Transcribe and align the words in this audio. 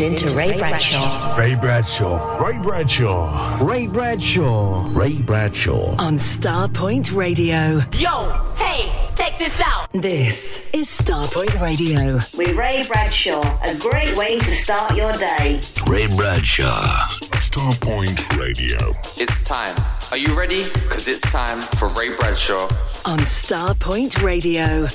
listening 0.00 0.28
to 0.28 0.34
Ray 0.34 0.58
Bradshaw. 0.58 1.36
Ray 1.36 1.54
Bradshaw. 1.54 2.44
Ray 2.44 2.58
Bradshaw. 2.58 3.58
Ray 3.62 3.86
Bradshaw. 3.86 4.88
Ray 4.92 5.14
Bradshaw. 5.14 5.96
On 5.98 6.14
Starpoint 6.14 7.14
Radio. 7.14 7.82
Yo, 7.92 8.30
hey, 8.56 8.90
check 9.14 9.38
this 9.38 9.60
out. 9.64 9.88
This 9.92 10.70
is 10.72 10.88
Starpoint 10.88 11.60
Radio. 11.60 12.14
With 12.14 12.56
Ray 12.56 12.84
Bradshaw, 12.86 13.42
a 13.62 13.76
great 13.76 14.16
way 14.16 14.38
to 14.38 14.44
start 14.44 14.96
your 14.96 15.12
day. 15.12 15.60
Ray 15.86 16.06
Bradshaw. 16.06 17.06
Starpoint 17.40 18.38
Radio. 18.38 18.94
It's 19.16 19.44
time. 19.44 19.76
Are 20.12 20.16
you 20.16 20.38
ready? 20.38 20.64
Because 20.64 21.08
it's 21.08 21.20
time 21.20 21.58
for 21.76 21.88
Ray 21.88 22.16
Bradshaw. 22.16 22.64
On 23.04 23.18
Starpoint 23.18 24.22
Radio. 24.22 24.86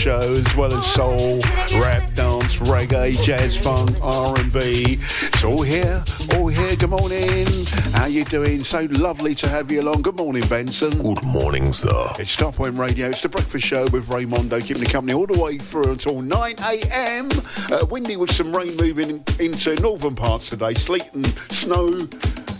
Show, 0.00 0.20
as 0.20 0.56
well 0.56 0.72
as 0.72 0.86
soul, 0.86 1.42
rap, 1.78 2.02
dance, 2.14 2.56
reggae, 2.56 3.22
jazz, 3.22 3.54
funk, 3.54 3.90
R&B. 4.02 4.96
It's 4.96 5.44
all 5.44 5.60
here, 5.60 6.02
all 6.34 6.46
here. 6.46 6.74
Good 6.76 6.88
morning. 6.88 7.46
How 7.92 8.06
you 8.06 8.24
doing? 8.24 8.64
So 8.64 8.88
lovely 8.92 9.34
to 9.34 9.48
have 9.48 9.70
you 9.70 9.82
along. 9.82 10.00
Good 10.00 10.16
morning, 10.16 10.42
Benson. 10.48 11.02
Good 11.02 11.22
morning, 11.22 11.70
sir. 11.74 12.12
It's 12.18 12.34
Top 12.34 12.54
Starpoint 12.54 12.78
Radio. 12.78 13.08
It's 13.08 13.20
the 13.20 13.28
Breakfast 13.28 13.66
Show 13.66 13.88
with 13.88 14.08
Raymondo, 14.08 14.64
keeping 14.64 14.82
the 14.82 14.88
company 14.88 15.12
all 15.12 15.26
the 15.26 15.38
way 15.38 15.58
through 15.58 15.92
until 15.92 16.22
9 16.22 16.54
a.m. 16.64 17.28
Uh, 17.70 17.84
windy 17.90 18.16
with 18.16 18.32
some 18.32 18.56
rain 18.56 18.74
moving 18.78 19.22
into 19.38 19.74
northern 19.82 20.16
parts 20.16 20.48
today. 20.48 20.72
Sleet 20.72 21.12
and 21.12 21.26
snow 21.52 21.88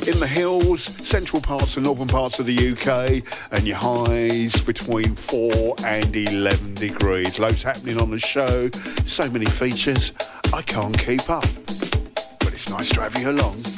in 0.06 0.18
the 0.18 0.28
hills, 0.30 0.82
central 0.82 1.40
parts 1.40 1.76
and 1.76 1.86
northern 1.86 2.08
parts 2.08 2.38
of 2.38 2.44
the 2.44 2.72
UK, 2.72 3.22
and 3.52 3.66
your 3.66 3.78
highs 3.78 4.62
between 4.62 5.14
4 5.14 5.76
and 5.86 6.14
11 6.14 6.69
degrees. 6.80 7.38
Loads 7.38 7.62
happening 7.62 8.00
on 8.00 8.10
the 8.10 8.18
show, 8.18 8.70
so 9.04 9.30
many 9.30 9.44
features, 9.44 10.12
I 10.54 10.62
can't 10.62 10.98
keep 10.98 11.28
up. 11.28 11.44
But 12.40 12.52
it's 12.52 12.70
nice 12.70 12.88
to 12.90 13.02
have 13.02 13.16
you 13.18 13.30
along. 13.30 13.69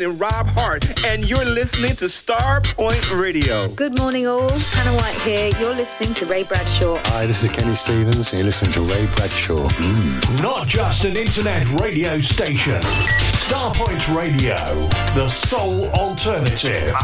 A. 0.00 0.08
And 0.08 0.20
Rob 0.20 0.46
Hart, 0.48 1.04
and 1.04 1.28
you're 1.28 1.44
listening 1.44 1.94
to 1.96 2.06
Starpoint 2.06 3.18
Radio. 3.18 3.68
Good 3.68 3.98
morning, 3.98 4.26
all. 4.26 4.48
Hannah 4.48 4.96
White 4.96 5.20
here. 5.22 5.50
You're 5.58 5.74
listening 5.74 6.14
to 6.14 6.26
Ray 6.26 6.42
Bradshaw. 6.42 6.98
Hi, 7.06 7.26
this 7.26 7.42
is 7.42 7.50
Kenny 7.50 7.72
Stevens, 7.72 8.32
and 8.32 8.40
you're 8.40 8.46
listening 8.46 8.72
to 8.72 8.80
Ray 8.82 9.06
Bradshaw. 9.16 9.68
Mm. 9.68 10.42
Not 10.42 10.66
just 10.66 11.04
an 11.04 11.16
internet 11.16 11.68
radio 11.80 12.20
station. 12.20 12.80
Starpoint 12.80 14.14
Radio, 14.16 14.88
the 15.14 15.28
sole 15.28 15.90
alternative. 15.90 16.94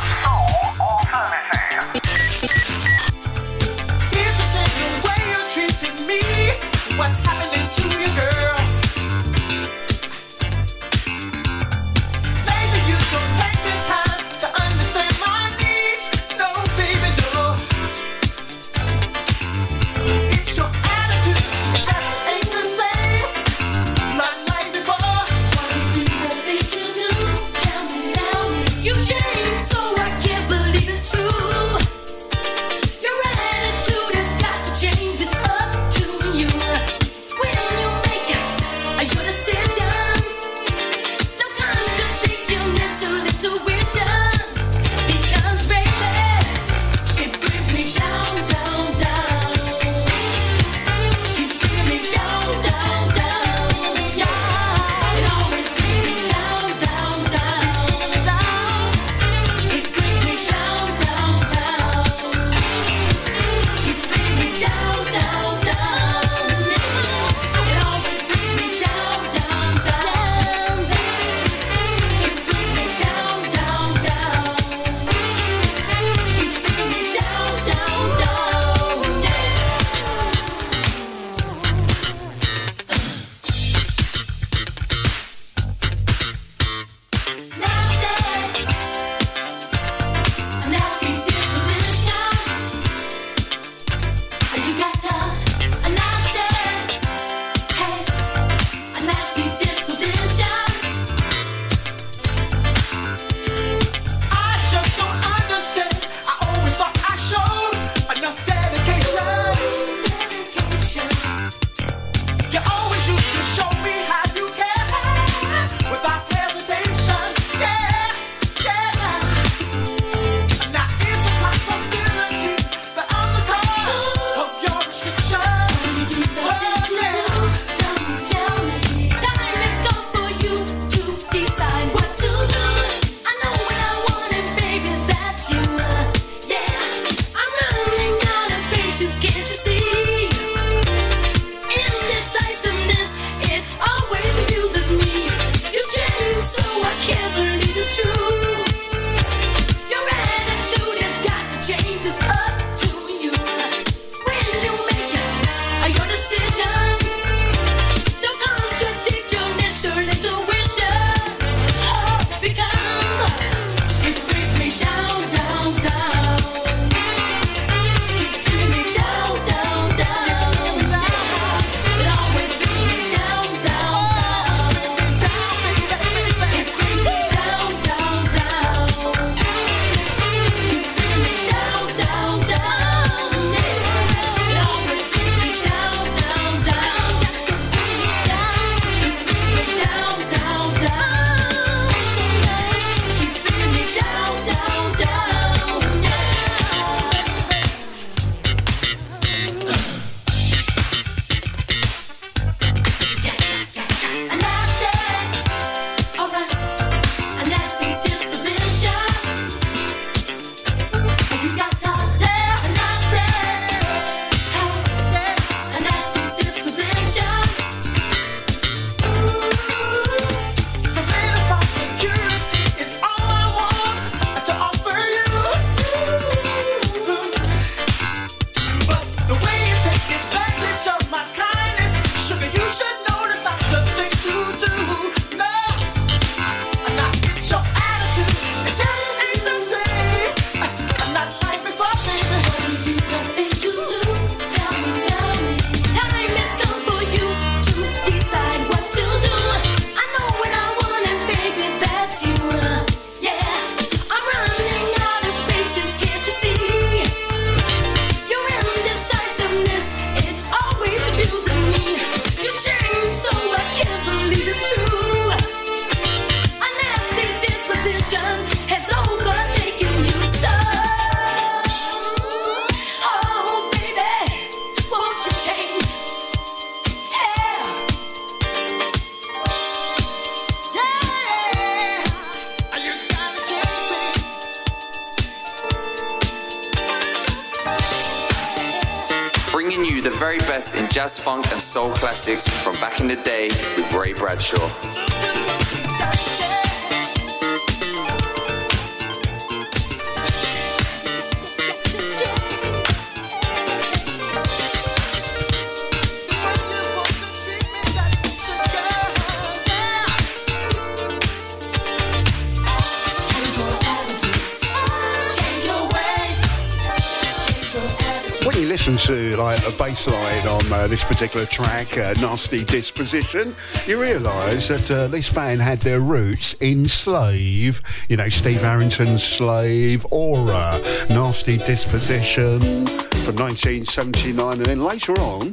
Uh, 320.87 320.89
this 320.89 321.05
particular 321.05 321.45
track, 321.47 321.99
uh, 321.99 322.15
Nasty 322.21 322.63
Disposition, 322.63 323.53
you 323.89 324.01
realise 324.01 324.69
that 324.69 324.89
uh, 324.89 325.09
this 325.09 325.29
band 325.33 325.61
had 325.61 325.81
their 325.81 325.99
roots 325.99 326.55
in 326.61 326.87
Slave. 326.87 327.83
You 328.09 328.17
know, 328.17 328.29
Steve 328.29 328.61
Harrington's 328.61 329.25
Slave, 329.25 330.07
Aurra, 330.13 330.79
Nasty 331.11 331.57
Disposition 331.57 332.61
from 332.61 333.35
1979, 333.35 334.59
and 334.59 334.67
then 334.67 334.85
later 334.85 335.13
on, 335.15 335.51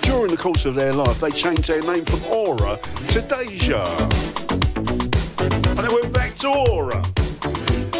during 0.00 0.32
the 0.32 0.38
course 0.40 0.64
of 0.64 0.74
their 0.74 0.92
life, 0.92 1.20
they 1.20 1.30
changed 1.30 1.68
their 1.68 1.82
name 1.82 2.04
from 2.04 2.18
Aurra 2.20 2.76
to 3.06 3.20
Deja. 3.22 3.86
And 5.78 5.78
they 5.78 5.94
went 5.94 6.12
back 6.12 6.34
to 6.38 6.48
Aurra. 6.48 7.04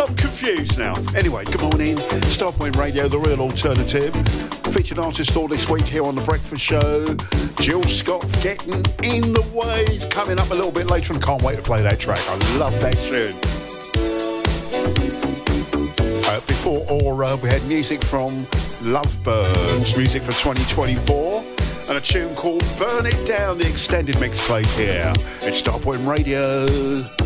I'm 0.00 0.16
confused 0.16 0.80
now. 0.80 0.96
Anyway, 1.14 1.44
good 1.44 1.61
morning. 1.61 1.94
Starpoint 2.26 2.76
Radio, 2.76 3.06
the 3.06 3.20
real 3.20 3.40
alternative. 3.40 4.50
Featured 4.72 5.00
artist 5.00 5.37
all 5.37 5.48
this 5.48 5.68
week 5.68 5.85
here 5.85 6.04
on 6.04 6.14
The 6.14 6.20
Breakfast 6.22 6.62
Show. 6.62 7.16
Jill 7.61 7.83
Scott 7.83 8.22
getting 8.40 8.74
in 9.02 9.33
the 9.33 9.44
ways. 9.52 10.04
Coming 10.06 10.38
up 10.38 10.50
a 10.50 10.54
little 10.54 10.70
bit 10.70 10.88
later 10.88 11.12
and 11.12 11.20
can't 11.20 11.42
wait 11.42 11.56
to 11.56 11.62
play 11.62 11.83
that 11.83 11.98
track. 11.98 12.20
I 12.28 12.56
love 12.56 12.72
that 12.80 12.94
tune. 12.94 13.35
Uh, 16.24 16.40
before 16.46 16.87
Aurra, 16.87 17.40
we 17.42 17.48
had 17.48 17.62
music 17.66 18.02
from 18.02 18.46
Lovebirds, 18.80 19.96
music 19.96 20.22
for 20.22 20.33
2024, 20.33 21.44
and 21.88 21.98
a 21.98 22.00
tune 22.00 22.35
called 22.37 22.64
Burn 22.78 23.06
It 23.06 23.26
Down, 23.26 23.59
the 23.59 23.68
extended 23.68 24.18
mix 24.20 24.46
plays 24.46 24.72
here. 24.76 25.12
It's 25.42 25.61
Starpoint 25.61 26.06
Radio. 26.06 27.19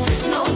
Doesn't 0.00 0.30
no 0.32 0.49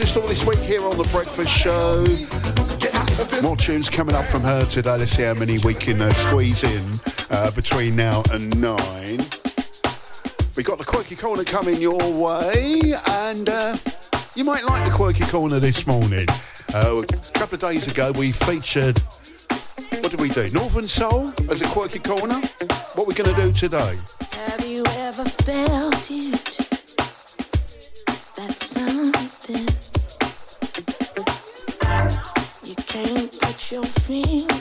artist 0.00 0.16
all 0.16 0.28
this 0.28 0.46
week 0.46 0.60
here 0.60 0.84
on 0.86 0.96
The 0.96 1.02
Breakfast 1.10 1.50
Show. 1.50 2.04
More 3.42 3.56
tunes 3.56 3.90
coming 3.90 4.14
up 4.14 4.26
from 4.26 4.42
her 4.42 4.64
today. 4.66 4.96
Let's 4.96 5.10
see 5.10 5.24
how 5.24 5.34
many 5.34 5.58
we 5.64 5.74
can 5.74 6.00
uh, 6.00 6.12
squeeze 6.12 6.62
in 6.62 7.00
uh, 7.30 7.50
between 7.50 7.96
now 7.96 8.22
and 8.30 8.48
nine. 8.60 9.26
We've 10.54 10.64
got 10.64 10.78
the 10.78 10.84
Quirky 10.86 11.16
Corner 11.16 11.42
coming 11.42 11.80
your 11.80 11.98
way, 12.12 12.80
and 13.08 13.48
uh, 13.48 13.76
you 14.36 14.44
might 14.44 14.62
like 14.66 14.88
the 14.88 14.94
Quirky 14.94 15.24
Corner 15.24 15.58
this 15.58 15.84
morning. 15.84 16.28
Uh, 16.72 17.02
a 17.02 17.32
couple 17.32 17.56
of 17.56 17.60
days 17.60 17.90
ago, 17.90 18.12
we 18.12 18.30
featured 18.30 19.02
what 19.90 20.12
did 20.12 20.20
we 20.20 20.28
do? 20.28 20.48
Northern 20.50 20.86
Soul 20.86 21.32
as 21.50 21.60
a 21.60 21.66
quirky 21.70 21.98
corner? 21.98 22.40
What 22.94 23.08
we're 23.08 23.14
going 23.14 23.34
to 23.34 23.42
do 23.42 23.52
today? 23.52 23.98
Have 24.30 24.64
you 24.64 24.84
ever 24.86 25.24
felt 25.24 26.08
it? 26.08 26.58
That's 28.36 28.64
something. 28.64 29.77
ao 33.76 33.84
fim. 34.06 34.57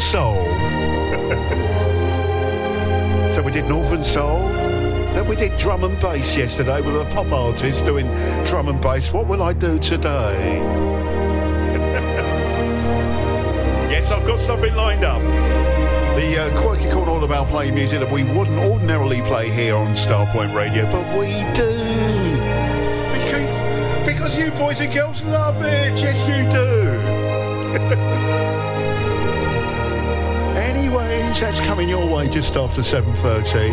Soul. 0.00 0.34
so 3.34 3.42
we 3.44 3.52
did 3.52 3.66
Northern 3.66 4.02
Soul. 4.02 4.48
Then 5.12 5.28
we 5.28 5.36
did 5.36 5.58
drum 5.58 5.84
and 5.84 6.00
bass 6.00 6.34
yesterday 6.36 6.80
with 6.80 6.96
a 6.96 7.04
pop 7.14 7.30
artist 7.30 7.84
doing 7.84 8.06
drum 8.44 8.68
and 8.68 8.80
bass. 8.80 9.12
What 9.12 9.26
will 9.26 9.42
I 9.42 9.52
do 9.52 9.78
today? 9.78 10.56
yes, 13.90 14.10
I've 14.10 14.26
got 14.26 14.40
something 14.40 14.74
lined 14.74 15.04
up. 15.04 15.20
The 16.16 16.44
uh, 16.44 16.60
quirky 16.60 16.88
corner 16.90 17.12
all 17.12 17.24
about 17.24 17.48
playing 17.48 17.74
music 17.74 18.00
that 18.00 18.10
we 18.10 18.24
wouldn't 18.24 18.58
ordinarily 18.58 19.20
play 19.22 19.50
here 19.50 19.76
on 19.76 19.88
Starpoint 19.88 20.54
Radio, 20.54 20.90
but 20.90 21.04
we 21.16 21.44
do. 21.52 21.68
Because, 23.12 24.06
because 24.06 24.38
you 24.38 24.50
boys 24.52 24.80
and 24.80 24.90
girls 24.94 25.22
love 25.24 25.62
it. 25.62 26.00
Yes, 26.00 26.26
you 26.26 26.48
do. 26.50 28.06
That's 31.38 31.60
coming 31.60 31.88
your 31.88 32.06
way 32.06 32.28
just 32.28 32.56
after 32.56 32.82
7.30. 32.82 33.70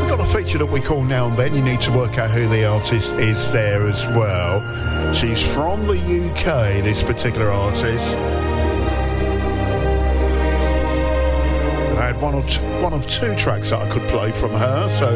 We've 0.00 0.08
got 0.08 0.20
a 0.20 0.26
feature 0.26 0.58
that 0.58 0.66
we 0.66 0.78
call 0.80 1.02
Now 1.02 1.26
and 1.26 1.36
Then. 1.36 1.54
You 1.54 1.62
need 1.62 1.80
to 1.82 1.90
work 1.90 2.16
out 2.18 2.30
who 2.30 2.46
the 2.48 2.64
artist 2.64 3.12
is 3.14 3.50
there 3.50 3.86
as 3.88 4.06
well. 4.08 4.62
She's 5.12 5.42
from 5.42 5.86
the 5.86 5.94
UK, 5.94 6.82
this 6.84 7.02
particular 7.02 7.50
artist. 7.50 8.14
I 11.98 12.06
had 12.06 12.20
one 12.20 12.34
or 12.34 12.42
one 12.80 12.92
of 12.92 13.06
two 13.06 13.34
tracks 13.34 13.70
that 13.70 13.80
I 13.80 13.88
could 13.88 14.06
play 14.08 14.30
from 14.32 14.52
her, 14.52 14.88
so 14.98 15.10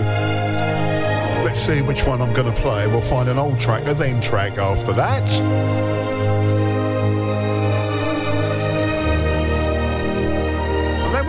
let's 1.45 1.61
see 1.61 1.83
which 1.83 2.05
one 2.05 2.21
I'm 2.21 2.33
going 2.33 2.53
to 2.53 2.61
play. 2.61 2.87
We'll 2.89 3.01
find 3.03 3.29
an 3.29 3.39
old 3.39 3.61
track, 3.61 3.87
a 3.87 3.95
then 3.95 4.21
track 4.21 4.59
after 4.59 4.93
that. 4.95 6.38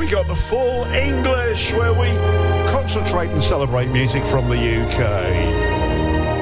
Got 0.09 0.27
the 0.27 0.35
full 0.35 0.85
English, 0.85 1.71
where 1.73 1.93
we 1.93 2.07
concentrate 2.71 3.29
and 3.29 3.43
celebrate 3.43 3.89
music 3.89 4.23
from 4.25 4.49
the 4.49 4.55
UK. 4.55 5.01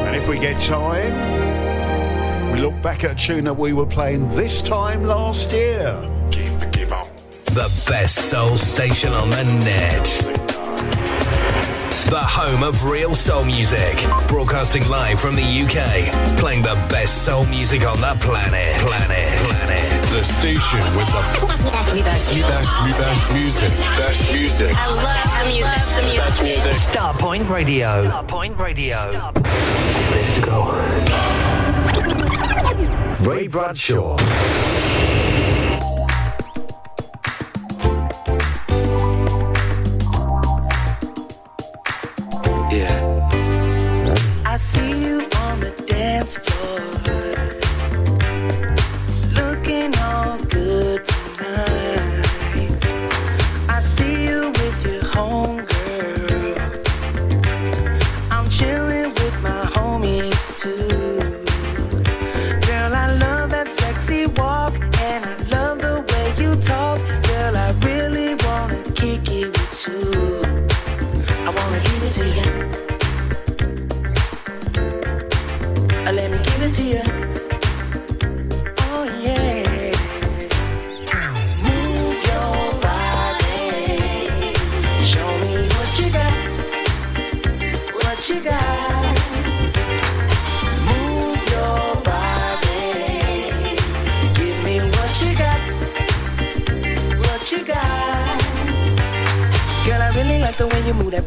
And 0.08 0.16
if 0.16 0.28
we 0.30 0.40
get 0.40 0.62
time, 0.62 1.14
we 2.54 2.62
look 2.62 2.82
back 2.82 3.04
at 3.04 3.12
a 3.12 3.16
tune 3.16 3.44
that 3.44 3.58
we 3.58 3.74
were 3.74 3.86
playing 3.86 4.30
this 4.30 4.62
time 4.62 5.04
last 5.04 5.52
year. 5.52 5.92
The 7.52 7.84
best 7.88 8.30
soul 8.30 8.56
station 8.56 9.12
on 9.12 9.32
the 9.32 9.44
net. 9.44 10.06
The 12.10 12.22
home 12.22 12.64
of 12.64 12.86
real 12.86 13.16
soul 13.16 13.44
music. 13.44 13.98
Broadcasting 14.30 14.88
live 14.88 15.20
from 15.20 15.36
the 15.36 15.44
UK. 15.44 16.40
Playing 16.40 16.62
the 16.62 16.76
best 16.90 17.26
soul 17.26 17.46
music 17.48 17.86
on 17.86 18.00
the 18.00 18.16
planet. 18.22 18.76
Planet. 18.76 19.40
Planet. 19.40 19.67
The 20.18 20.24
station 20.24 20.80
with 20.98 21.06
the 21.10 21.22
best, 21.46 21.94
best, 21.94 22.34
best, 22.34 22.74
best 22.98 23.30
music. 23.34 23.70
Best 23.98 24.34
music. 24.34 24.74
I 24.76 24.88
love 24.88 25.44
the 25.44 25.50
music. 25.54 25.78
Love 25.78 25.96
the 25.96 26.02
music. 26.02 26.18
Best 26.18 26.42
music. 26.42 26.74
Starpoint 26.74 27.48
Radio. 27.48 28.02
Starpoint 28.04 28.58
Radio. 28.58 28.98
Ready 30.10 30.34
to 30.34 30.42
go. 30.44 30.74
Ray 33.30 33.48
Bradshaw. 33.48 34.18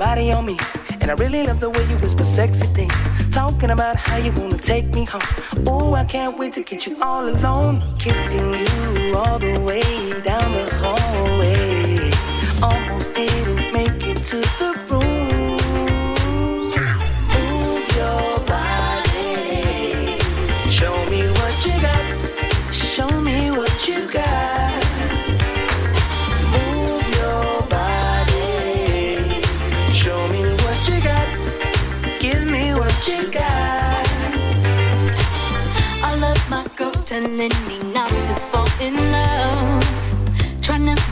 Body 0.00 0.32
on 0.32 0.46
me. 0.46 0.56
And 1.02 1.10
I 1.10 1.14
really 1.14 1.42
love 1.42 1.60
the 1.60 1.68
way 1.68 1.84
you 1.90 1.96
whisper 1.98 2.24
sexy 2.24 2.66
things. 2.78 2.94
Talking 3.30 3.70
about 3.70 3.96
how 3.96 4.16
you 4.16 4.32
wanna 4.32 4.56
take 4.56 4.86
me 4.96 5.04
home. 5.04 5.28
Oh, 5.66 5.92
I 5.94 6.04
can't 6.04 6.38
wait 6.38 6.54
to 6.54 6.62
get 6.62 6.86
you 6.86 6.96
all 7.02 7.28
alone. 7.28 7.74
Kissing 7.98 8.50
you 8.64 9.14
all 9.14 9.38
the 9.38 9.60
way 9.60 9.82
down 10.30 10.48
the 10.58 10.66
hallway. 10.80 12.10
Almost 12.68 13.12
didn't 13.12 13.72
make 13.78 14.00
it 14.10 14.18
to 14.30 14.38
the 14.60 14.69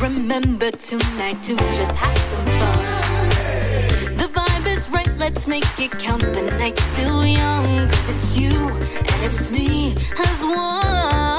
remember 0.09 0.71
tonight 0.71 1.43
to 1.43 1.55
just 1.77 1.95
have 1.97 2.19
some 2.19 2.45
fun. 2.61 4.17
The 4.17 4.29
vibe 4.33 4.67
is 4.67 4.89
right, 4.89 5.15
let's 5.19 5.47
make 5.47 5.65
it 5.79 5.91
count. 5.93 6.23
The 6.23 6.43
night's 6.59 6.83
still 6.93 7.27
young, 7.27 7.67
cause 7.89 8.09
it's 8.09 8.37
you 8.39 8.69
and 8.69 9.25
it's 9.25 9.51
me 9.51 9.95
as 10.19 10.43
one. 10.45 11.38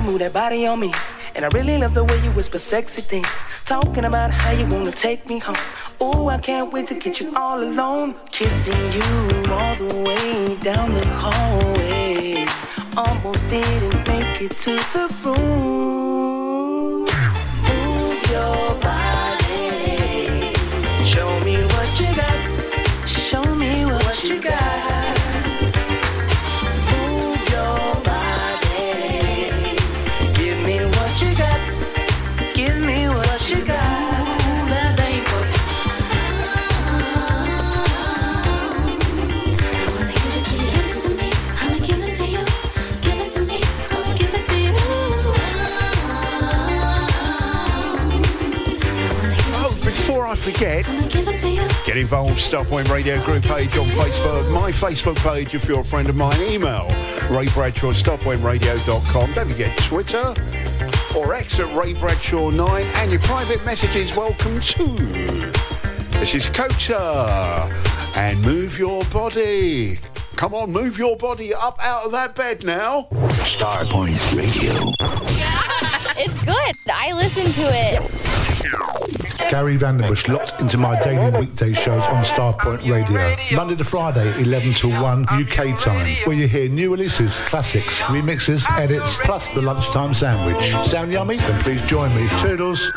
You 0.00 0.06
move 0.10 0.20
that 0.20 0.32
body 0.32 0.66
on 0.66 0.80
me. 0.80 0.92
And 1.34 1.44
I 1.44 1.48
really 1.52 1.76
love 1.78 1.94
the 1.94 2.04
way 2.04 2.18
you 2.24 2.30
whisper 2.32 2.58
sexy 2.58 3.02
things. 3.02 3.28
Talking 3.64 4.04
about 4.04 4.30
how 4.30 4.52
you 4.52 4.66
wanna 4.66 4.90
take 4.90 5.28
me 5.28 5.38
home. 5.38 5.62
Oh, 6.00 6.28
I 6.28 6.38
can't 6.38 6.72
wait 6.72 6.88
to 6.88 6.94
get 6.94 7.20
you 7.20 7.32
all 7.36 7.62
alone. 7.62 8.14
Kissing 8.30 8.82
you 8.96 9.10
all 9.52 9.76
the 9.76 9.94
way 10.06 10.56
down 10.60 10.92
the 10.92 11.06
hallway. 11.22 12.46
Almost 12.96 13.48
didn't 13.48 14.08
make 14.08 14.42
it 14.42 14.52
to 14.64 14.72
the 14.94 15.04
room. 15.24 15.69
Forget, 50.52 50.84
get 51.86 51.96
involved. 51.96 52.38
Starpoint 52.38 52.88
Radio 52.88 53.22
Group 53.24 53.42
page 53.44 53.76
on 53.76 53.86
Facebook. 53.88 54.52
My 54.52 54.72
Facebook 54.72 55.16
page 55.16 55.54
if 55.54 55.68
you're 55.68 55.80
a 55.80 55.84
friend 55.84 56.08
of 56.08 56.16
mine. 56.16 56.40
Email 56.42 56.88
Ray 57.30 57.46
Bradshaw, 57.48 57.92
starpointradio.com. 57.92 59.32
Don't 59.32 59.50
forget 59.50 59.76
Twitter 59.78 60.34
or 61.16 61.34
X 61.34 61.60
at 61.60 61.74
Ray 61.76 61.94
Bradshaw 61.94 62.50
9. 62.50 62.86
And 62.96 63.10
your 63.10 63.20
private 63.20 63.64
messages 63.64 64.16
welcome 64.16 64.60
too. 64.60 64.96
This 66.18 66.34
is 66.34 66.48
Kota. 66.48 67.70
And 68.16 68.40
move 68.42 68.78
your 68.78 69.04
body. 69.06 69.98
Come 70.36 70.54
on, 70.54 70.72
move 70.72 70.98
your 70.98 71.16
body 71.16 71.54
up 71.54 71.78
out 71.80 72.06
of 72.06 72.12
that 72.12 72.34
bed 72.34 72.64
now. 72.64 73.08
Starpoint 73.44 74.36
Radio. 74.36 74.90
It's 76.22 76.38
good. 76.44 76.74
I 76.92 77.12
listen 77.12 77.50
to 77.50 77.70
it. 77.72 79.09
Gary 79.48 79.78
Vanderbush 79.78 80.28
locked 80.28 80.60
into 80.60 80.76
my 80.76 81.02
daily 81.02 81.30
weekday 81.38 81.72
shows 81.72 82.02
on 82.04 82.24
Starpoint 82.24 82.88
Radio. 82.90 83.56
Monday 83.56 83.76
to 83.76 83.84
Friday, 83.84 84.28
11 84.42 84.74
to 84.74 84.88
1 84.88 85.26
UK 85.28 85.78
time, 85.78 86.14
where 86.24 86.36
you 86.36 86.48
hear 86.48 86.68
new 86.68 86.90
releases, 86.90 87.38
classics, 87.40 88.00
remixes, 88.02 88.64
edits, 88.78 89.16
plus 89.18 89.52
the 89.54 89.62
lunchtime 89.62 90.12
sandwich. 90.12 90.74
Sound 90.86 91.12
yummy? 91.12 91.36
Then 91.36 91.62
please 91.62 91.82
join 91.86 92.14
me. 92.14 92.28
Toodles. 92.40 92.90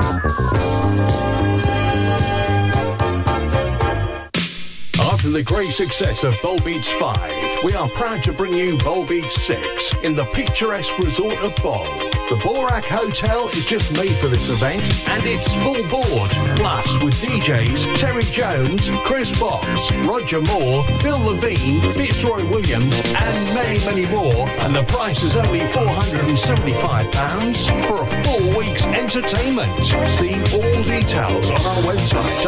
The 5.34 5.42
great 5.42 5.72
success 5.72 6.24
of 6.24 6.40
Bol 6.44 6.60
Beats 6.60 6.92
5, 6.92 7.64
we 7.64 7.74
are 7.74 7.90
proud 7.90 8.22
to 8.22 8.32
bring 8.32 8.54
you 8.54 8.78
Bol 8.78 9.04
Beats 9.04 9.42
6 9.42 9.96
in 10.04 10.14
the 10.14 10.26
picturesque 10.26 10.96
resort 11.00 11.40
of 11.40 11.56
Bol. 11.56 11.86
The 12.30 12.36
Borak 12.36 12.84
Hotel 12.84 13.50
is 13.50 13.66
just 13.66 13.92
made 13.94 14.16
for 14.18 14.28
this 14.28 14.50
event 14.50 14.84
and 15.10 15.26
it's 15.26 15.56
full 15.56 15.82
board. 15.90 16.30
Plus, 16.56 17.02
with 17.02 17.16
DJs 17.16 17.98
Terry 17.98 18.22
Jones, 18.22 18.92
Chris 19.06 19.32
Box, 19.40 19.92
Roger 20.06 20.42
Moore, 20.42 20.84
Phil 21.00 21.18
Levine, 21.18 21.82
Fitzroy 21.94 22.48
Williams, 22.50 23.02
and 23.16 23.56
many, 23.56 23.80
many 23.86 24.06
more. 24.14 24.48
And 24.62 24.76
the 24.76 24.84
price 24.84 25.24
is 25.24 25.36
only 25.36 25.62
£475 25.62 27.88
for 27.88 28.04
a 28.04 28.06
full 28.24 28.56
week's 28.58 28.84
entertainment. 28.84 29.84
See 30.08 30.36
all 30.54 30.84
details 30.84 31.50
on 31.50 31.66
our 31.66 31.82
website 31.82 32.44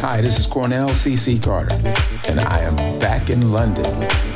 Hi, 0.00 0.20
this 0.20 0.38
is 0.38 0.46
Cornell 0.46 0.90
CC 0.90 1.42
Carter, 1.42 1.74
and 2.28 2.40
I 2.40 2.60
am 2.60 2.74
back 2.98 3.30
in 3.30 3.52
London 3.52 3.84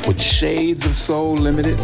with 0.07 0.21
Shades 0.21 0.85
of 0.85 0.91
Soul 0.93 1.35
Limited, 1.35 1.79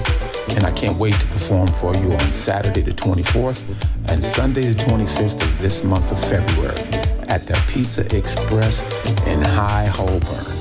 and 0.49 0.65
I 0.65 0.71
can't 0.71 0.97
wait 0.97 1.15
to 1.15 1.27
perform 1.27 1.67
for 1.67 1.95
you 1.95 2.13
on 2.13 2.33
Saturday 2.33 2.81
the 2.81 2.91
24th 2.91 3.61
and 4.09 4.23
Sunday 4.23 4.71
the 4.71 4.83
25th 4.83 5.41
of 5.41 5.59
this 5.59 5.83
month 5.83 6.11
of 6.11 6.19
February 6.29 6.77
at 7.27 7.47
the 7.47 7.61
Pizza 7.67 8.05
Express 8.15 8.83
in 9.25 9.41
High 9.41 9.85
Holborn. 9.85 10.60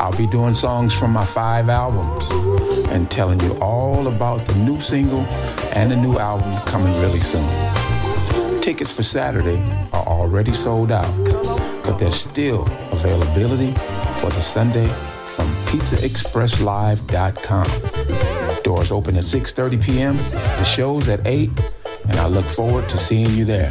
I'll 0.00 0.16
be 0.16 0.26
doing 0.26 0.54
songs 0.54 0.94
from 0.94 1.12
my 1.12 1.24
five 1.24 1.68
albums 1.68 2.30
and 2.90 3.08
telling 3.10 3.40
you 3.40 3.58
all 3.60 4.06
about 4.06 4.46
the 4.46 4.54
new 4.60 4.80
single 4.80 5.22
and 5.72 5.90
the 5.90 5.96
new 5.96 6.16
album 6.18 6.52
coming 6.66 6.92
really 7.00 7.20
soon. 7.20 7.44
Tickets 8.60 8.94
for 8.94 9.02
Saturday 9.02 9.60
are 9.92 10.06
already 10.06 10.52
sold 10.52 10.92
out, 10.92 11.12
but 11.84 11.98
there's 11.98 12.14
still 12.16 12.62
availability 12.92 13.72
for 14.20 14.30
the 14.30 14.40
Sunday 14.40 14.86
from 14.86 15.46
pizzaexpresslive.com. 15.66 17.66
Doors 18.62 18.92
open 18.92 19.16
at 19.16 19.24
6:30 19.24 19.82
p.m. 19.82 20.16
The 20.16 20.64
show's 20.64 21.08
at 21.08 21.26
8, 21.26 21.50
and 22.08 22.18
I 22.18 22.28
look 22.28 22.44
forward 22.44 22.88
to 22.90 22.98
seeing 22.98 23.30
you 23.30 23.44
there. 23.44 23.70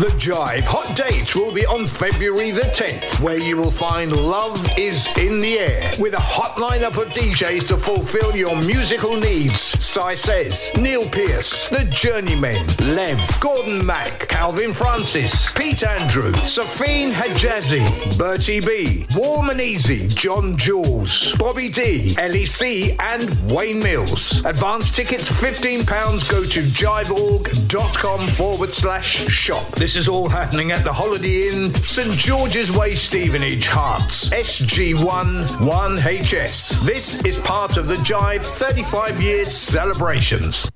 The 0.00 0.06
Jive 0.16 0.62
Hot 0.62 0.96
Date 0.96 1.36
will 1.36 1.52
be 1.52 1.66
on 1.66 1.84
February 1.84 2.52
the 2.52 2.62
10th, 2.62 3.20
where 3.20 3.36
you 3.36 3.58
will 3.58 3.70
find 3.70 4.10
Love 4.16 4.66
is 4.78 5.06
in 5.18 5.40
the 5.40 5.58
Air 5.58 5.92
with 5.98 6.14
a 6.14 6.18
hot 6.18 6.56
lineup 6.56 6.96
of 6.96 7.08
DJs 7.08 7.68
to 7.68 7.76
fulfill 7.76 8.34
your 8.34 8.56
musical 8.62 9.14
needs. 9.14 9.60
Cy 9.60 10.14
Says, 10.14 10.72
Neil 10.78 11.06
Pierce, 11.10 11.68
The 11.68 11.84
Journeymen, 11.84 12.66
Lev, 12.78 13.20
Gordon 13.40 13.84
Mack, 13.84 14.26
Calvin 14.26 14.72
Francis, 14.72 15.52
Pete 15.52 15.82
Andrew, 15.82 16.32
Safine 16.32 17.12
Hajazi, 17.12 17.84
Bertie 18.16 18.60
B, 18.60 19.06
Warm 19.14 19.50
and 19.50 19.60
Easy, 19.60 20.08
John 20.08 20.56
Jules, 20.56 21.34
Bobby 21.34 21.68
D, 21.68 22.14
LEC, 22.16 22.96
and 22.98 23.52
Wayne 23.52 23.80
Mills. 23.80 24.42
Advance 24.46 24.92
tickets 24.92 25.28
£15. 25.28 25.86
Go 26.30 26.42
to 26.44 26.60
jiveorg.com 26.62 28.28
forward 28.28 28.72
slash 28.72 29.28
shop. 29.28 29.68
This 29.72 29.89
is 29.96 30.08
all 30.08 30.28
happening 30.28 30.72
at 30.72 30.84
the 30.84 30.92
Holiday 30.92 31.48
Inn, 31.48 31.74
St 31.74 32.16
George's 32.18 32.70
Way, 32.70 32.94
Stevenage, 32.94 33.66
Herts, 33.66 34.28
SG1 34.30 35.46
1HS. 35.56 36.84
This 36.84 37.24
is 37.24 37.36
part 37.38 37.76
of 37.76 37.88
the 37.88 37.94
Jive 37.96 38.42
35 38.42 39.22
years 39.22 39.48
celebrations. 39.48 40.68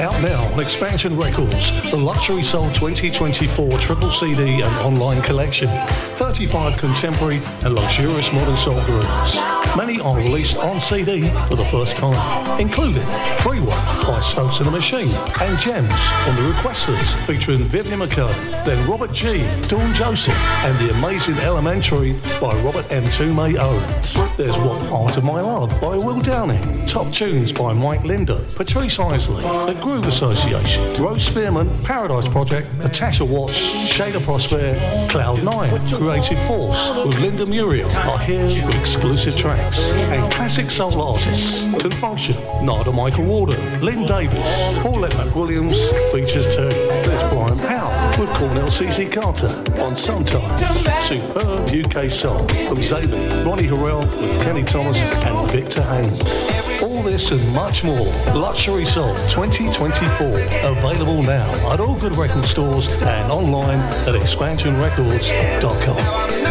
Out 0.00 0.20
now 0.22 0.44
on 0.52 0.60
Expansion 0.60 1.16
Records, 1.16 1.70
the 1.90 1.96
Luxury 1.96 2.42
Soul 2.42 2.70
2024 2.70 3.78
triple 3.78 4.10
CD 4.10 4.62
and 4.62 4.76
online 4.82 5.22
collection. 5.22 5.68
35 6.16 6.78
contemporary 6.78 7.38
and 7.62 7.74
luxurious 7.74 8.32
modern 8.32 8.56
soul 8.56 8.82
grooves. 8.86 9.53
Many 9.76 10.00
are 10.00 10.16
released 10.16 10.56
on 10.58 10.80
CD 10.80 11.22
for 11.48 11.56
the 11.56 11.64
first 11.64 11.96
time, 11.96 12.60
including 12.60 13.04
Freeway 13.38 13.66
by 14.06 14.20
Stokes 14.20 14.60
and 14.60 14.68
the 14.68 14.70
Machine 14.70 15.12
and 15.40 15.58
Gems 15.58 16.08
from 16.22 16.36
the 16.36 16.52
Requesters 16.52 17.12
featuring 17.26 17.58
Vivian 17.58 17.98
McCurdy, 17.98 18.64
then 18.64 18.88
Robert 18.88 19.12
G, 19.12 19.44
Dawn 19.66 19.92
Joseph, 19.92 20.36
and 20.64 20.78
The 20.78 20.94
Amazing 20.94 21.38
Elementary 21.38 22.12
by 22.40 22.54
Robert 22.60 22.88
M. 22.92 23.02
Tume 23.06 23.58
Owens. 23.58 24.36
There's 24.36 24.56
What 24.58 24.88
Part 24.88 25.16
of 25.16 25.24
My 25.24 25.40
Love 25.40 25.70
by 25.80 25.96
Will 25.96 26.20
Downing, 26.20 26.86
Top 26.86 27.12
Tunes 27.12 27.50
by 27.50 27.72
Mike 27.72 28.04
Linder, 28.04 28.44
Patrice 28.54 29.00
Isley, 29.00 29.42
The 29.42 29.76
Groove 29.82 30.06
Association, 30.06 30.92
Rose 31.02 31.26
Spearman, 31.26 31.68
Paradise 31.82 32.28
Project, 32.28 32.72
Natasha 32.74 33.24
Watts, 33.24 33.58
Shada 33.92 34.22
Prosper, 34.22 34.74
Cloud9, 35.08 35.98
Creative 35.98 36.46
Force 36.46 36.90
with 37.04 37.18
Linda 37.18 37.44
Muriel 37.44 37.90
are 37.96 38.20
here 38.20 38.44
with 38.44 38.76
exclusive 38.76 39.36
tracks 39.36 39.63
and 39.64 40.30
classic 40.32 40.70
soul 40.70 41.00
artists 41.00 41.64
Confunction, 41.64 42.36
Narada 42.62 42.92
Michael 42.92 43.24
Walden, 43.24 43.80
Lynn 43.80 44.04
Davis, 44.06 44.46
Paulette 44.82 45.12
McWilliams 45.12 45.74
features 46.12 46.54
too. 46.54 46.68
There's 46.68 47.22
Brian 47.32 47.58
Powell 47.58 48.20
with 48.20 48.28
Cornell 48.36 48.68
CC 48.68 49.10
Carter 49.10 49.48
on 49.80 49.96
Sometimes, 49.96 50.60
superb 51.06 51.68
UK 51.70 52.10
soul 52.10 52.38
from 52.66 52.76
Zaben, 52.78 53.44
Ronnie 53.44 53.64
Harrell 53.64 54.02
with 54.20 54.42
Kenny 54.42 54.62
Thomas 54.64 54.98
and 55.24 55.50
Victor 55.50 55.82
Haynes. 55.82 56.48
All 56.82 57.02
this 57.02 57.30
and 57.30 57.54
much 57.54 57.84
more. 57.84 58.06
Luxury 58.34 58.84
Soul 58.84 59.14
2024. 59.30 60.26
Available 60.70 61.22
now 61.22 61.48
at 61.72 61.80
all 61.80 61.96
good 61.98 62.16
record 62.16 62.44
stores 62.44 62.88
and 63.02 63.32
online 63.32 63.78
at 63.78 64.14
expansionrecords.com. 64.14 66.43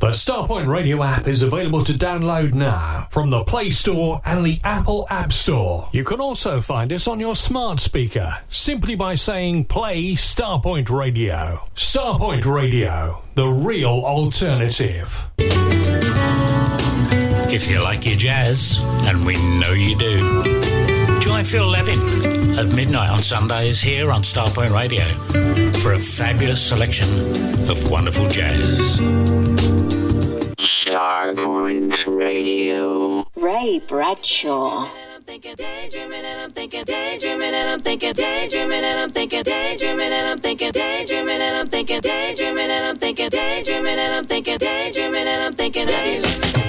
The 0.00 0.10
Starpoint 0.10 0.68
Radio 0.68 1.02
app 1.02 1.26
is 1.26 1.42
available 1.42 1.82
to 1.82 1.92
download 1.92 2.54
now 2.54 3.08
from 3.10 3.30
the 3.30 3.42
Play 3.42 3.70
Store 3.70 4.20
and 4.24 4.46
the 4.46 4.60
Apple 4.62 5.08
App 5.10 5.32
Store. 5.32 5.88
You 5.90 6.04
can 6.04 6.20
also 6.20 6.60
find 6.60 6.92
us 6.92 7.08
on 7.08 7.18
your 7.18 7.34
smart 7.34 7.80
speaker 7.80 8.32
simply 8.48 8.94
by 8.94 9.16
saying 9.16 9.64
Play 9.64 10.12
Starpoint 10.12 10.88
Radio. 10.88 11.64
Starpoint 11.74 12.44
Radio, 12.44 13.20
the 13.34 13.48
real 13.48 14.04
alternative. 14.04 15.28
If 17.50 17.68
you 17.68 17.82
like 17.82 18.06
your 18.06 18.14
jazz, 18.14 18.78
and 19.08 19.26
we 19.26 19.34
know 19.58 19.72
you 19.72 19.96
do, 19.98 20.20
join 21.18 21.44
Phil 21.44 21.66
Levin 21.66 21.98
at 22.56 22.72
midnight 22.72 23.10
on 23.10 23.18
Sundays 23.18 23.80
here 23.80 24.12
on 24.12 24.22
Starpoint 24.22 24.72
Radio 24.72 25.06
for 25.80 25.94
a 25.94 25.98
fabulous 25.98 26.64
selection 26.64 27.08
of 27.68 27.90
wonderful 27.90 28.28
jazz. 28.28 29.47
Ray 33.40 33.78
Bradshaw. 33.86 34.84
daydreaming, 35.24 36.24
and 36.24 36.42
I'm 36.42 36.50
thinking, 36.50 36.82
daydreaming, 36.82 37.54
and 37.54 37.70
I'm 37.70 37.80
thinking, 37.80 38.12
daydreaming, 38.12 38.82
and 38.82 39.00
I'm 39.00 39.10
thinking, 39.10 39.42
daydreaming, 39.44 40.12
and 40.12 40.28
I'm 40.28 40.38
thinking, 40.40 40.72
daydreaming, 40.72 41.40
and 41.40 41.56
I'm 41.56 41.66
thinking, 41.68 42.00
daydreaming, 42.00 42.70
and 42.70 42.86
I'm 42.86 42.96
thinking, 42.96 43.28
daydreaming, 43.30 43.98
and 43.98 44.14
I'm 44.16 44.24
thinking, 44.24 44.58
daydreaming, 44.58 45.26
and 45.28 45.44
I'm 45.44 45.52
thinking, 45.54 45.86
daydreaming. 45.86 46.67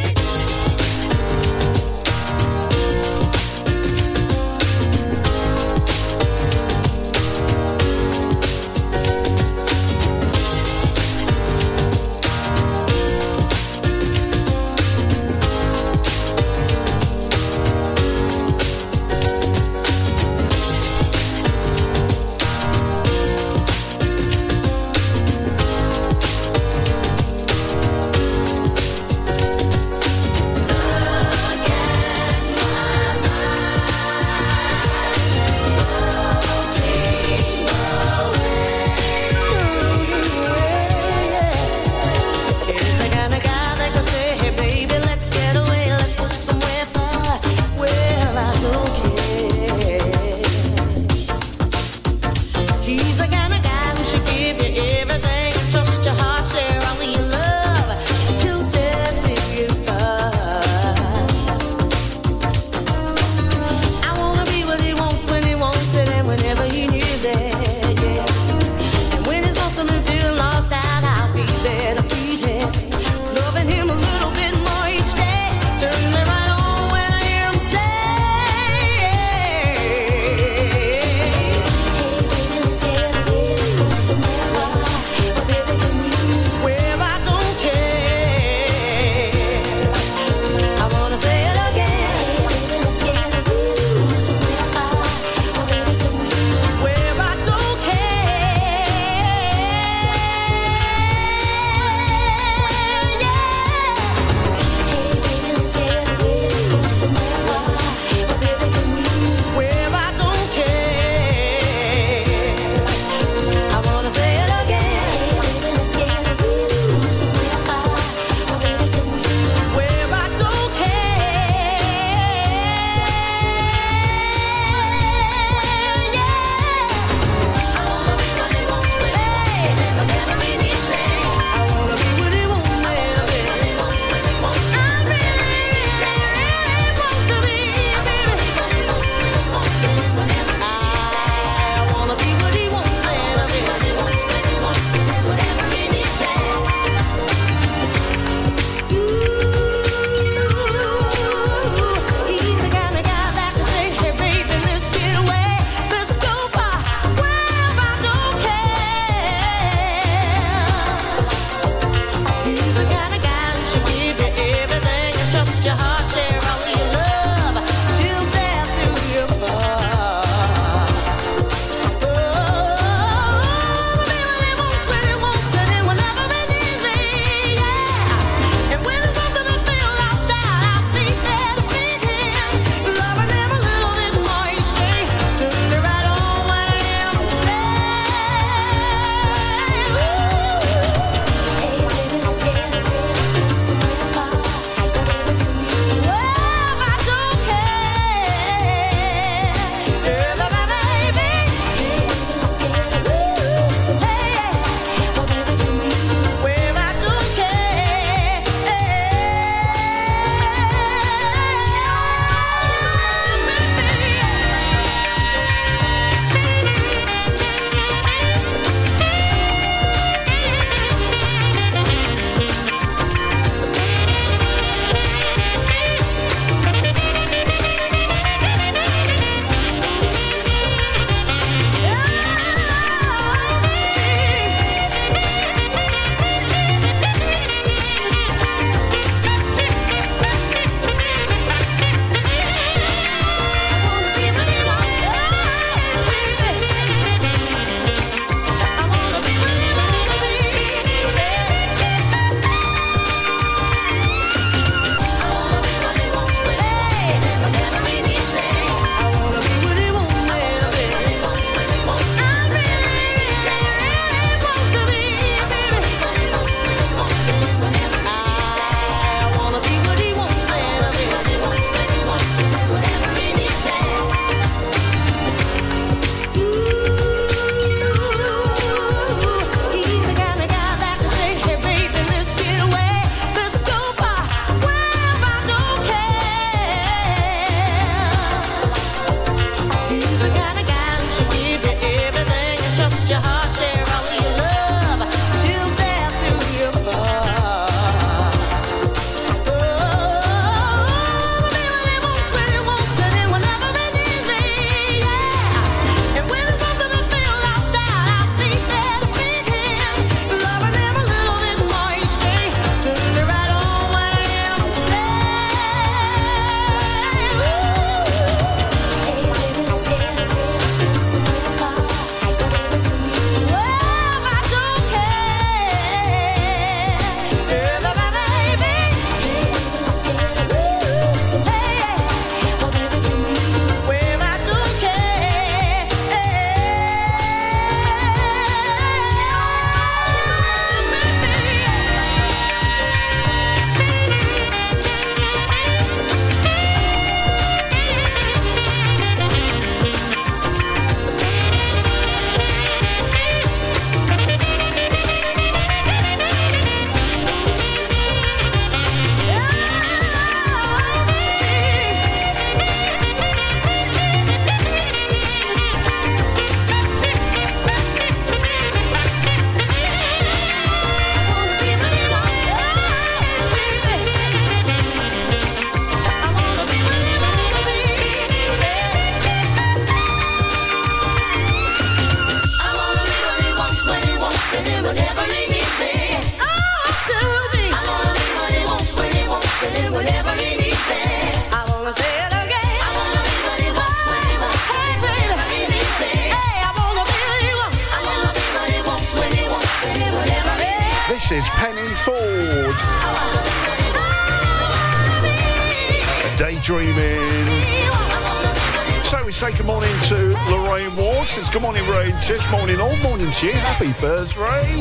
Thursday. 414.00 414.78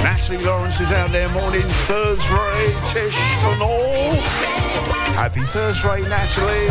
Natalie 0.00 0.44
Lawrence 0.44 0.78
is 0.78 0.92
out 0.92 1.10
there. 1.10 1.28
Morning, 1.30 1.66
Thursday. 1.90 2.72
Tish 2.86 3.18
and 3.18 3.60
all. 3.60 4.12
Happy 5.18 5.40
Thursday, 5.40 6.02
Natalie. 6.08 6.70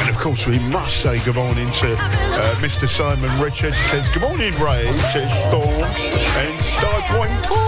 And 0.00 0.08
of 0.10 0.16
course, 0.18 0.46
we 0.46 0.60
must 0.70 1.00
say 1.00 1.18
good 1.24 1.34
morning 1.34 1.68
to 1.72 1.96
uh, 1.96 2.54
Mr. 2.60 2.86
Simon 2.86 3.40
Richards. 3.42 3.76
He 3.76 3.82
says, 3.88 4.08
Good 4.10 4.22
morning, 4.22 4.54
Ray, 4.60 4.86
Tish 5.10 5.32
Storm, 5.48 5.82
and 5.82 6.58
Starpoint 6.60 7.66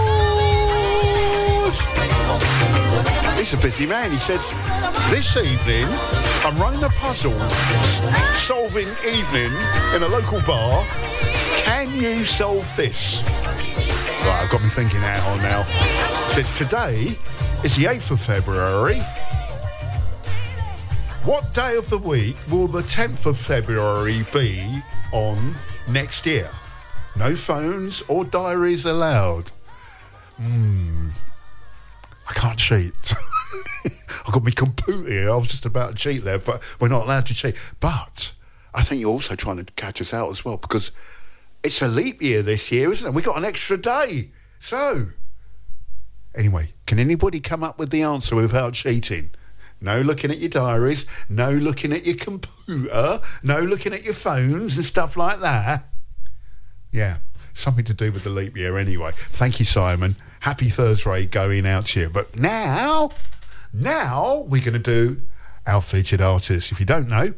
He's 3.39 3.53
a 3.53 3.57
busy 3.57 3.85
man. 3.85 4.11
He 4.11 4.19
says, 4.19 4.41
This 5.11 5.37
evening, 5.37 5.85
I'm 6.43 6.57
running 6.57 6.83
a 6.83 6.89
puzzle 6.89 7.37
solving 8.35 8.87
evening 9.07 9.51
in 9.93 10.01
a 10.01 10.07
local 10.07 10.41
bar. 10.41 10.83
Can 11.57 11.95
you 11.95 12.25
solve 12.25 12.65
this? 12.75 13.21
Right, 14.25 14.41
I've 14.43 14.49
got 14.49 14.63
me 14.63 14.69
thinking 14.69 15.03
out 15.03 15.23
on 15.27 15.37
now. 15.39 15.63
So 16.29 16.41
Today 16.53 17.15
is 17.63 17.75
the 17.75 17.85
8th 17.85 18.11
of 18.11 18.21
February. 18.21 18.99
What 21.23 21.53
day 21.53 21.75
of 21.77 21.89
the 21.89 21.99
week 21.99 22.37
will 22.49 22.67
the 22.67 22.81
10th 22.81 23.27
of 23.27 23.37
February 23.37 24.25
be 24.33 24.81
on 25.11 25.53
next 25.87 26.25
year? 26.25 26.49
No 27.15 27.35
phones 27.35 28.01
or 28.07 28.25
diaries 28.25 28.85
allowed. 28.85 29.51
Hmm. 30.37 31.09
I 32.27 32.33
can't 32.33 32.57
cheat. 32.57 32.93
I've 34.29 34.33
got 34.35 34.43
my 34.43 34.51
computer 34.51 35.09
here. 35.09 35.31
I 35.31 35.35
was 35.37 35.47
just 35.47 35.65
about 35.65 35.89
to 35.89 35.95
cheat 35.95 36.23
there, 36.23 36.37
but 36.37 36.61
we're 36.79 36.87
not 36.87 37.05
allowed 37.05 37.25
to 37.25 37.33
cheat. 37.33 37.55
But 37.79 38.31
I 38.75 38.83
think 38.83 39.01
you're 39.01 39.09
also 39.09 39.33
trying 39.33 39.57
to 39.57 39.73
catch 39.73 39.99
us 40.01 40.13
out 40.13 40.29
as 40.29 40.45
well 40.45 40.57
because 40.57 40.91
it's 41.63 41.81
a 41.81 41.87
leap 41.87 42.21
year 42.21 42.43
this 42.43 42.71
year, 42.71 42.91
isn't 42.91 43.07
it? 43.07 43.13
We 43.15 43.23
got 43.23 43.37
an 43.37 43.43
extra 43.43 43.75
day. 43.75 44.29
So, 44.59 45.07
anyway, 46.35 46.73
can 46.85 46.99
anybody 46.99 47.39
come 47.39 47.63
up 47.63 47.79
with 47.79 47.89
the 47.89 48.03
answer 48.03 48.35
without 48.35 48.73
cheating? 48.73 49.31
No 49.81 49.99
looking 49.99 50.29
at 50.29 50.37
your 50.37 50.49
diaries, 50.49 51.07
no 51.27 51.49
looking 51.49 51.91
at 51.91 52.05
your 52.05 52.17
computer, 52.17 53.21
no 53.41 53.61
looking 53.61 53.93
at 53.93 54.03
your 54.03 54.13
phones 54.13 54.77
and 54.77 54.85
stuff 54.85 55.17
like 55.17 55.39
that. 55.39 55.85
Yeah, 56.91 57.17
something 57.55 57.85
to 57.85 57.95
do 57.95 58.11
with 58.11 58.25
the 58.25 58.29
leap 58.29 58.55
year 58.55 58.77
anyway. 58.77 59.09
Thank 59.15 59.57
you, 59.57 59.65
Simon. 59.65 60.17
Happy 60.41 60.69
Thursday 60.69 61.25
going 61.25 61.65
out 61.65 61.87
to 61.87 62.01
you. 62.01 62.09
But 62.11 62.37
now, 62.37 63.09
now 63.73 64.45
we're 64.47 64.63
going 64.63 64.73
to 64.73 64.79
do 64.79 65.21
our 65.67 65.81
featured 65.81 66.21
artist. 66.21 66.71
If 66.71 66.79
you 66.79 66.85
don't 66.85 67.07
know, 67.07 67.33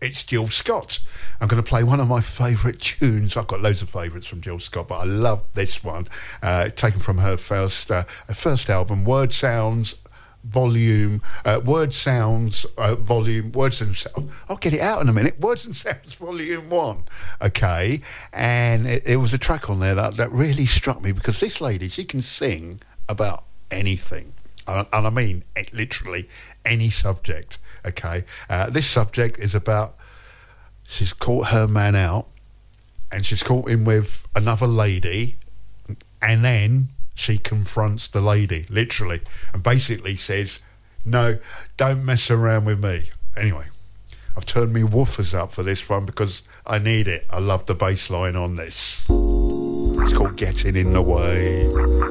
it's 0.00 0.22
Jill 0.22 0.48
Scott. 0.48 1.00
I'm 1.40 1.48
going 1.48 1.62
to 1.62 1.68
play 1.68 1.82
one 1.82 1.98
of 1.98 2.08
my 2.08 2.20
favourite 2.20 2.80
tunes. 2.80 3.36
I've 3.36 3.46
got 3.46 3.60
loads 3.60 3.82
of 3.82 3.88
favourites 3.88 4.26
from 4.26 4.40
Jill 4.40 4.58
Scott, 4.58 4.88
but 4.88 4.96
I 4.96 5.04
love 5.04 5.44
this 5.54 5.82
one. 5.82 6.08
Uh, 6.42 6.68
taken 6.68 7.00
from 7.00 7.18
her 7.18 7.36
first 7.36 7.90
uh, 7.90 8.04
first 8.34 8.68
album, 8.68 9.04
Word 9.04 9.32
Sounds 9.32 9.96
volume 10.44 11.22
uh, 11.46 11.58
word 11.64 11.94
sounds 11.94 12.66
uh, 12.76 12.94
volume 12.96 13.50
words 13.52 13.80
and 13.80 13.94
sounds 13.94 14.30
i'll 14.48 14.56
get 14.56 14.74
it 14.74 14.80
out 14.80 15.00
in 15.00 15.08
a 15.08 15.12
minute 15.12 15.40
words 15.40 15.64
and 15.64 15.74
sounds 15.74 16.12
volume 16.14 16.68
one 16.68 17.02
okay 17.40 18.00
and 18.30 18.86
it, 18.86 19.02
it 19.06 19.16
was 19.16 19.32
a 19.32 19.38
track 19.38 19.70
on 19.70 19.80
there 19.80 19.94
that, 19.94 20.16
that 20.18 20.30
really 20.30 20.66
struck 20.66 21.02
me 21.02 21.12
because 21.12 21.40
this 21.40 21.62
lady 21.62 21.88
she 21.88 22.04
can 22.04 22.20
sing 22.20 22.78
about 23.08 23.44
anything 23.70 24.33
and, 24.66 24.86
i 24.92 25.10
mean 25.10 25.44
it, 25.56 25.72
literally 25.72 26.28
any 26.64 26.90
subject 26.90 27.58
okay 27.86 28.24
uh, 28.48 28.68
this 28.70 28.86
subject 28.86 29.38
is 29.38 29.54
about 29.54 29.94
she's 30.88 31.12
caught 31.12 31.48
her 31.48 31.66
man 31.66 31.94
out 31.94 32.26
and 33.12 33.24
she's 33.24 33.42
caught 33.42 33.68
him 33.68 33.84
with 33.84 34.26
another 34.34 34.66
lady 34.66 35.36
and 36.22 36.44
then 36.44 36.88
she 37.14 37.38
confronts 37.38 38.08
the 38.08 38.20
lady, 38.20 38.66
literally, 38.68 39.20
and 39.52 39.62
basically 39.62 40.16
says, 40.16 40.58
No, 41.04 41.38
don't 41.76 42.04
mess 42.04 42.30
around 42.30 42.64
with 42.64 42.82
me. 42.82 43.10
Anyway, 43.36 43.66
I've 44.36 44.46
turned 44.46 44.72
me 44.72 44.82
woofers 44.82 45.32
up 45.32 45.52
for 45.52 45.62
this 45.62 45.88
one 45.88 46.06
because 46.06 46.42
I 46.66 46.78
need 46.78 47.06
it. 47.06 47.26
I 47.30 47.38
love 47.38 47.66
the 47.66 47.74
bass 47.74 48.10
line 48.10 48.36
on 48.36 48.56
this. 48.56 49.02
It's 49.08 50.12
called 50.12 50.36
Getting 50.36 50.76
in 50.76 50.92
the 50.92 51.02
Way. 51.02 52.03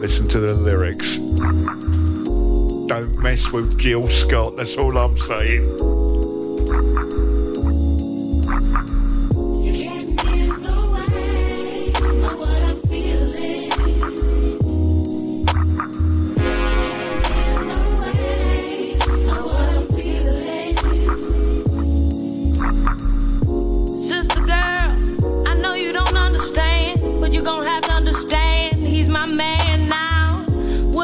Listen 0.00 0.28
to 0.28 0.38
the 0.38 0.54
lyrics. 0.54 1.16
Don't 2.86 3.22
mess 3.22 3.50
with 3.50 3.76
Jill 3.78 4.06
Scott, 4.06 4.56
that's 4.56 4.76
all 4.76 4.96
I'm 4.96 5.18
saying. 5.18 5.64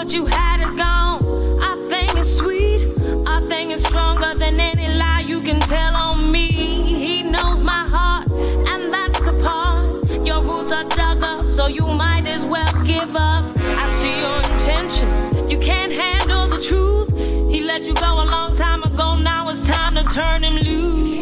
What 0.05 0.13
you 0.13 0.27
had 0.27 0.61
is 0.63 0.75
gone. 0.75 1.25
Our 1.63 1.77
thing 1.89 2.19
is 2.19 2.37
sweet. 2.37 2.87
Our 3.27 3.41
thing 3.41 3.71
is 3.71 3.83
stronger 3.83 4.35
than 4.35 4.61
any 4.61 4.87
lie 4.99 5.25
you 5.27 5.41
can 5.41 5.59
tell 5.61 5.97
on 5.97 6.31
me. 6.31 6.49
He 6.49 7.23
knows 7.23 7.63
my 7.63 7.85
heart, 7.89 8.31
and 8.31 8.93
that's 8.93 9.19
the 9.21 9.33
part. 9.43 10.27
Your 10.27 10.43
roots 10.43 10.73
are 10.73 10.85
dug 10.85 11.23
up, 11.23 11.47
so 11.51 11.69
you 11.69 11.87
might 11.87 12.27
as 12.27 12.45
well 12.45 12.71
give 12.85 13.17
up. 13.17 13.47
I 13.57 13.91
see 13.95 14.21
your 14.21 14.43
intentions. 14.53 15.51
You 15.51 15.59
can't 15.59 15.91
handle 15.91 16.49
the 16.49 16.61
truth. 16.61 17.09
He 17.51 17.65
let 17.65 17.85
you 17.85 17.95
go 17.95 18.23
a 18.25 18.27
long 18.27 18.55
time 18.59 18.83
ago. 18.83 19.17
Now 19.17 19.49
it's 19.49 19.67
time 19.67 19.95
to 19.95 20.03
turn 20.03 20.45
him 20.45 20.57
loose. 20.57 21.15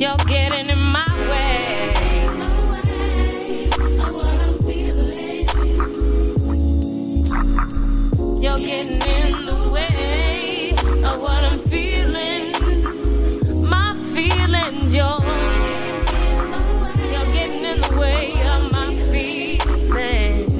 You're 0.00 0.16
getting 0.26 0.70
in 0.70 0.83
Getting 8.56 9.02
in 9.02 9.46
the 9.46 9.70
way 9.72 10.70
of 11.04 11.20
what 11.20 11.44
I'm 11.44 11.58
feeling. 11.58 12.52
My 13.68 13.94
feelings, 14.14 14.92
getting 17.32 17.64
in 17.64 17.80
the 17.80 17.96
way 17.98 18.32
of 18.46 18.70
my 18.70 18.94
feelings. 19.10 20.52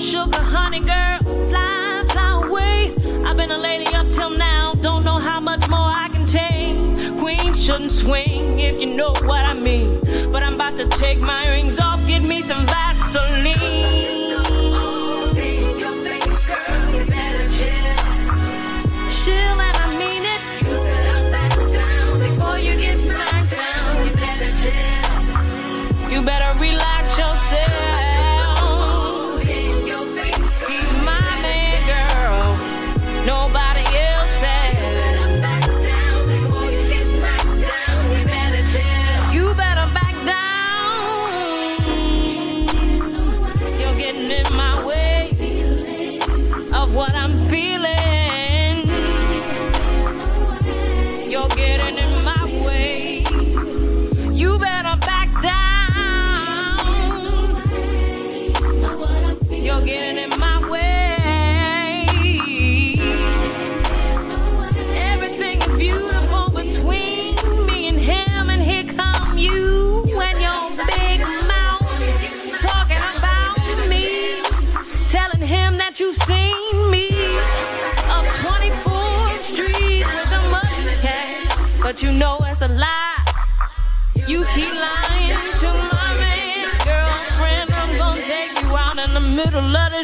Sugar, 0.00 0.40
honey, 0.40 0.78
girl, 0.78 1.18
fly, 1.48 2.04
fly 2.08 2.42
away. 2.46 2.94
I've 3.26 3.36
been 3.36 3.50
a 3.50 3.58
lady 3.58 3.92
up 3.94 4.06
till 4.12 4.30
now, 4.30 4.74
don't 4.80 5.04
know 5.04 5.18
how 5.18 5.40
much 5.40 5.68
more 5.68 5.80
I 5.80 6.08
can 6.12 6.24
take. 6.26 6.76
Queen 7.18 7.52
shouldn't 7.54 7.90
swing 7.90 8.60
if 8.60 8.80
you 8.80 8.94
know 8.94 9.12
what 9.24 9.44
I 9.44 9.54
mean. 9.54 10.00
But 10.30 10.44
I'm 10.44 10.54
about 10.54 10.76
to 10.76 10.86
take 10.86 11.18
my 11.18 11.48
rings 11.48 11.80
off, 11.80 12.00
get 12.06 12.22
me 12.22 12.42
some 12.42 12.64
Vaseline. 12.64 14.23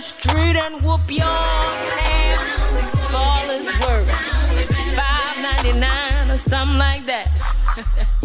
Street 0.01 0.57
and 0.57 0.77
whoop 0.83 1.11
your 1.11 1.27
tail 1.87 2.41
for 3.11 3.17
all 3.17 3.51
it's 3.51 3.73
worth. 3.87 4.09
Five 4.97 5.43
ninety 5.43 5.73
nine 5.79 6.31
or 6.31 6.39
something 6.39 6.79
like 6.79 7.05
that. 7.05 8.07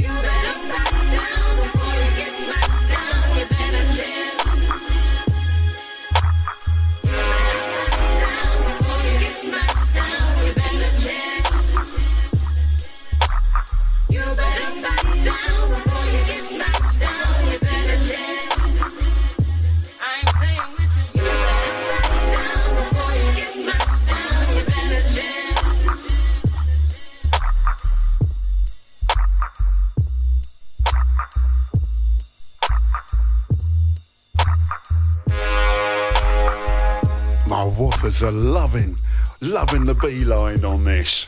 loving, 38.35 38.95
loving 39.41 39.85
the 39.85 39.95
beeline 39.95 40.63
on 40.65 40.83
this. 40.83 41.27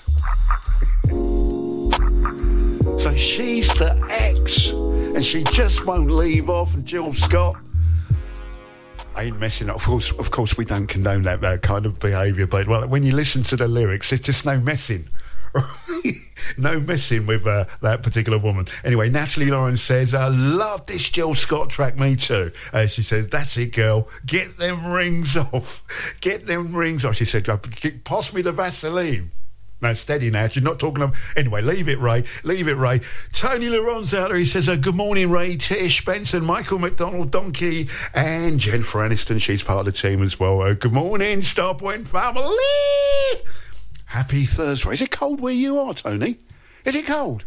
so 3.01 3.15
she's 3.15 3.73
the 3.75 3.97
ex, 4.09 4.71
and 4.71 5.23
she 5.23 5.43
just 5.45 5.85
won't 5.85 6.11
leave 6.11 6.49
off. 6.49 6.73
And 6.73 6.85
Jill 6.85 7.13
Scott 7.13 7.57
ain't 9.17 9.39
messing 9.39 9.69
up. 9.69 9.77
Of 9.77 9.83
course, 9.83 10.11
of 10.11 10.31
course, 10.31 10.57
we 10.57 10.65
don't 10.65 10.87
condone 10.87 11.23
that, 11.23 11.41
that 11.41 11.61
kind 11.61 11.85
of 11.85 11.99
behaviour. 11.99 12.47
But 12.47 12.67
well, 12.67 12.87
when 12.87 13.03
you 13.03 13.13
listen 13.13 13.43
to 13.43 13.55
the 13.55 13.67
lyrics, 13.67 14.11
it's 14.11 14.25
just 14.25 14.45
no 14.45 14.59
messing. 14.59 15.07
no 16.57 16.79
messing 16.79 17.25
with 17.25 17.45
uh, 17.45 17.65
that 17.81 18.03
particular 18.03 18.37
woman. 18.37 18.67
Anyway, 18.83 19.09
Natalie 19.09 19.49
Lawrence 19.51 19.81
says, 19.81 20.13
I 20.13 20.27
love 20.27 20.85
this 20.85 21.09
Jill 21.09 21.35
Scott 21.35 21.69
track, 21.69 21.97
me 21.97 22.15
too. 22.15 22.51
Uh, 22.73 22.87
she 22.87 23.03
says, 23.03 23.27
That's 23.27 23.57
it, 23.57 23.73
girl. 23.73 24.07
Get 24.25 24.57
them 24.57 24.87
rings 24.87 25.35
off. 25.53 26.17
Get 26.21 26.45
them 26.45 26.75
rings 26.75 27.05
off. 27.05 27.15
She 27.15 27.25
said, 27.25 27.47
"Uh, 27.49 27.57
Pass 28.03 28.33
me 28.33 28.41
the 28.41 28.51
Vaseline. 28.51 29.31
No, 29.79 29.93
steady 29.93 30.31
now. 30.31 30.47
You're 30.51 30.63
not 30.63 30.79
talking. 30.79 31.03
Of... 31.03 31.33
Anyway, 31.37 31.61
leave 31.61 31.87
it, 31.87 31.99
Ray. 31.99 32.23
Leave 32.43 32.67
it, 32.67 32.73
Ray. 32.77 33.01
Tony 33.31 33.69
Laron's 33.69 34.11
out 34.11 34.29
there. 34.29 34.37
He 34.37 34.45
says, 34.45 34.67
uh, 34.67 34.75
"Good 34.75 34.95
morning, 34.95 35.29
Ray, 35.29 35.55
Tish, 35.55 36.03
Benson, 36.03 36.43
Michael 36.43 36.79
McDonald, 36.79 37.29
Donkey, 37.29 37.87
and 38.15 38.59
Jennifer 38.59 39.07
Aniston. 39.07 39.39
She's 39.39 39.61
part 39.61 39.81
of 39.81 39.85
the 39.85 39.91
team 39.91 40.23
as 40.23 40.39
well. 40.39 40.61
Uh, 40.61 40.73
good 40.73 40.93
morning, 40.93 41.39
Starpoint 41.39 42.07
family. 42.07 42.55
Happy 44.07 44.45
Thursday. 44.45 44.93
Is 44.93 45.01
it 45.01 45.11
cold 45.11 45.41
where 45.41 45.53
you 45.53 45.79
are, 45.79 45.93
Tony? 45.93 46.37
Is 46.85 46.95
it 46.95 47.05
cold? 47.05 47.45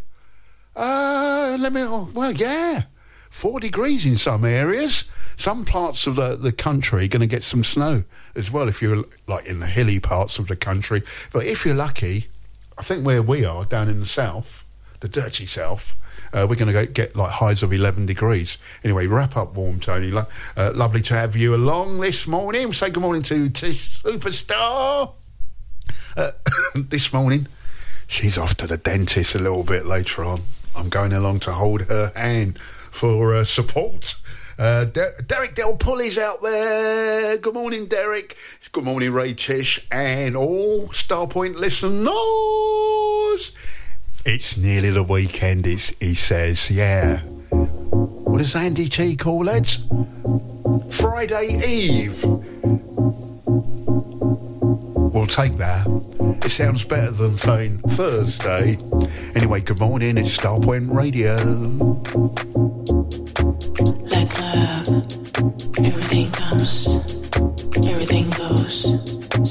Uh, 0.75 1.57
let 1.59 1.73
me. 1.73 1.81
Oh, 1.81 2.09
well, 2.13 2.31
yeah, 2.31 2.83
four 3.31 3.59
degrees 3.59 4.05
in 4.05 4.15
some 4.15 4.45
areas. 4.45 5.05
Some 5.37 5.65
parts 5.65 6.05
of 6.05 6.15
the, 6.17 6.35
the 6.35 6.51
country 6.51 7.05
are 7.05 7.07
going 7.07 7.21
to 7.21 7.27
get 7.27 7.43
some 7.43 7.63
snow 7.63 8.03
as 8.35 8.51
well 8.51 8.67
if 8.67 8.81
you're 8.81 9.03
like 9.27 9.47
in 9.47 9.59
the 9.59 9.65
hilly 9.65 9.99
parts 9.99 10.37
of 10.37 10.47
the 10.47 10.55
country. 10.55 11.01
But 11.33 11.45
if 11.45 11.65
you're 11.65 11.75
lucky, 11.75 12.27
I 12.77 12.83
think 12.83 13.05
where 13.05 13.23
we 13.23 13.43
are 13.43 13.65
down 13.65 13.89
in 13.89 13.99
the 13.99 14.05
south, 14.05 14.63
the 14.99 15.09
dirty 15.09 15.47
south, 15.47 15.95
uh, 16.31 16.45
we're 16.47 16.55
going 16.55 16.71
to 16.71 16.85
get 16.85 17.15
like 17.15 17.31
highs 17.31 17.63
of 17.63 17.73
11 17.73 18.05
degrees. 18.05 18.59
Anyway, 18.83 19.07
wrap 19.07 19.35
up 19.35 19.55
warm, 19.55 19.79
Tony. 19.79 20.11
Lo- 20.11 20.27
uh, 20.55 20.71
lovely 20.75 21.01
to 21.01 21.15
have 21.15 21.35
you 21.35 21.55
along 21.55 21.99
this 21.99 22.27
morning. 22.27 22.71
Say 22.71 22.91
good 22.91 23.01
morning 23.01 23.23
to 23.23 23.49
Tish 23.49 24.01
Superstar. 24.03 25.13
Uh, 26.15 26.31
this 26.75 27.13
morning, 27.13 27.47
she's 28.07 28.37
off 28.37 28.55
to 28.55 28.67
the 28.67 28.77
dentist 28.77 29.35
a 29.35 29.39
little 29.39 29.63
bit 29.63 29.85
later 29.85 30.23
on. 30.23 30.41
I'm 30.75 30.89
going 30.89 31.13
along 31.13 31.39
to 31.41 31.51
hold 31.51 31.83
her 31.83 32.11
hand 32.15 32.59
for 32.59 33.35
uh, 33.35 33.43
support. 33.43 34.15
Uh, 34.57 34.85
Der- 34.85 35.15
Derek 35.25 35.55
Del 35.55 35.75
Pulley's 35.77 36.17
out 36.17 36.41
there. 36.41 37.37
Good 37.37 37.53
morning, 37.53 37.87
Derek. 37.87 38.37
Good 38.71 38.83
morning, 38.83 39.11
Ray 39.11 39.33
Tish, 39.33 39.85
and 39.91 40.35
all 40.35 40.87
Starpoint 40.89 41.55
listeners. 41.55 43.51
It's 44.23 44.55
nearly 44.55 44.91
the 44.91 45.03
weekend, 45.03 45.65
he 45.65 45.77
says. 45.77 46.69
Yeah. 46.69 47.19
What 47.49 48.37
does 48.37 48.55
Andy 48.55 48.87
T 48.87 49.15
call 49.17 49.49
it? 49.49 49.77
Friday 50.93 51.59
Eve. 51.67 52.23
We'll 55.13 55.27
take 55.27 55.57
that. 55.57 55.85
It 56.43 56.49
sounds 56.49 56.85
better 56.85 57.11
than 57.11 57.37
saying 57.37 57.79
Thursday. 57.79 58.77
Anyway, 59.35 59.59
good 59.61 59.79
morning. 59.79 60.17
It's 60.17 60.37
Starpoint 60.37 60.89
Radio. 60.93 61.35
Like 64.07 64.39
love, 64.39 64.87
everything 65.85 66.31
comes, 66.31 66.87
everything 67.87 68.29
goes, 68.29 68.83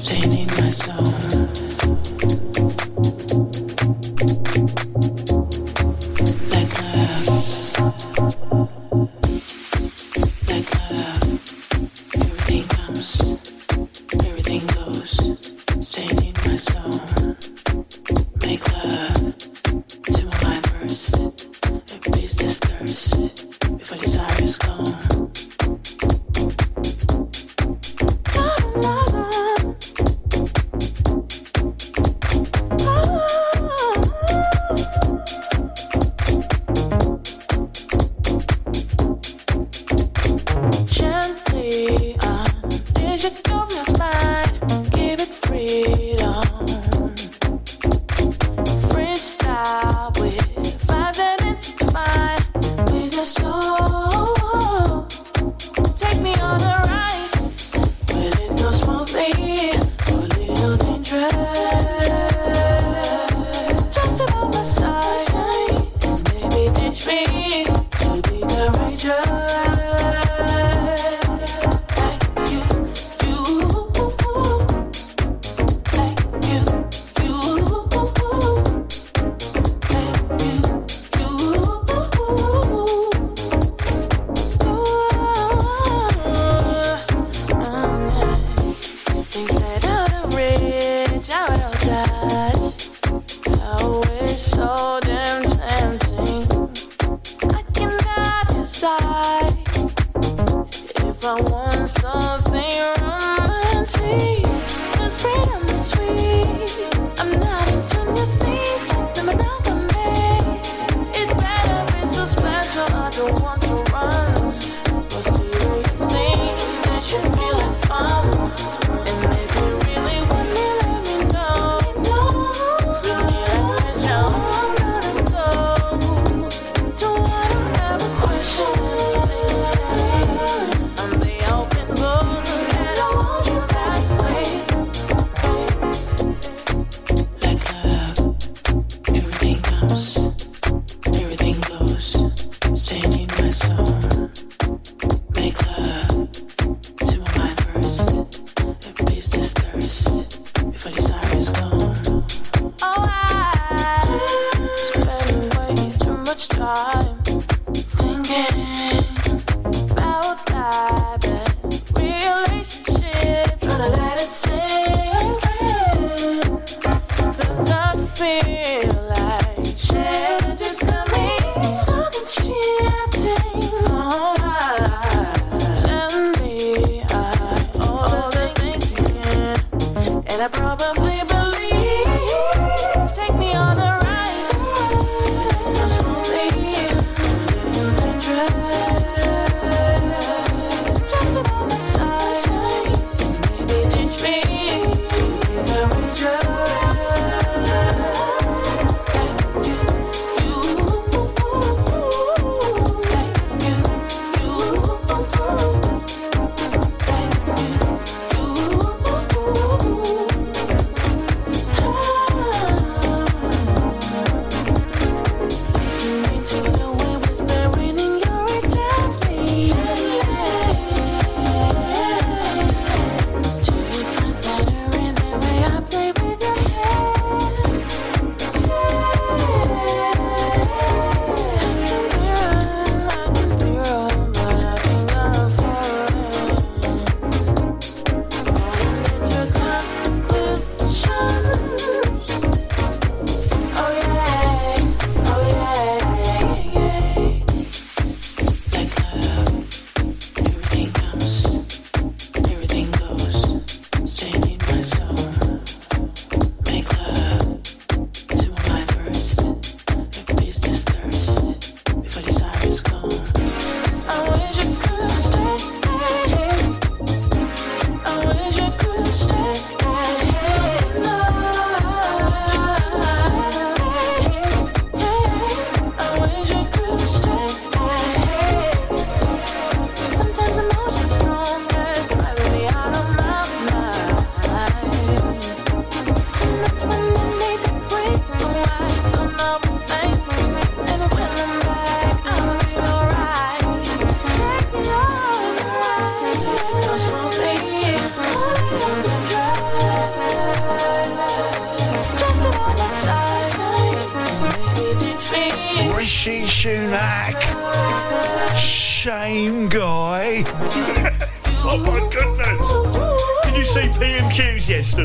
staying 0.01 0.31
in 0.31 0.47
my 0.47 0.69
zone. 0.69 1.50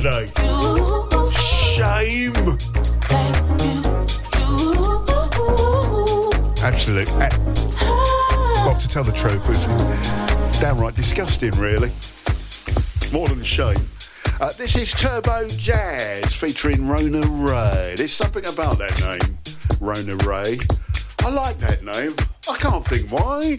Yesterday? 0.06 0.26
Shame. 1.32 2.32
Absolute. 6.62 7.10
eh, 7.20 7.28
Well, 8.64 8.78
to 8.78 8.88
tell 8.88 9.02
the 9.02 9.12
truth, 9.12 9.42
it's 9.48 10.60
downright 10.60 10.94
disgusting, 10.94 11.50
really. 11.52 11.90
More 13.12 13.26
than 13.26 13.42
shame. 13.42 13.76
Uh, 14.40 14.52
this 14.52 14.76
is 14.76 14.92
Turbo 14.92 15.48
Jazz 15.48 16.32
featuring 16.34 16.86
Rona 16.86 17.26
Ray. 17.26 17.94
There's 17.96 18.12
something 18.12 18.46
about 18.46 18.78
that 18.78 19.00
name, 19.00 19.38
Rona 19.80 20.14
Ray. 20.24 20.58
I 21.24 21.30
like 21.30 21.56
that 21.58 21.82
name. 21.82 22.14
I 22.48 22.56
can't 22.58 22.86
think 22.86 23.10
why. 23.10 23.58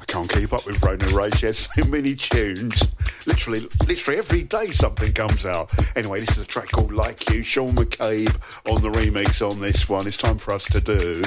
I 0.00 0.04
can't 0.06 0.30
keep 0.30 0.54
up 0.54 0.66
with 0.66 0.82
Rona 0.82 1.04
Ray. 1.08 1.30
She 1.32 1.44
has 1.46 1.58
so 1.58 1.84
many 1.90 2.14
tunes. 2.14 2.94
Literally, 3.26 3.60
literally 3.86 4.18
every 4.18 4.42
day 4.42 4.66
something 4.66 5.12
comes 5.12 5.46
out. 5.46 5.72
Anyway, 5.96 6.20
this 6.20 6.36
is 6.36 6.38
a 6.38 6.46
track 6.46 6.70
called 6.70 6.92
Like 6.92 7.30
You. 7.30 7.42
Sean 7.42 7.70
McCabe 7.70 8.34
on 8.70 8.82
the 8.82 8.90
remix 8.90 9.40
on 9.48 9.60
this 9.60 9.88
one. 9.88 10.06
It's 10.06 10.16
time 10.18 10.38
for 10.38 10.52
us 10.52 10.64
to 10.64 10.80
do 10.80 11.22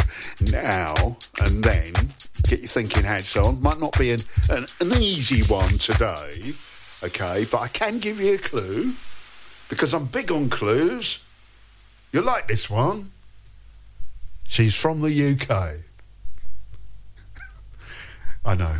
now 0.51 1.17
and 1.41 1.63
then. 1.63 1.93
Get 2.43 2.59
your 2.59 2.67
thinking 2.67 3.03
hats 3.03 3.35
on. 3.35 3.61
Might 3.61 3.79
not 3.79 3.97
be 3.97 4.11
an, 4.11 4.19
an, 4.51 4.65
an 4.79 4.93
easy 5.01 5.41
one 5.51 5.69
today, 5.69 6.53
okay, 7.03 7.45
but 7.49 7.61
I 7.61 7.67
can 7.67 7.97
give 7.97 8.19
you 8.19 8.35
a 8.35 8.37
clue 8.37 8.93
because 9.69 9.93
I'm 9.93 10.05
big 10.05 10.31
on 10.31 10.49
clues. 10.49 11.23
You 12.11 12.21
like 12.21 12.47
this 12.47 12.69
one? 12.69 13.11
She's 14.45 14.75
from 14.75 15.01
the 15.01 15.31
UK. 15.31 15.73
I 18.45 18.55
know. 18.55 18.77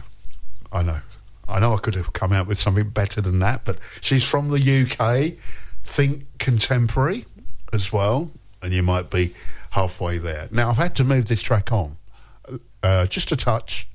I 0.72 0.82
know. 0.84 1.01
I 1.48 1.60
know 1.60 1.74
I 1.74 1.78
could 1.78 1.95
have 1.95 2.14
come 2.14 2.34
out 2.34 2.48
with 2.48 2.60
something 2.60 2.89
better 2.89 3.22
than 3.22 3.39
that, 3.39 3.64
but 3.66 3.80
she's 4.02 4.24
from 4.24 4.50
the 4.50 4.60
UK. 4.60 5.38
Think 5.84 6.26
contemporary 6.39 7.26
as 7.74 7.93
well, 7.93 8.32
and 8.62 8.74
you 8.74 8.84
might 8.84 9.10
be 9.10 9.34
halfway 9.72 10.18
there. 10.18 10.50
Now, 10.52 10.70
I've 10.72 10.78
had 10.78 10.95
to 10.98 11.04
move 11.04 11.28
this 11.28 11.41
track 11.41 11.72
on 11.72 11.98
uh, 12.84 13.06
just 13.08 13.32
a 13.32 13.36
touch 13.38 13.88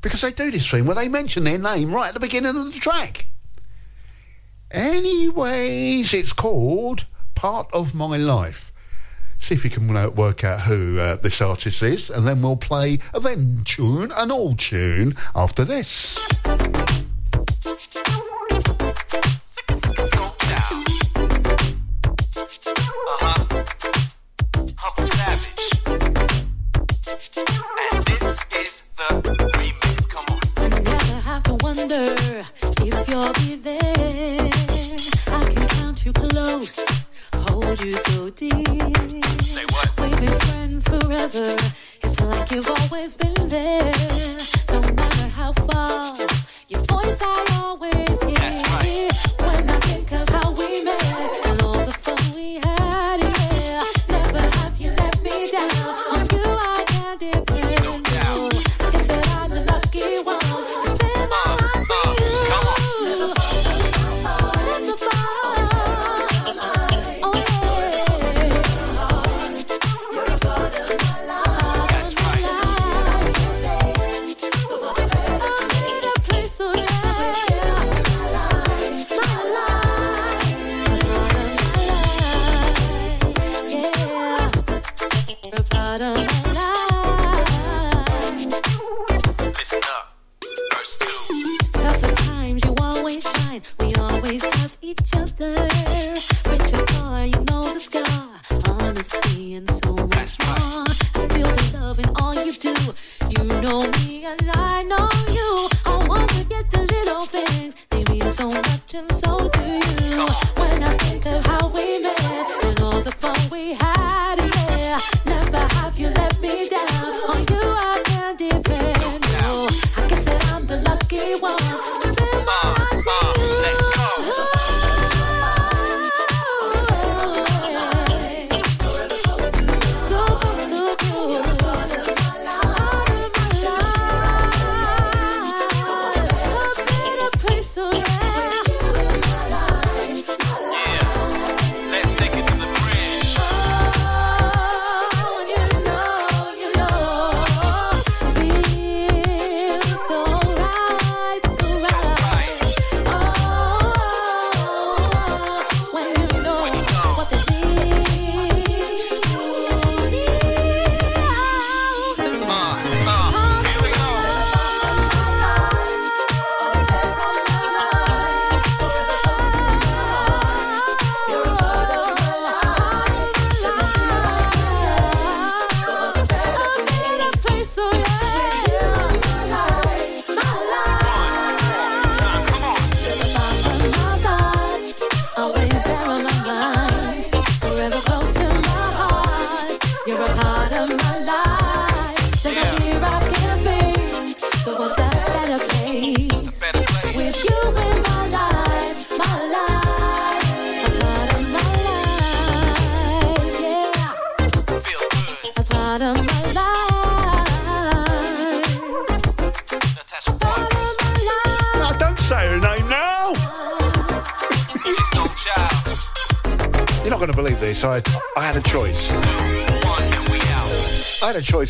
because 0.00 0.20
they 0.20 0.32
do 0.32 0.50
this 0.50 0.68
thing 0.70 0.84
where 0.84 0.94
they 0.94 1.08
mention 1.08 1.44
their 1.44 1.58
name 1.58 1.94
right 1.94 2.08
at 2.08 2.14
the 2.14 2.20
beginning 2.20 2.56
of 2.56 2.72
the 2.72 2.78
track. 2.78 3.26
Anyways, 4.70 6.12
it's 6.12 6.32
called 6.32 7.06
Part 7.34 7.68
of 7.72 7.94
My 7.94 8.16
Life. 8.16 8.72
See 9.44 9.54
if 9.54 9.62
you 9.62 9.68
can 9.68 9.94
uh, 9.94 10.08
work 10.08 10.42
out 10.42 10.62
who 10.62 10.98
uh, 10.98 11.16
this 11.16 11.42
artist 11.42 11.82
is, 11.82 12.08
and 12.08 12.26
then 12.26 12.40
we'll 12.40 12.56
play 12.56 12.98
a 13.12 13.20
then 13.20 13.60
tune, 13.66 14.10
an 14.16 14.30
old 14.30 14.58
tune, 14.58 15.14
after 15.36 15.66
this. 15.66 16.18
never 30.80 31.20
have 31.20 31.42
to 31.42 31.54
wonder 31.60 32.14
if 32.80 33.08
you'll 33.10 33.32
be 33.34 33.56
there. 33.56 34.50
I 35.26 35.44
can 35.52 35.68
count 35.68 36.06
you 36.06 36.14
close, 36.14 36.82
hold 37.54 37.84
you 37.84 37.92
so 37.92 38.30
deep. 38.30 38.52
We've 40.00 40.20
been 40.20 40.38
friends 40.46 40.84
forever. 40.88 41.56
It's 42.02 42.20
like 42.20 42.50
you've 42.50 42.68
always 42.68 43.16
been 43.16 43.48
there. 43.48 43.92
No 44.70 44.80
matter 44.80 45.28
how 45.28 45.52
far, 45.52 46.16
your 46.68 46.80
voice 46.80 47.20
I'll 47.22 47.64
always 47.64 48.03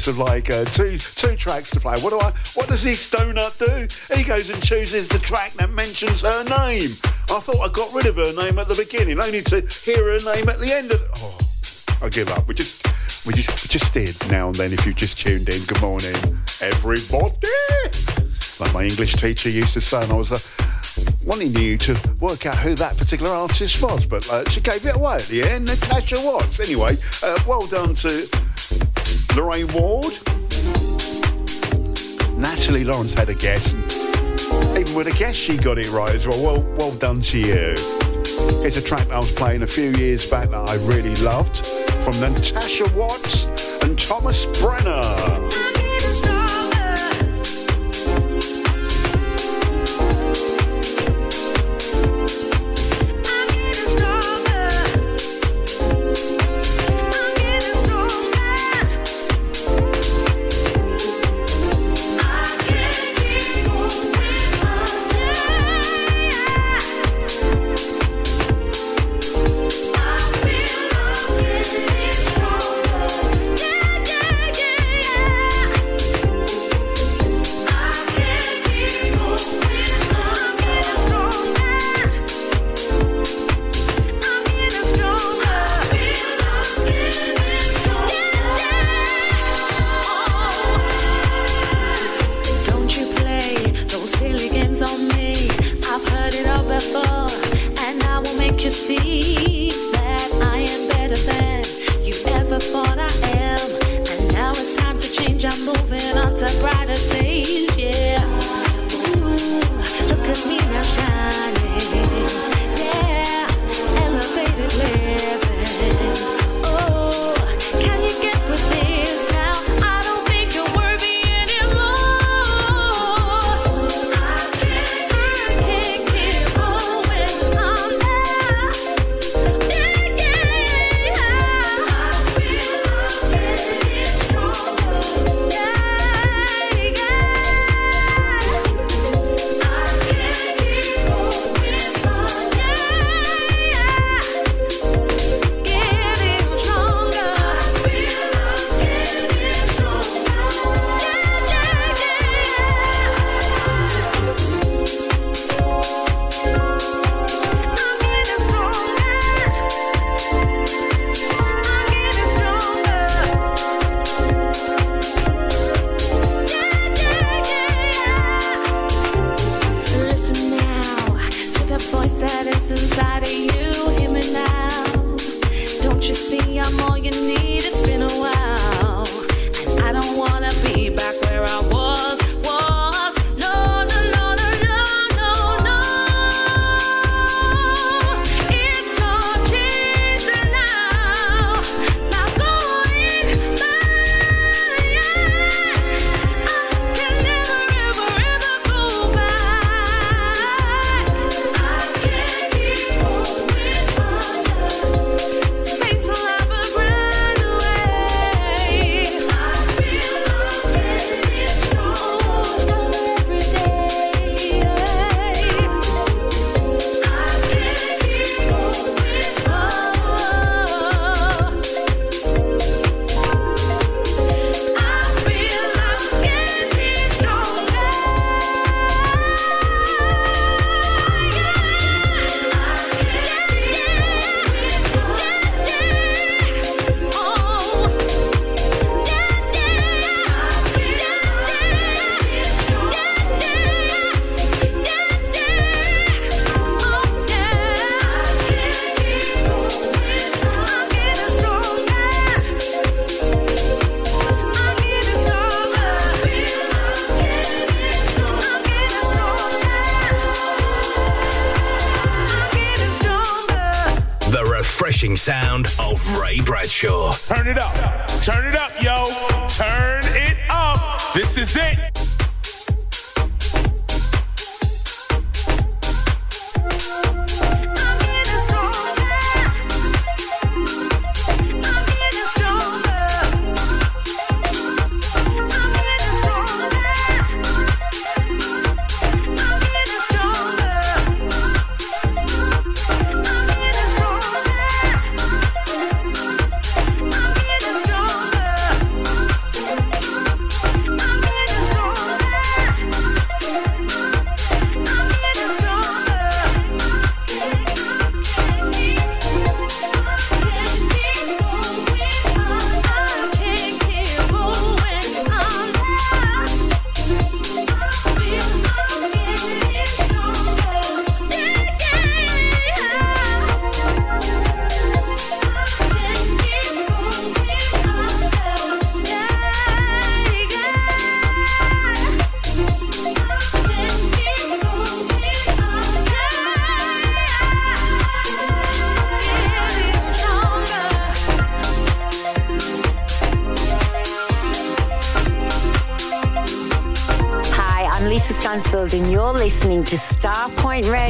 Of 0.07 0.18
like 0.18 0.50
uh, 0.50 0.66
two 0.66 0.98
two 0.98 1.34
tracks 1.34 1.70
to 1.70 1.80
play. 1.80 1.98
What 2.00 2.11
do 2.11 2.18
I? 2.20 2.30
What 2.52 2.68
does 2.68 2.82
this 2.82 3.11
donut 3.11 3.57
do? 3.57 4.14
He 4.14 4.22
goes 4.22 4.50
and 4.50 4.62
chooses 4.62 5.09
the 5.09 5.18
track 5.18 5.55
that 5.55 5.70
mentions 5.70 6.20
her 6.20 6.44
name. 6.44 6.90
I 7.30 7.40
thought 7.40 7.61
I 7.61 7.72
got 7.72 7.90
rid 7.94 8.05
of 8.05 8.16
her 8.16 8.34
name 8.34 8.59
at 8.59 8.68
the 8.68 8.74
beginning, 8.74 9.18
only 9.18 9.40
to 9.40 9.62
hear 9.62 10.12
her 10.12 10.34
name 10.34 10.46
at 10.50 10.59
the 10.59 10.74
end. 10.74 10.92
Of, 10.92 11.00
oh, 11.16 11.38
I 12.02 12.11
give 12.11 12.28
up. 12.28 12.46
We 12.46 12.52
just 12.52 12.86
we 13.26 13.32
just 13.32 13.48
we 13.64 13.68
just 13.68 13.94
did 13.94 14.14
now 14.30 14.48
and 14.48 14.57
then. 14.57 14.74
If 14.74 14.84
you 14.84 14.92
just 14.92 15.18
tuned 15.18 15.48
in, 15.48 15.64
good 15.64 15.80
morning, 15.80 16.14
everybody. 16.61 17.48
Like 18.61 18.74
my 18.74 18.82
English 18.82 19.14
teacher 19.14 19.48
used 19.48 19.72
to 19.72 19.80
say, 19.80 20.02
and 20.02 20.12
I 20.12 20.16
was. 20.16 20.32
Uh, 20.32 20.38
wanting 21.24 21.52
you 21.57 21.76
to 21.76 21.98
work 22.20 22.46
out 22.46 22.57
who 22.59 22.74
that 22.76 22.96
particular 22.96 23.32
artist 23.32 23.82
was, 23.82 24.07
but 24.07 24.28
uh, 24.30 24.48
she 24.48 24.61
gave 24.61 24.86
it 24.86 24.94
away 24.94 25.16
at 25.16 25.22
the 25.22 25.42
end. 25.42 25.66
Natasha 25.66 26.16
Watts. 26.20 26.61
Anyway, 26.61 26.96
uh, 27.22 27.38
well 27.48 27.66
done 27.66 27.94
to 27.94 28.28
Lorraine 29.35 29.66
Ward. 29.72 30.12
Natalie 32.39 32.85
Lawrence 32.85 33.14
had 33.14 33.28
a 33.28 33.35
guess. 33.35 33.74
And 33.74 34.78
even 34.78 34.95
with 34.95 35.09
a 35.09 35.16
guess, 35.18 35.35
she 35.35 35.57
got 35.57 35.78
it 35.78 35.91
right 35.91 36.14
as 36.14 36.26
well. 36.26 36.41
Well, 36.41 36.62
well 36.76 36.93
done 36.93 37.20
to 37.22 37.39
you. 37.39 37.74
It's 38.64 38.76
a 38.76 38.82
track 38.82 39.11
I 39.11 39.18
was 39.18 39.32
playing 39.32 39.62
a 39.62 39.66
few 39.66 39.91
years 39.93 40.28
back 40.28 40.51
that 40.51 40.68
I 40.68 40.74
really 40.87 41.14
loved 41.16 41.66
from 42.05 42.18
Natasha 42.20 42.89
Watts 42.95 43.45
and 43.82 43.99
Thomas 43.99 44.47
Brenner. 44.61 45.43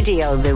Radio, 0.06 0.36
the 0.36 0.53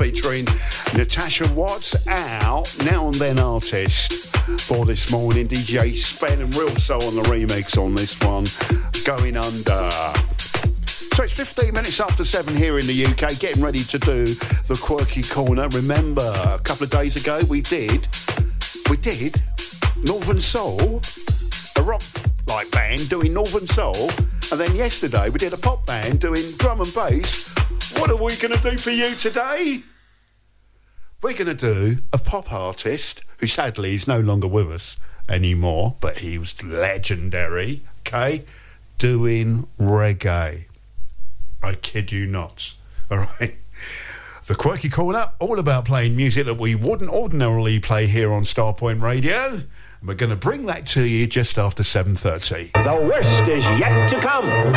featuring 0.00 0.46
Natasha 0.96 1.46
Watts 1.52 1.94
out, 2.06 2.74
now 2.86 3.08
and 3.08 3.14
then 3.16 3.38
artist. 3.38 4.34
For 4.62 4.86
this 4.86 5.12
morning, 5.12 5.46
DJ 5.46 5.94
Spen 5.94 6.40
and 6.40 6.50
Reelsoul 6.54 7.06
on 7.06 7.16
the 7.16 7.22
remix 7.24 7.76
on 7.76 7.94
this 7.94 8.18
one, 8.20 8.46
Going 9.04 9.36
Under. 9.36 9.90
So 11.12 11.24
it's 11.24 11.34
15 11.34 11.74
minutes 11.74 12.00
after 12.00 12.24
7 12.24 12.56
here 12.56 12.78
in 12.78 12.86
the 12.86 13.04
UK, 13.04 13.38
getting 13.38 13.62
ready 13.62 13.84
to 13.84 13.98
do 13.98 14.24
the 14.24 14.80
Quirky 14.80 15.20
Corner. 15.20 15.68
Remember, 15.68 16.32
a 16.46 16.58
couple 16.60 16.84
of 16.84 16.90
days 16.90 17.16
ago 17.16 17.42
we 17.46 17.60
did, 17.60 18.08
we 18.88 18.96
did 18.96 19.42
Northern 20.02 20.40
Soul, 20.40 21.02
a 21.76 21.82
rock 21.82 22.02
like 22.46 22.70
band 22.70 23.06
doing 23.10 23.34
Northern 23.34 23.66
Soul, 23.66 24.08
and 24.50 24.58
then 24.58 24.74
yesterday 24.74 25.28
we 25.28 25.38
did 25.38 25.52
a 25.52 25.58
pop 25.58 25.84
band 25.84 26.20
doing 26.20 26.52
drum 26.52 26.80
and 26.80 26.94
bass. 26.94 27.49
What 28.00 28.08
are 28.08 28.16
we 28.16 28.34
going 28.36 28.56
to 28.56 28.70
do 28.70 28.78
for 28.78 28.90
you 28.90 29.14
today? 29.14 29.82
We're 31.20 31.34
going 31.34 31.54
to 31.54 31.54
do 31.54 31.98
a 32.14 32.18
pop 32.18 32.50
artist 32.50 33.22
who 33.40 33.46
sadly 33.46 33.94
is 33.94 34.08
no 34.08 34.20
longer 34.20 34.48
with 34.48 34.70
us 34.72 34.96
anymore, 35.28 35.96
but 36.00 36.16
he 36.16 36.38
was 36.38 36.62
legendary, 36.62 37.82
okay? 38.00 38.46
Doing 38.98 39.68
reggae. 39.78 40.64
I 41.62 41.74
kid 41.74 42.10
you 42.10 42.26
not. 42.26 42.72
All 43.10 43.18
right. 43.18 43.56
The 44.46 44.54
Quirky 44.54 44.88
Corner, 44.88 45.26
all 45.38 45.58
about 45.58 45.84
playing 45.84 46.16
music 46.16 46.46
that 46.46 46.56
we 46.56 46.74
wouldn't 46.74 47.10
ordinarily 47.10 47.80
play 47.80 48.06
here 48.06 48.32
on 48.32 48.44
Starpoint 48.44 49.02
Radio. 49.02 49.60
And 50.00 50.08
we're 50.08 50.14
going 50.14 50.30
to 50.30 50.36
bring 50.36 50.64
that 50.66 50.86
to 50.88 51.06
you 51.06 51.26
just 51.26 51.58
after 51.58 51.82
7.30. 51.82 52.72
The 52.82 53.06
worst 53.06 53.46
is 53.46 53.62
yet 53.78 54.08
to 54.08 54.20
come. 54.22 54.74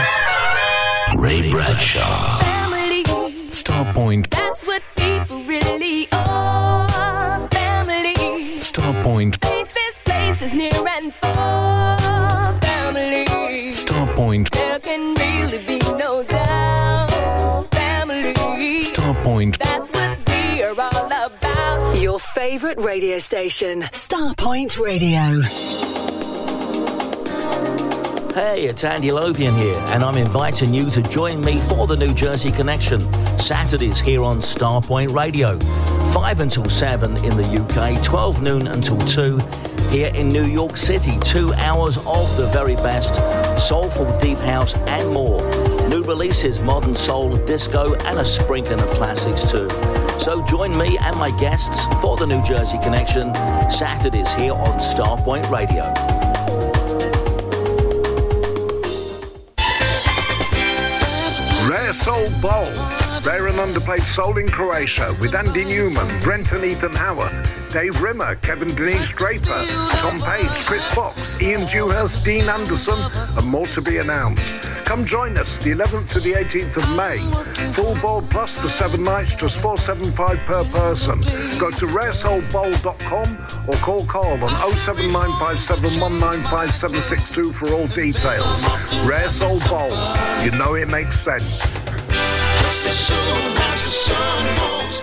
Ray 1.24 1.50
Bradshaw. 1.50 2.43
Starpoint. 3.84 4.30
That's 4.30 4.66
what 4.66 4.82
people 4.96 5.44
really 5.44 6.08
are. 6.14 7.50
Family. 7.50 8.14
Starpoint. 8.62 9.44
Faces, 9.44 10.00
places 10.06 10.54
near 10.54 10.88
and 10.88 11.14
far. 11.16 12.62
Family. 12.62 13.26
Starpoint. 13.74 14.50
There 14.52 14.80
can 14.80 15.14
really 15.16 15.58
be 15.66 15.80
no 15.98 16.24
doubt. 16.24 17.68
Family. 17.72 18.34
Starpoint. 18.84 19.58
That's 19.58 19.92
what 19.92 20.18
we 20.30 20.64
are 20.64 20.80
all 20.80 21.26
about. 21.26 22.00
Your 22.00 22.22
favorite 22.22 22.80
radio 22.80 23.20
station, 23.20 23.82
Starpoint 23.92 24.80
Radio. 24.80 25.42
Hey, 28.34 28.66
it's 28.66 28.84
Andy 28.84 29.12
Lothian 29.12 29.56
here, 29.56 29.78
and 29.90 30.04
I'm 30.04 30.18
inviting 30.18 30.74
you 30.74 30.90
to 30.90 31.04
join 31.04 31.42
me 31.42 31.60
for 31.60 31.86
the 31.86 31.96
New 31.96 32.14
Jersey 32.16 32.52
Connection. 32.52 33.00
Saturdays 33.44 34.00
here 34.00 34.24
on 34.24 34.38
Starpoint 34.38 35.14
Radio. 35.14 35.60
5 36.14 36.40
until 36.40 36.64
7 36.64 37.12
in 37.26 37.36
the 37.36 37.44
UK, 37.44 38.02
12 38.02 38.42
noon 38.42 38.68
until 38.68 38.98
2 39.00 39.38
here 39.90 40.10
in 40.16 40.30
New 40.30 40.46
York 40.46 40.78
City. 40.78 41.20
Two 41.20 41.54
hours 41.56 41.98
of 41.98 42.38
the 42.38 42.50
very 42.54 42.76
best 42.76 43.16
soulful 43.60 44.08
deep 44.20 44.38
house 44.38 44.76
and 44.88 45.12
more. 45.12 45.42
New 45.90 46.04
releases, 46.04 46.64
modern 46.64 46.96
soul, 46.96 47.36
disco, 47.46 47.96
and 48.06 48.18
a 48.18 48.24
sprinkling 48.24 48.80
of 48.80 48.88
classics 48.92 49.52
too. 49.52 49.68
So 50.22 50.46
join 50.46 50.72
me 50.78 50.98
and 51.02 51.18
my 51.18 51.38
guests 51.38 51.84
for 52.02 52.16
the 52.16 52.26
New 52.26 52.42
Jersey 52.44 52.78
Connection, 52.82 53.36
Saturdays 53.70 54.32
here 54.32 54.54
on 54.54 54.80
Starpoint 54.80 55.52
Radio. 55.52 55.84
Rare 61.70 61.92
Soul 61.92 62.26
Bowl. 62.42 63.03
Rare 63.26 63.48
and 63.48 63.58
underplayed 63.58 64.02
soul 64.02 64.38
in 64.38 64.50
Croatia 64.50 65.16
with 65.22 65.34
Andy 65.34 65.64
Newman, 65.64 66.06
Brenton 66.22 66.66
Ethan 66.66 66.92
Howarth, 66.94 67.56
Dave 67.70 68.02
Rimmer, 68.02 68.36
Kevin 68.36 68.68
Denise 68.76 69.14
Draper, 69.14 69.66
Tom 69.92 70.20
Page, 70.20 70.66
Chris 70.66 70.94
Box, 70.94 71.38
Ian 71.42 71.66
Dewhurst, 71.66 72.26
Dean 72.26 72.50
Anderson, 72.50 73.00
and 73.38 73.48
more 73.48 73.66
to 73.68 73.82
be 73.82 74.00
announced. 74.00 74.56
Come 74.84 75.06
join 75.06 75.38
us 75.38 75.58
the 75.58 75.72
11th 75.72 76.12
to 76.12 76.20
the 76.20 76.34
18th 76.34 76.76
of 76.78 76.90
May. 76.98 77.20
Full 77.72 77.96
board 78.02 78.30
plus 78.30 78.60
for 78.60 78.68
seven 78.68 79.04
nights, 79.04 79.34
just 79.34 79.62
475 79.62 80.40
per 80.46 80.66
person. 80.66 81.22
Go 81.58 81.72
to 81.72 81.86
raresoulbowl.com 81.86 83.38
or 83.68 83.76
call 83.76 84.06
Carl 84.06 84.44
on 84.44 84.50
07957 84.76 87.54
for 87.54 87.74
all 87.74 87.88
details. 87.88 88.66
Rare 89.06 89.30
Soul 89.30 89.60
Bowl. 89.70 89.92
You 90.44 90.52
know 90.52 90.76
it 90.76 90.92
makes 90.92 91.18
sense 91.18 91.83
soon 93.04 93.18
as 93.18 93.84
the 93.84 93.92
sun 93.92 94.56
falls. 94.56 95.03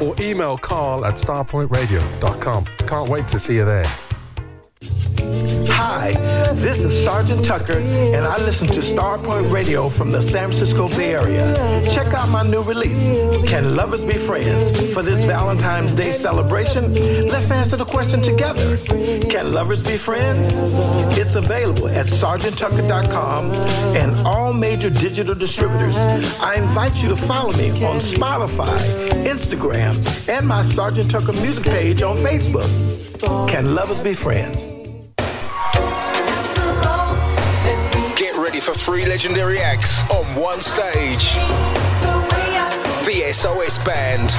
Or 0.00 0.14
email 0.20 0.56
carl 0.56 1.04
at 1.04 1.14
starpointradio.com. 1.14 2.64
Can't 2.86 3.08
wait 3.08 3.26
to 3.28 3.38
see 3.38 3.56
you 3.56 3.64
there. 3.64 4.13
Hi, 5.70 6.12
this 6.54 6.84
is 6.84 7.04
Sergeant 7.04 7.44
Tucker, 7.44 7.78
and 7.78 8.24
I 8.24 8.36
listen 8.44 8.66
to 8.68 8.80
Starpoint 8.80 9.52
Radio 9.52 9.88
from 9.88 10.10
the 10.10 10.20
San 10.20 10.48
Francisco 10.48 10.88
Bay 10.88 11.14
Area. 11.14 11.54
Check 11.90 12.08
out 12.08 12.28
my 12.28 12.42
new 12.42 12.62
release, 12.62 13.10
Can 13.48 13.76
Lovers 13.76 14.04
Be 14.04 14.14
Friends? 14.14 14.92
For 14.92 15.02
this 15.02 15.24
Valentine's 15.24 15.94
Day 15.94 16.10
celebration, 16.10 16.94
let's 17.28 17.50
answer 17.50 17.76
the 17.76 17.84
question 17.84 18.22
together. 18.22 18.76
Can 19.30 19.52
lovers 19.52 19.82
be 19.82 19.96
friends? 19.96 20.50
It's 21.18 21.34
available 21.34 21.88
at 21.88 22.06
sergeanttucker.com 22.06 23.50
and 23.96 24.14
all 24.26 24.52
major 24.52 24.90
digital 24.90 25.34
distributors. 25.34 25.96
I 26.40 26.56
invite 26.56 27.02
you 27.02 27.08
to 27.08 27.16
follow 27.16 27.52
me 27.56 27.70
on 27.84 27.96
Spotify, 27.98 28.78
Instagram, 29.24 30.28
and 30.28 30.46
my 30.46 30.62
Sergeant 30.62 31.10
Tucker 31.10 31.32
music 31.32 31.64
page 31.64 32.02
on 32.02 32.16
Facebook. 32.16 33.13
Can 33.20 33.74
lovers 33.74 34.02
be 34.02 34.14
friends? 34.14 34.72
Get 38.16 38.34
ready 38.36 38.60
for 38.60 38.74
three 38.74 39.04
legendary 39.04 39.58
acts 39.58 40.08
on 40.10 40.24
one 40.34 40.60
stage. 40.60 41.34
The 43.04 43.30
SOS 43.32 43.78
Band. 43.78 44.34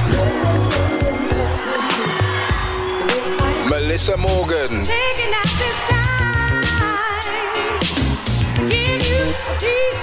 Melissa 3.68 4.16
Morgan. 4.16 4.84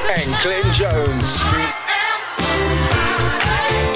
And 0.09 0.35
Glenn 0.41 0.73
Jones. 0.73 1.39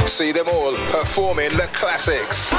See 0.10 0.32
them 0.32 0.48
all 0.48 0.76
performing 0.92 1.52
the 1.52 1.70
classics. 1.74 2.54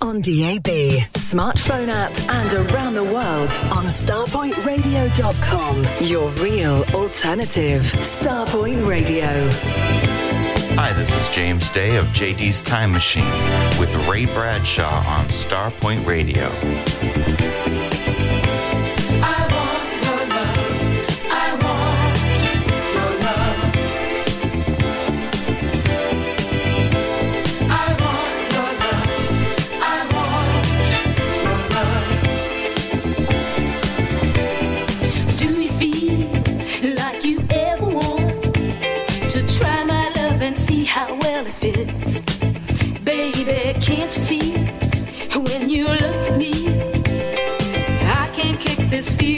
On 0.00 0.20
DAB, 0.20 0.68
smartphone 1.14 1.88
app, 1.88 2.12
and 2.30 2.54
around 2.54 2.94
the 2.94 3.02
world 3.02 3.50
on 3.72 3.86
starpointradio.com. 3.86 5.86
Your 6.02 6.30
real 6.30 6.84
alternative. 6.94 7.82
Starpoint 7.82 8.86
Radio. 8.86 9.50
Hi, 10.76 10.92
this 10.92 11.14
is 11.14 11.28
James 11.28 11.70
Day 11.70 11.94
of 11.98 12.06
JD's 12.06 12.60
Time 12.60 12.90
Machine 12.90 13.30
with 13.78 13.94
Ray 14.08 14.26
Bradshaw 14.26 15.04
on 15.06 15.26
Starpoint 15.26 16.04
Radio. 16.04 16.50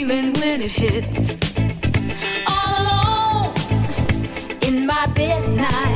Feeling 0.07 0.33
when 0.35 0.61
it 0.61 0.71
hits. 0.71 1.35
All 2.47 2.81
alone 2.81 3.53
in 4.63 4.85
my 4.85 5.05
bed 5.07 5.59
at 5.59 5.86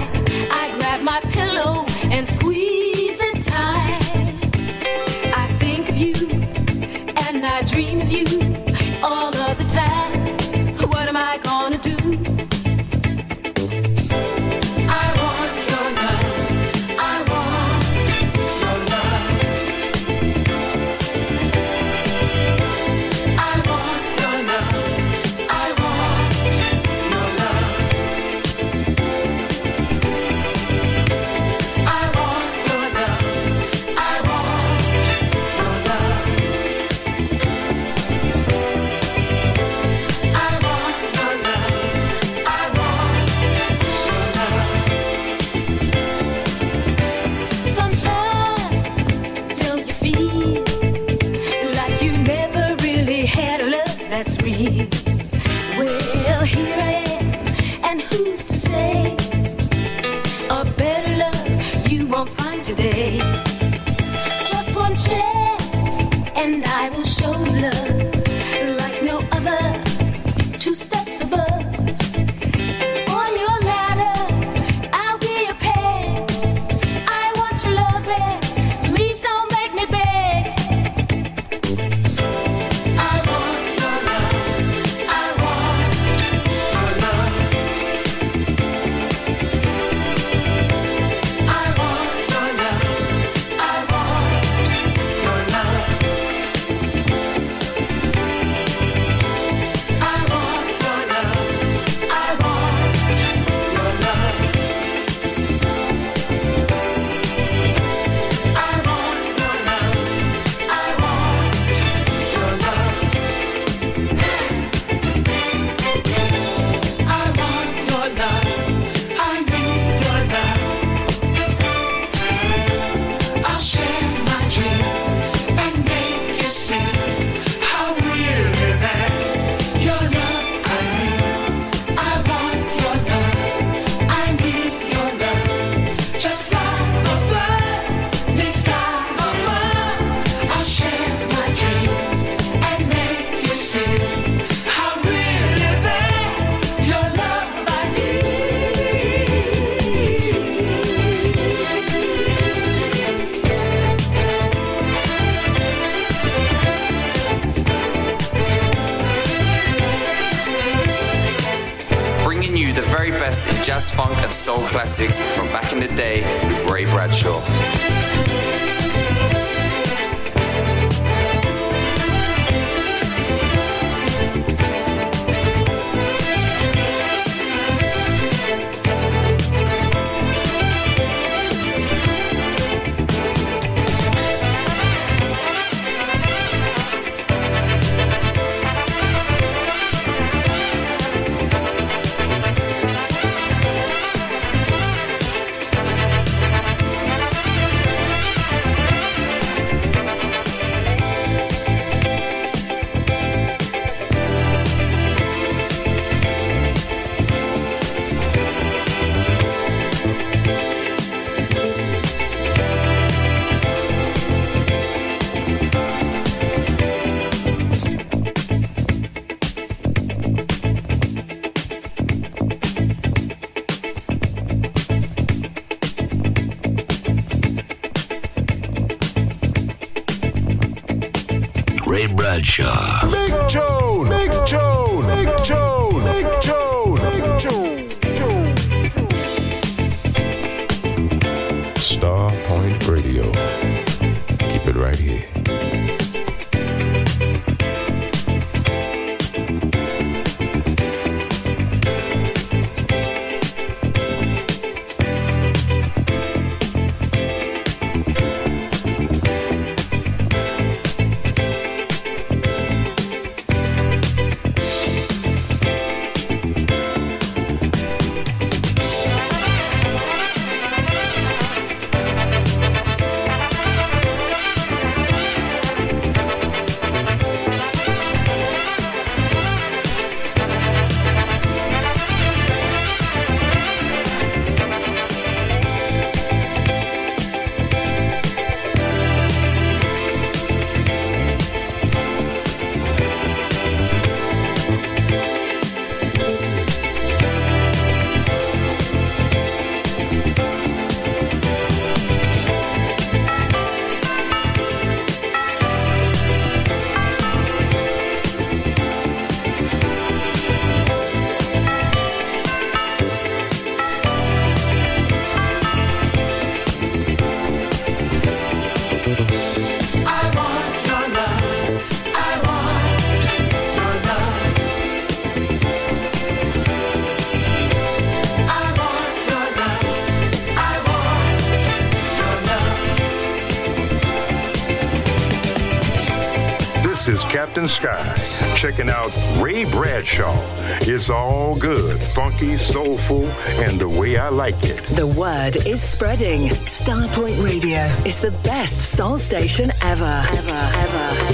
American 337.62 337.68
Sky, 337.68 338.56
checking 338.56 338.90
out 338.90 339.16
Ray 339.40 339.66
Bradshaw. 339.66 340.34
It's 340.82 341.10
all 341.10 341.56
good, 341.56 342.02
funky, 342.02 342.58
soulful, 342.58 343.28
and 343.64 343.80
the 343.80 343.88
way 344.00 344.18
I 344.18 344.30
like 344.30 344.64
it. 344.64 344.84
The 344.86 345.06
word 345.08 345.58
is 345.68 345.82
spreading. 345.82 346.50
Starpoint 346.50 347.44
Radio 347.44 347.82
is 348.06 348.22
the 348.22 348.32
best 348.44 348.96
soul 348.96 349.18
station 349.18 349.70
ever, 349.84 350.24
ever, 350.34 350.50
ever. 350.50 350.98
ever. 350.98 351.31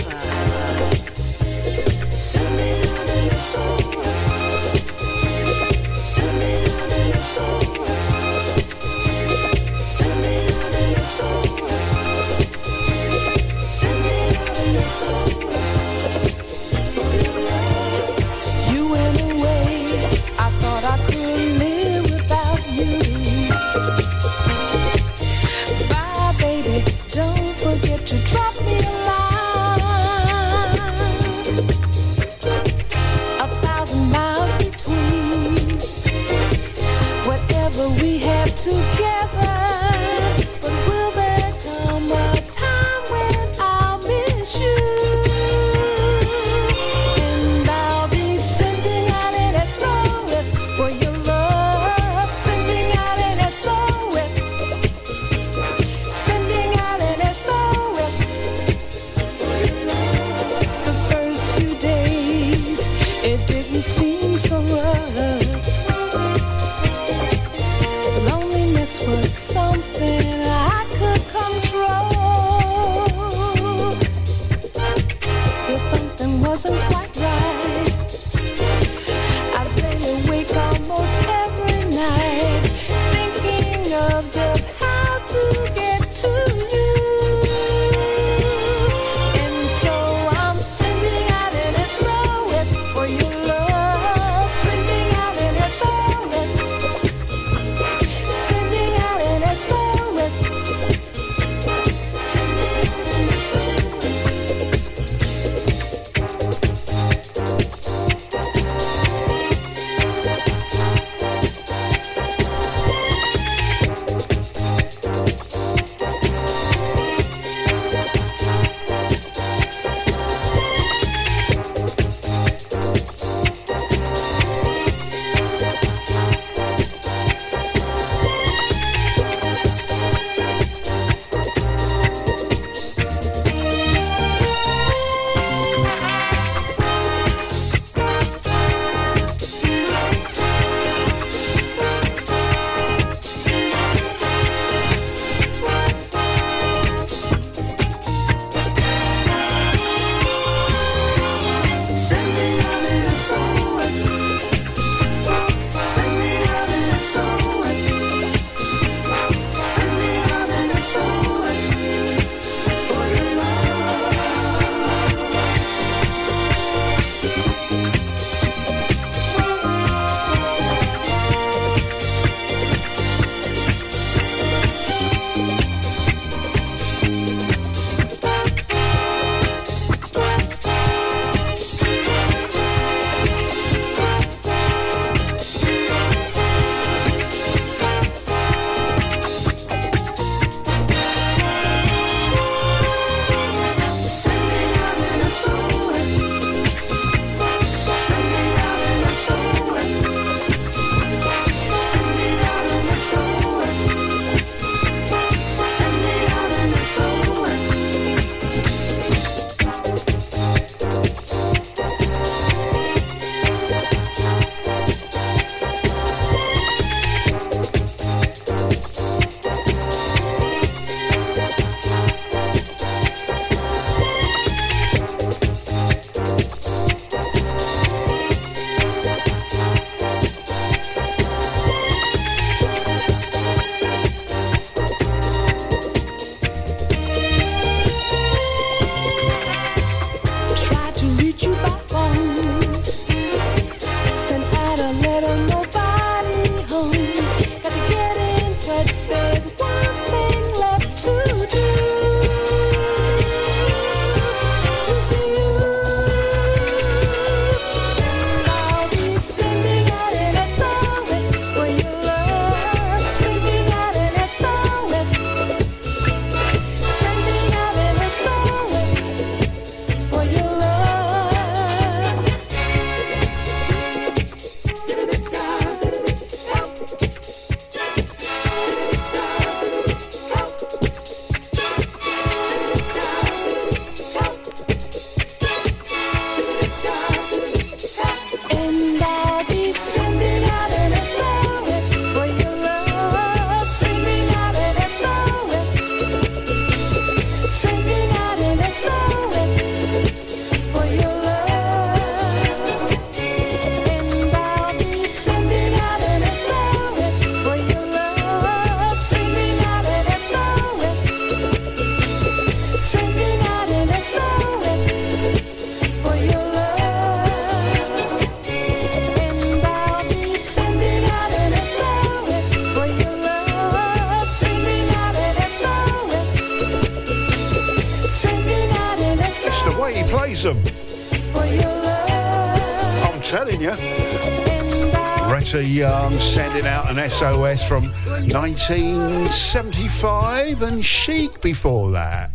Sending 336.61 336.73
out 336.73 336.89
an 336.89 336.97
SOS 337.09 337.61
from 337.67 337.83
1975 337.83 340.61
and 340.63 340.83
Chic 340.83 341.39
before 341.41 341.91
that. 341.91 342.31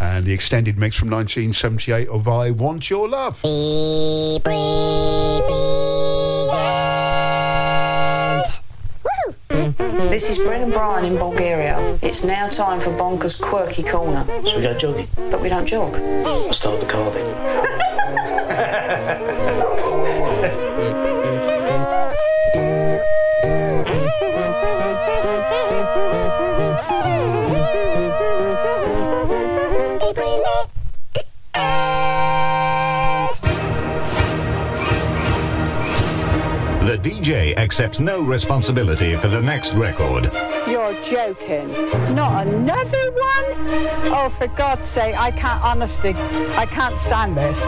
And 0.00 0.24
the 0.24 0.32
extended 0.32 0.78
mix 0.78 0.96
from 0.96 1.10
1978 1.10 2.08
of 2.08 2.26
I 2.28 2.52
Want 2.52 2.88
Your 2.88 3.06
Love. 3.08 3.42
This 10.10 10.30
is 10.30 10.38
Brendan 10.38 10.70
Bryan 10.70 11.04
in 11.04 11.18
Bulgaria. 11.18 11.98
It's 12.02 12.24
now 12.24 12.48
time 12.48 12.80
for 12.80 12.90
Bonkers 12.90 13.38
Quirky 13.40 13.82
Corner. 13.82 14.24
So 14.44 14.56
we 14.56 14.62
go 14.62 14.72
jogging? 14.78 15.08
But 15.30 15.42
we 15.42 15.48
don't 15.50 15.66
jog. 15.66 15.94
I'll 15.94 16.52
start 16.52 16.80
the 16.80 16.86
carving. 16.86 17.26
The 20.40 21.02
accepts 37.76 38.00
no 38.00 38.22
responsibility 38.22 39.16
for 39.16 39.28
the 39.28 39.42
next 39.42 39.74
record. 39.74 40.32
You're 40.66 40.94
joking. 41.02 41.68
Not 42.14 42.46
another 42.46 43.12
one? 43.12 43.44
Oh, 44.08 44.34
for 44.38 44.46
God's 44.46 44.88
sake, 44.88 45.14
I 45.14 45.30
can't, 45.30 45.62
honestly, 45.62 46.14
I 46.56 46.64
can't 46.64 46.96
stand 46.96 47.36
this. 47.36 47.66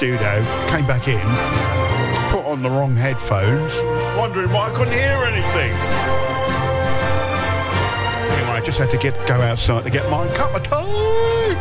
Studio, 0.00 0.42
came 0.66 0.86
back 0.86 1.08
in, 1.08 1.20
put 2.32 2.42
on 2.46 2.62
the 2.62 2.70
wrong 2.70 2.94
headphones, 2.94 3.78
wondering 4.16 4.48
why 4.48 4.70
I 4.70 4.70
couldn't 4.70 4.94
hear 4.94 5.24
anything. 5.28 5.74
Anyway, 8.32 8.50
I 8.50 8.62
just 8.64 8.78
had 8.78 8.88
to 8.92 8.96
get 8.96 9.14
go 9.26 9.42
outside 9.42 9.84
to 9.84 9.90
get 9.90 10.10
my 10.10 10.26
cup 10.28 10.54
of 10.54 10.62
tea. 10.62 11.54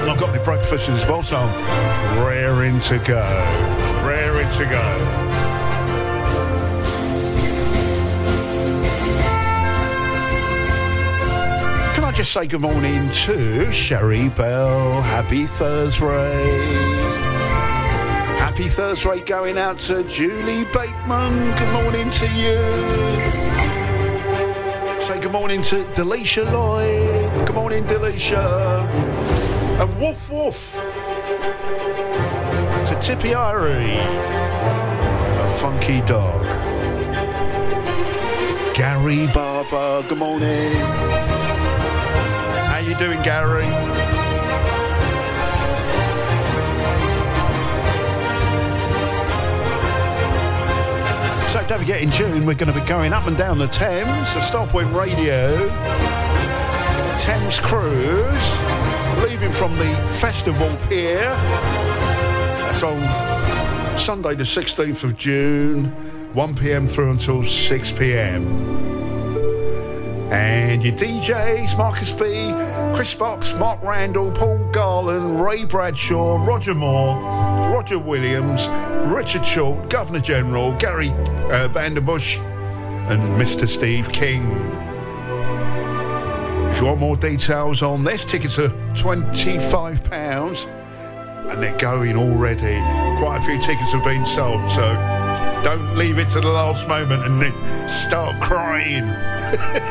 And 0.00 0.08
I've 0.08 0.16
got 0.16 0.30
my 0.30 0.38
breakfast 0.44 0.88
as 0.88 1.04
well, 1.08 1.24
so 1.24 1.38
I'm 1.38 2.24
raring 2.24 2.78
to 2.82 2.98
go. 2.98 3.24
Raring 4.06 4.48
to 4.50 4.64
go. 4.66 5.13
Just 12.14 12.32
say 12.32 12.46
good 12.46 12.60
morning 12.60 13.10
to 13.10 13.72
Sherry 13.72 14.28
Bell? 14.28 15.02
Happy 15.02 15.46
Thursday. 15.46 16.64
Happy 18.38 18.68
Thursday 18.68 19.18
going 19.20 19.58
out 19.58 19.78
to 19.78 20.04
Julie 20.04 20.64
Bateman. 20.72 21.54
Good 21.56 21.72
morning 21.72 22.08
to 22.10 22.26
you. 22.28 22.60
Say 25.00 25.18
good 25.18 25.32
morning 25.32 25.62
to 25.62 25.84
Delisha 25.94 26.44
Lloyd. 26.52 27.46
Good 27.46 27.56
morning, 27.56 27.82
Delisha. 27.84 28.86
And 29.80 30.00
woof 30.00 30.30
woof 30.30 30.74
to 32.86 32.98
Tippy. 33.00 33.32
A 33.32 33.44
funky 35.58 36.00
dog. 36.02 36.46
Gary 38.72 39.26
Barber. 39.32 40.06
Good 40.08 40.18
morning. 40.18 41.33
You 42.84 42.94
doing, 42.96 43.22
Gary? 43.22 43.64
So 51.48 51.66
don't 51.66 51.78
forget, 51.78 52.02
in 52.02 52.10
June 52.10 52.44
we're 52.44 52.54
going 52.54 52.70
to 52.70 52.78
be 52.78 52.86
going 52.86 53.14
up 53.14 53.26
and 53.26 53.38
down 53.38 53.56
the 53.56 53.68
Thames, 53.68 54.34
the 54.34 54.40
Starpoint 54.40 54.94
Radio 54.94 55.56
Thames 57.18 57.58
Cruise, 57.58 58.58
leaving 59.22 59.50
from 59.50 59.74
the 59.78 59.90
Festival 60.20 60.68
Pier. 60.88 61.20
That's 62.60 62.82
on 62.82 63.98
Sunday 63.98 64.34
the 64.34 64.44
16th 64.44 65.04
of 65.04 65.16
June, 65.16 65.86
1 66.34 66.54
p.m. 66.54 66.86
through 66.86 67.12
until 67.12 67.42
6 67.44 67.92
p.m. 67.92 68.84
And 70.32 70.84
your 70.84 70.96
DJs, 70.96 71.78
Marcus 71.78 72.10
B, 72.10 72.24
Chris 72.94 73.12
Box, 73.12 73.52
Mark 73.54 73.82
Randall, 73.82 74.30
Paul 74.30 74.70
Garland, 74.70 75.44
Ray 75.44 75.64
Bradshaw, 75.64 76.36
Roger 76.46 76.76
Moore, 76.76 77.16
Roger 77.74 77.98
Williams, 77.98 78.68
Richard 79.12 79.44
Short, 79.44 79.90
Governor 79.90 80.20
General, 80.20 80.72
Gary 80.74 81.08
uh, 81.08 81.68
Vanderbush, 81.68 82.38
and 83.10 83.20
Mr. 83.40 83.66
Steve 83.66 84.12
King. 84.12 84.48
If 86.70 86.78
you 86.80 86.86
want 86.86 87.00
more 87.00 87.16
details 87.16 87.82
on 87.82 88.04
this, 88.04 88.24
tickets 88.24 88.60
are 88.60 88.68
£25 88.94 90.70
and 91.50 91.60
they're 91.60 91.76
going 91.78 92.16
already. 92.16 92.78
Quite 93.20 93.38
a 93.38 93.42
few 93.44 93.58
tickets 93.58 93.90
have 93.92 94.04
been 94.04 94.24
sold, 94.24 94.70
so 94.70 94.82
don't 95.64 95.96
leave 95.96 96.18
it 96.18 96.28
to 96.28 96.40
the 96.40 96.48
last 96.48 96.86
moment 96.86 97.24
and 97.24 97.42
then 97.42 97.88
start 97.88 98.40
crying. 98.40 99.02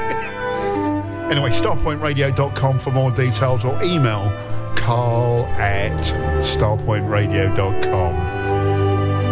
anyway, 1.33 1.49
starpointradio.com 1.49 2.79
for 2.79 2.91
more 2.91 3.11
details 3.11 3.65
or 3.65 3.81
email 3.83 4.31
carl 4.75 5.45
at 5.57 5.99
starpointradio.com. 6.41 8.15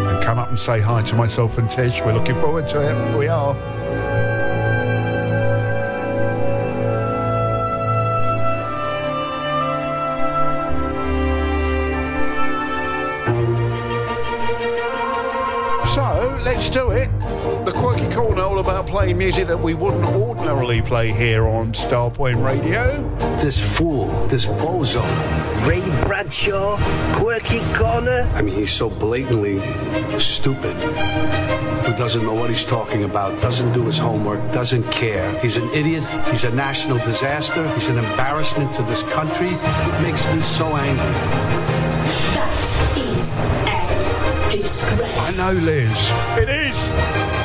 And 0.07 0.23
come 0.23 0.39
up 0.39 0.49
and 0.49 0.59
say 0.59 0.79
hi 0.79 1.03
to 1.03 1.15
myself 1.15 1.57
and 1.57 1.69
Tish. 1.69 2.01
We're 2.01 2.13
looking 2.13 2.39
forward 2.39 2.67
to 2.69 2.79
it. 2.79 3.17
We 3.17 3.27
are. 3.27 3.55
So 16.61 16.67
let's 16.67 16.69
do 16.69 16.91
it. 16.91 17.65
The 17.65 17.71
Quirky 17.71 18.07
Corner, 18.13 18.43
all 18.43 18.59
about 18.59 18.85
playing 18.85 19.17
music 19.17 19.47
that 19.47 19.59
we 19.59 19.73
wouldn't 19.73 20.03
ordinarily 20.03 20.83
play 20.83 21.11
here 21.11 21.47
on 21.47 21.73
Starpoint 21.73 22.43
Radio. 22.45 23.01
This 23.37 23.59
fool, 23.59 24.05
this 24.27 24.45
bozo. 24.45 25.01
Ray 25.67 25.81
Bradshaw, 26.05 26.77
Quirky 27.15 27.61
Corner. 27.73 28.29
I 28.35 28.43
mean, 28.43 28.53
he's 28.53 28.71
so 28.71 28.91
blatantly 28.91 29.59
stupid. 30.19 30.75
Who 31.85 31.95
doesn't 31.95 32.23
know 32.23 32.35
what 32.35 32.49
he's 32.51 32.65
talking 32.65 33.05
about, 33.05 33.41
doesn't 33.41 33.71
do 33.71 33.83
his 33.85 33.97
homework, 33.97 34.39
doesn't 34.51 34.83
care. 34.91 35.35
He's 35.39 35.57
an 35.57 35.67
idiot. 35.71 36.03
He's 36.29 36.43
a 36.43 36.51
national 36.51 36.99
disaster. 36.99 37.67
He's 37.73 37.89
an 37.89 37.97
embarrassment 37.97 38.71
to 38.75 38.83
this 38.83 39.01
country. 39.01 39.49
It 39.49 40.01
makes 40.03 40.31
me 40.31 40.41
so 40.41 40.67
angry. 40.75 41.60
That 44.51 44.59
is 44.59 44.83
a 44.83 44.97
disgrace. 44.97 45.39
I 45.39 45.53
know, 45.53 45.59
Liz. 45.61 46.11
It 46.37 46.49
is. 46.49 46.89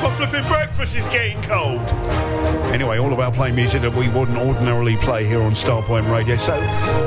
My 0.03 0.13
flipping 0.17 0.45
breakfast 0.49 0.97
is 0.97 1.07
getting 1.07 1.41
cold. 1.43 1.81
Anyway, 2.75 2.99
all 2.99 3.13
about 3.13 3.33
playing 3.33 3.55
music 3.55 3.83
that 3.83 3.95
we 3.95 4.09
wouldn't 4.09 4.39
ordinarily 4.39 4.97
play 4.97 5.25
here 5.25 5.41
on 5.41 5.53
Starpoint 5.53 6.11
Radio. 6.11 6.37
So, 6.37 6.61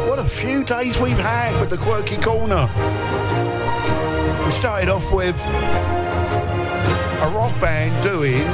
what 0.07 0.17
a 0.17 0.23
few 0.23 0.63
days 0.63 1.01
we've 1.01 1.19
had 1.19 1.59
with 1.59 1.69
the 1.69 1.77
Quirky 1.77 2.15
Corner. 2.15 2.69
We 4.45 4.51
started 4.51 4.87
off 4.87 5.11
with 5.11 5.37
a 7.21 7.31
rock 7.35 7.59
band 7.59 8.01
doing 8.01 8.47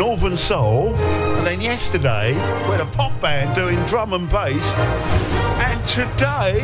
Northern 0.00 0.38
Soul, 0.38 0.94
and 0.96 1.46
then 1.46 1.60
yesterday 1.60 2.32
we 2.32 2.70
had 2.70 2.80
a 2.80 2.86
pop 2.86 3.20
band 3.20 3.54
doing 3.54 3.78
drum 3.84 4.14
and 4.14 4.30
bass, 4.30 4.72
and 5.60 5.84
today 5.84 6.62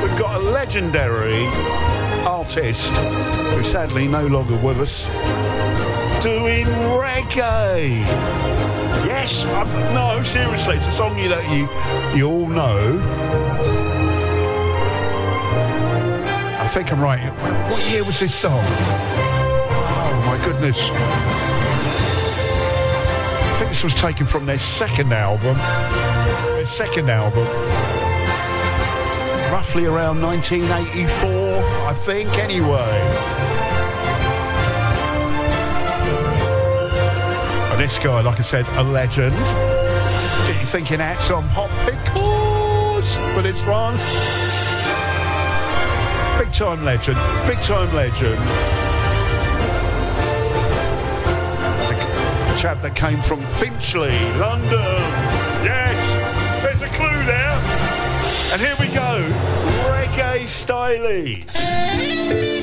we've 0.00 0.16
got 0.16 0.40
a 0.40 0.44
legendary 0.44 1.44
artist 2.24 2.92
who 2.92 3.64
sadly 3.64 4.06
no 4.06 4.28
longer 4.28 4.56
with 4.58 4.78
us 4.78 5.06
doing 6.22 6.66
reggae. 7.02 7.98
Yes, 9.04 9.44
I'm, 9.46 9.68
no, 9.92 10.22
seriously, 10.22 10.76
it's 10.76 10.86
a 10.86 10.92
song 10.92 11.18
you 11.18 11.28
that 11.28 11.42
you 11.50 11.66
you 12.16 12.30
all 12.30 12.46
know. 12.46 13.02
I 16.60 16.68
think 16.68 16.92
I'm 16.92 17.00
right. 17.00 17.28
What 17.72 17.90
year 17.90 18.04
was 18.04 18.20
this 18.20 18.32
song? 18.32 18.62
Oh 19.98 20.22
my 20.28 20.44
goodness. 20.44 21.45
Think 23.66 23.74
this 23.74 23.82
was 23.82 23.96
taken 23.96 24.26
from 24.26 24.46
their 24.46 24.60
second 24.60 25.12
album. 25.12 25.56
Their 25.56 26.66
second 26.66 27.10
album. 27.10 27.44
Roughly 29.52 29.86
around 29.86 30.22
1984, 30.22 31.64
I 31.88 31.92
think, 31.92 32.38
anyway. 32.38 33.00
This 37.76 37.98
guy, 37.98 38.20
like 38.20 38.38
I 38.38 38.42
said, 38.42 38.68
a 38.76 38.84
legend. 38.84 39.34
Get 39.34 40.60
you 40.60 40.66
thinking 40.66 41.00
hats 41.00 41.32
on 41.32 41.42
hot 41.48 41.70
pickles 41.88 43.16
but 43.34 43.44
it's 43.44 43.62
one. 43.62 43.96
Big 46.38 46.52
time 46.52 46.84
legend. 46.84 47.18
Big 47.48 47.60
time 47.62 47.92
legend. 47.94 48.75
Chap 52.56 52.80
that 52.80 52.96
came 52.96 53.20
from 53.20 53.40
Finchley, 53.58 54.16
London. 54.38 54.70
Yes, 55.62 55.94
there's 56.62 56.80
a 56.80 56.88
clue 56.94 57.22
there. 57.26 57.60
And 58.52 58.60
here 58.62 58.74
we 58.80 58.88
go. 58.94 59.28
Reggae 59.90 60.46
Stylie. 60.46 62.55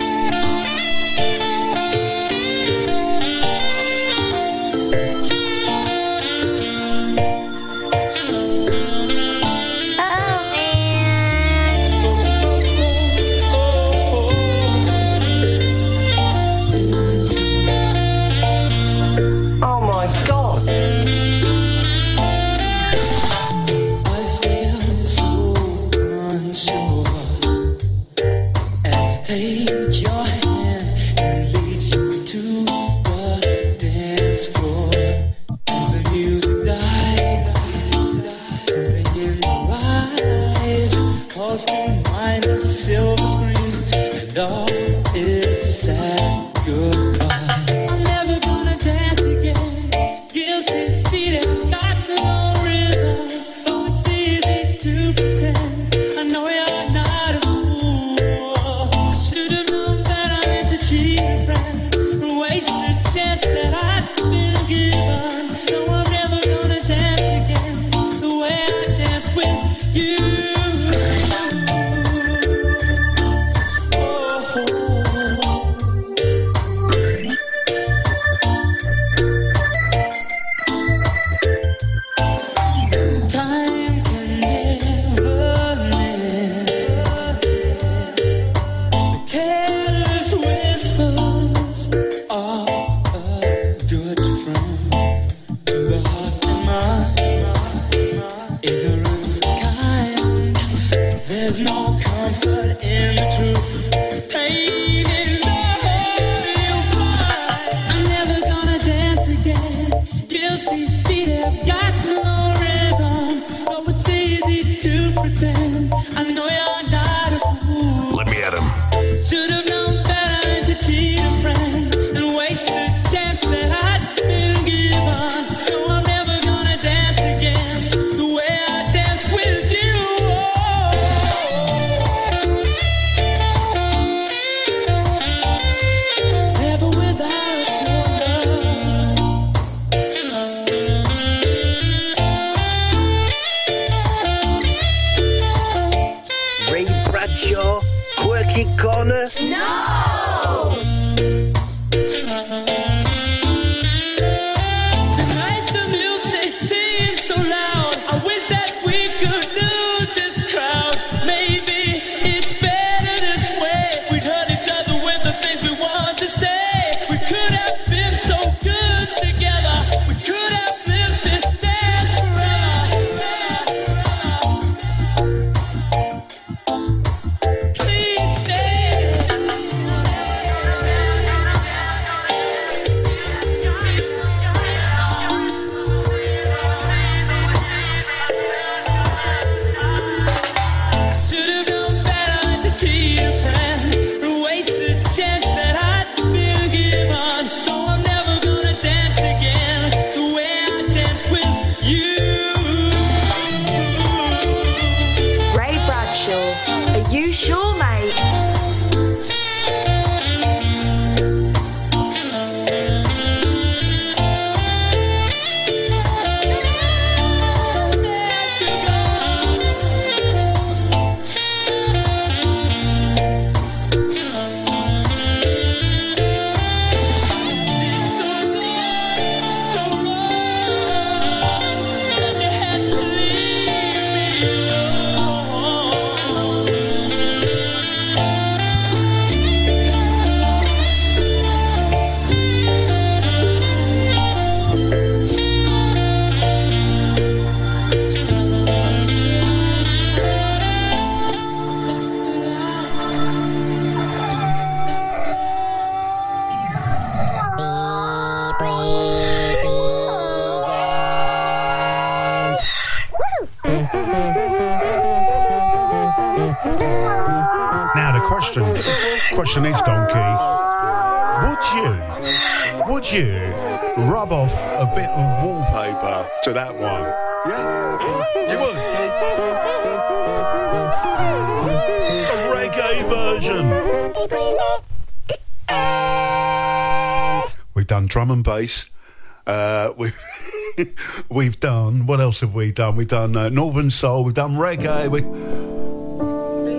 Else 292.33 292.41
have 292.41 292.55
we 292.55 292.71
done? 292.71 292.95
We've 292.95 293.07
done 293.07 293.37
uh, 293.37 293.49
Northern 293.49 293.91
Soul. 293.91 294.23
We've 294.23 294.33
done 294.33 294.55
reggae. 294.55 295.07
We, 295.07 295.21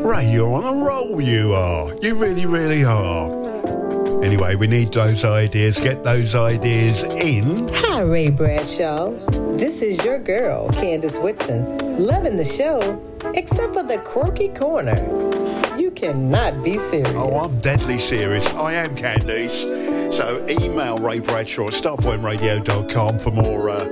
Ray, 0.02 0.32
you're 0.32 0.52
on 0.52 0.64
a 0.64 0.84
roll. 0.84 1.20
You 1.20 1.52
are. 1.52 1.94
You 2.02 2.16
really, 2.16 2.44
really 2.44 2.84
are. 2.84 4.24
Anyway, 4.24 4.56
we 4.56 4.66
need 4.66 4.92
those 4.92 5.24
ideas. 5.24 5.78
Get 5.78 6.02
those 6.02 6.34
ideas 6.34 7.04
in. 7.04 7.68
Hi, 7.68 8.00
Ray 8.00 8.30
Bradshaw. 8.30 9.10
This 9.56 9.80
is 9.80 10.04
your 10.04 10.18
girl, 10.18 10.70
Candace 10.70 11.18
Whitson. 11.18 11.78
Loving 12.04 12.36
the 12.36 12.44
show, 12.44 13.00
except 13.34 13.74
for 13.74 13.84
the 13.84 13.98
quirky 13.98 14.48
corner. 14.48 14.96
You 15.78 15.92
cannot 15.92 16.64
be 16.64 16.78
serious. 16.78 17.12
Oh, 17.14 17.38
I'm 17.38 17.60
deadly 17.60 17.98
serious. 17.98 18.48
I 18.54 18.72
am 18.72 18.96
Candice. 18.96 20.12
So 20.12 20.44
email 20.48 20.98
Ray 20.98 21.20
Bradshaw 21.20 21.68
at 21.68 21.74
starpointradio.com 21.74 23.18
for 23.20 23.30
more 23.30 23.70
uh, 23.70 23.80
for 23.80 23.82
more 23.82 23.83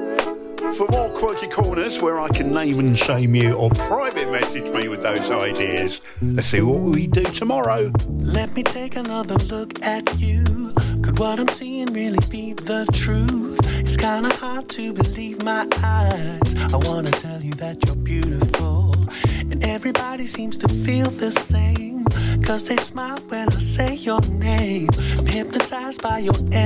quirky 1.23 1.47
corners 1.47 2.03
where 2.03 2.19
I 2.19 2.27
can 2.31 2.53
name 2.53 2.81
and 2.81 2.99
shame 2.99 3.37
you 3.37 3.53
or 3.53 3.71
private 3.71 4.29
message 4.33 4.69
me 4.75 4.89
with 4.89 5.03
those 5.03 5.31
ideas. 5.31 6.01
Let's 6.21 6.49
see 6.49 6.63
what 6.63 6.81
we 6.81 7.07
do 7.07 7.23
tomorrow. 7.23 7.93
Let 8.09 8.53
me 8.57 8.65
take 8.65 8.97
another 8.97 9.37
look 9.37 9.81
at 9.85 10.19
you. 10.19 10.73
Could 11.01 11.21
what 11.21 11.39
I'm 11.39 11.47
seeing 11.47 11.87
really 11.93 12.19
be 12.29 12.55
the 12.55 12.87
truth? 12.93 13.57
It's 13.79 13.97
kinda 13.97 14.35
hard 14.35 14.69
to 14.71 14.93
believe 14.93 15.45
my 15.45 15.69
eyes. 15.85 16.57
I 16.75 16.79
wanna 16.89 17.13
tell 17.13 17.41
you 17.41 17.53
that 17.53 17.77
you're 17.87 18.03
beautiful. 18.13 18.93
And 19.39 19.65
everybody 19.65 20.27
seems 20.27 20.57
to 20.57 20.69
feel 20.85 21.07
the 21.07 21.31
same. 21.31 22.05
Cause 22.43 22.65
they 22.65 22.79
smile 22.79 23.19
when 23.29 23.49
I 23.49 23.61
say 23.61 23.95
your 23.95 24.21
name. 24.23 24.89
I'm 25.19 25.27
hypnotized 25.27 26.03
by 26.03 26.19
your 26.19 26.35
energy. 26.51 26.62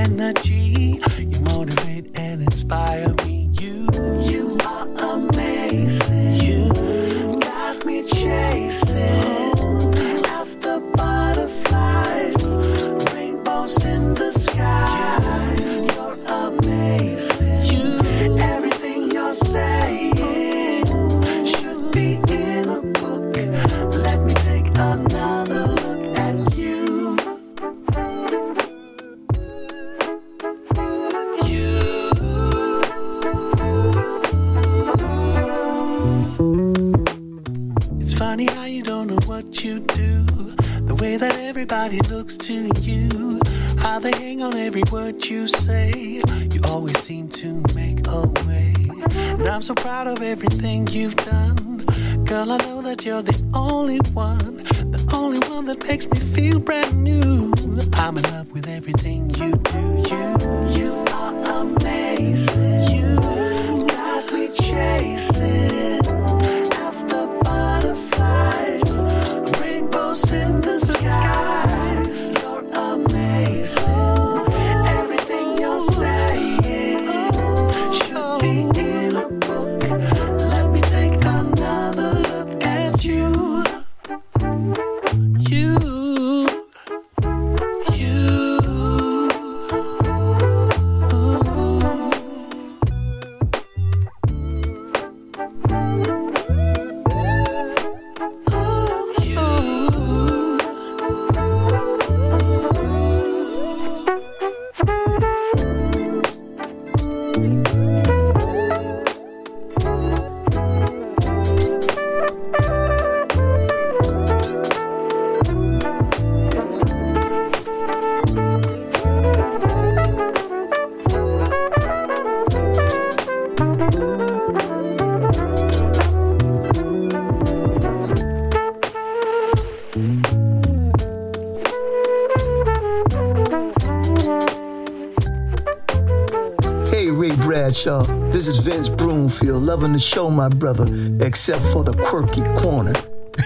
Loving 139.77 139.93
the 139.93 139.99
show, 139.99 140.31
my 140.31 140.49
brother, 140.49 140.87
except 141.23 141.63
for 141.63 141.83
the 141.83 141.93
quirky 141.93 142.41
corner. 142.59 142.93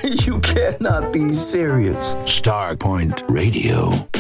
you 0.26 0.40
cannot 0.40 1.12
be 1.12 1.34
serious. 1.34 2.16
Starpoint 2.24 3.30
Radio. 3.30 4.11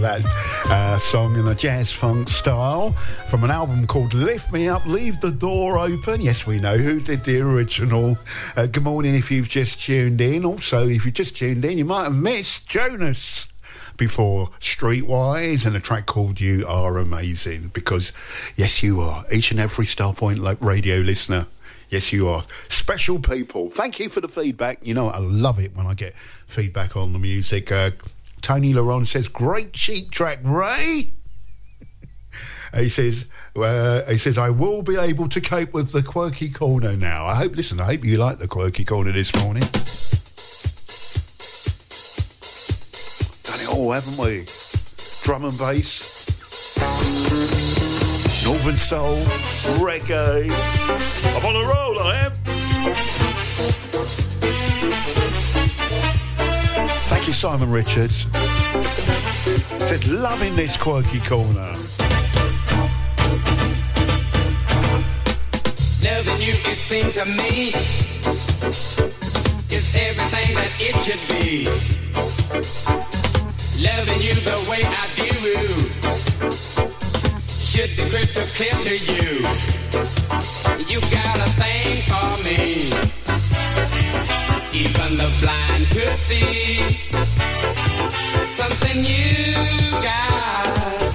Cover 0.00 0.20
that 0.20 0.70
uh, 0.70 0.98
song 0.98 1.36
in 1.36 1.46
a 1.48 1.54
jazz 1.54 1.92
funk 1.92 2.28
style 2.28 2.92
from 3.28 3.44
an 3.44 3.50
album 3.50 3.86
called 3.86 4.14
Lift 4.14 4.52
Me 4.52 4.68
Up, 4.68 4.84
Leave 4.86 5.20
the 5.20 5.30
Door 5.30 5.78
Open. 5.78 6.20
Yes, 6.20 6.46
we 6.46 6.58
know 6.58 6.76
who 6.76 7.00
did 7.00 7.24
the 7.24 7.40
original. 7.40 8.16
Uh, 8.56 8.66
good 8.66 8.82
morning 8.82 9.14
if 9.14 9.30
you've 9.30 9.48
just 9.48 9.80
tuned 9.80 10.20
in. 10.20 10.44
Also, 10.44 10.88
if 10.88 11.04
you've 11.04 11.14
just 11.14 11.36
tuned 11.36 11.64
in, 11.64 11.78
you 11.78 11.84
might 11.84 12.04
have 12.04 12.14
missed 12.14 12.68
Jonas 12.68 13.48
before 13.96 14.48
Streetwise 14.60 15.66
and 15.66 15.76
a 15.76 15.80
track 15.80 16.06
called 16.06 16.40
You 16.40 16.66
Are 16.66 16.98
Amazing 16.98 17.70
because, 17.74 18.12
yes, 18.56 18.82
you 18.82 19.00
are. 19.00 19.24
Each 19.32 19.50
and 19.50 19.60
every 19.60 19.86
Starpoint 19.86 20.38
like 20.38 20.60
radio 20.60 20.98
listener. 20.98 21.46
Yes, 21.90 22.12
you 22.12 22.28
are. 22.28 22.44
Special 22.68 23.18
people. 23.18 23.68
Thank 23.68 23.98
you 23.98 24.08
for 24.08 24.20
the 24.20 24.28
feedback. 24.28 24.78
You 24.86 24.94
know, 24.94 25.08
I 25.08 25.18
love 25.18 25.58
it 25.58 25.74
when 25.74 25.86
I 25.86 25.94
get 25.94 26.14
feedback 26.14 26.96
on 26.96 27.12
the 27.12 27.18
music. 27.18 27.72
Uh, 27.72 27.90
Tony 28.40 28.72
Laron 28.72 29.06
says, 29.06 29.28
great 29.28 29.72
cheap 29.72 30.10
track, 30.10 30.40
Ray. 30.42 31.12
He 32.72 32.88
says, 32.88 33.26
uh, 33.56 34.04
he 34.04 34.16
says, 34.16 34.38
I 34.38 34.50
will 34.50 34.82
be 34.82 34.96
able 34.96 35.28
to 35.30 35.40
cope 35.40 35.72
with 35.72 35.90
the 35.90 36.04
quirky 36.04 36.48
corner 36.50 36.94
now. 36.94 37.26
I 37.26 37.34
hope, 37.34 37.56
listen, 37.56 37.80
I 37.80 37.84
hope 37.84 38.04
you 38.04 38.14
like 38.14 38.38
the 38.38 38.46
quirky 38.46 38.84
corner 38.84 39.10
this 39.10 39.34
morning. 39.34 39.64
Done 43.42 43.60
it 43.60 43.68
all, 43.74 43.90
haven't 43.90 44.16
we? 44.16 44.44
Drum 45.24 45.46
and 45.46 45.58
bass, 45.58 46.20
Northern 48.44 48.76
Soul, 48.76 49.16
reggae. 49.82 50.48
I'm 51.36 51.44
on 51.44 51.56
a 51.56 51.66
roll, 51.66 51.98
I 51.98 52.26
am. 52.26 52.29
Simon 57.40 57.70
Richards. 57.70 58.26
Said, 59.88 60.06
loving 60.08 60.54
this 60.56 60.76
quirky 60.76 61.20
corner. 61.20 61.72
Loving 66.04 66.40
you, 66.42 66.52
it 66.68 66.76
seemed 66.76 67.14
to 67.14 67.24
me, 67.24 67.70
is 69.74 69.96
everything 69.96 70.54
that 70.54 70.70
it 70.80 70.94
should 71.00 71.22
be. 71.32 71.64
Loving 73.82 74.20
you 74.20 74.34
the 74.44 74.60
way 74.68 74.84
I 74.84 75.06
do 75.16 75.32
should 77.48 77.96
be 77.96 78.02
crystal 78.10 78.44
clear 78.48 78.76
to 78.82 78.94
you. 78.98 79.40
You 80.86 81.00
got 81.10 81.38
a 81.38 81.48
thing 81.56 82.02
for 82.02 82.36
me. 82.44 83.19
Even 84.80 85.18
the 85.18 85.30
blind 85.42 85.84
could 85.90 86.16
see 86.16 86.80
something 88.48 89.04
you 89.04 89.90
got. 90.00 91.09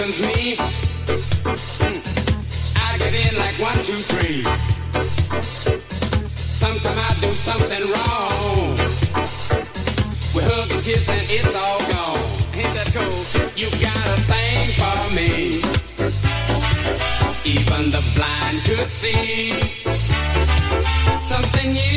Weakens 0.00 0.20
me. 0.22 0.56
Mm, 1.84 2.00
I 2.76 2.98
get 2.98 3.14
in 3.26 3.38
like 3.38 3.54
one, 3.60 3.76
two, 3.84 4.00
three. 4.10 4.44
Sometimes 6.34 6.98
I 6.98 7.20
do 7.20 7.34
something 7.34 7.82
wrong. 7.92 8.76
We 10.34 10.42
hug 10.42 10.70
and 10.70 10.82
kiss 10.82 11.08
and 11.08 11.22
it's 11.28 11.54
all 11.54 11.80
gone. 11.92 12.18
Ain't 12.54 12.74
that 12.76 12.90
cool? 12.94 13.24
You 13.56 13.68
got 13.80 14.06
a 14.06 14.20
thing 14.30 14.70
for 14.80 14.98
me. 15.14 15.60
Even 17.44 17.90
the 17.90 18.02
blind 18.16 18.58
could 18.64 18.90
see 18.90 19.52
something 21.22 21.76
you 21.76 21.89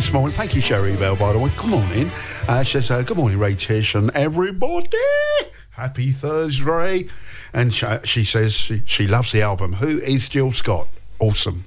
this 0.00 0.14
morning. 0.14 0.34
Thank 0.34 0.54
you, 0.54 0.62
Sherry 0.62 0.96
Bell, 0.96 1.14
by 1.14 1.34
the 1.34 1.38
way. 1.38 1.50
On 1.62 1.92
in. 1.92 2.10
Uh, 2.48 2.62
she 2.62 2.80
says, 2.80 2.90
uh, 2.90 3.02
good 3.02 3.18
morning, 3.18 3.38
Ray 3.38 3.54
Tish 3.54 3.94
and 3.94 4.10
everybody. 4.12 4.96
Happy 5.72 6.10
Thursday. 6.10 7.06
And 7.52 7.74
sh- 7.74 7.84
she 8.04 8.24
says 8.24 8.54
she, 8.54 8.80
she 8.86 9.06
loves 9.06 9.30
the 9.30 9.42
album. 9.42 9.74
Who 9.74 9.98
is 9.98 10.30
Jill 10.30 10.52
Scott? 10.52 10.88
Awesome. 11.18 11.64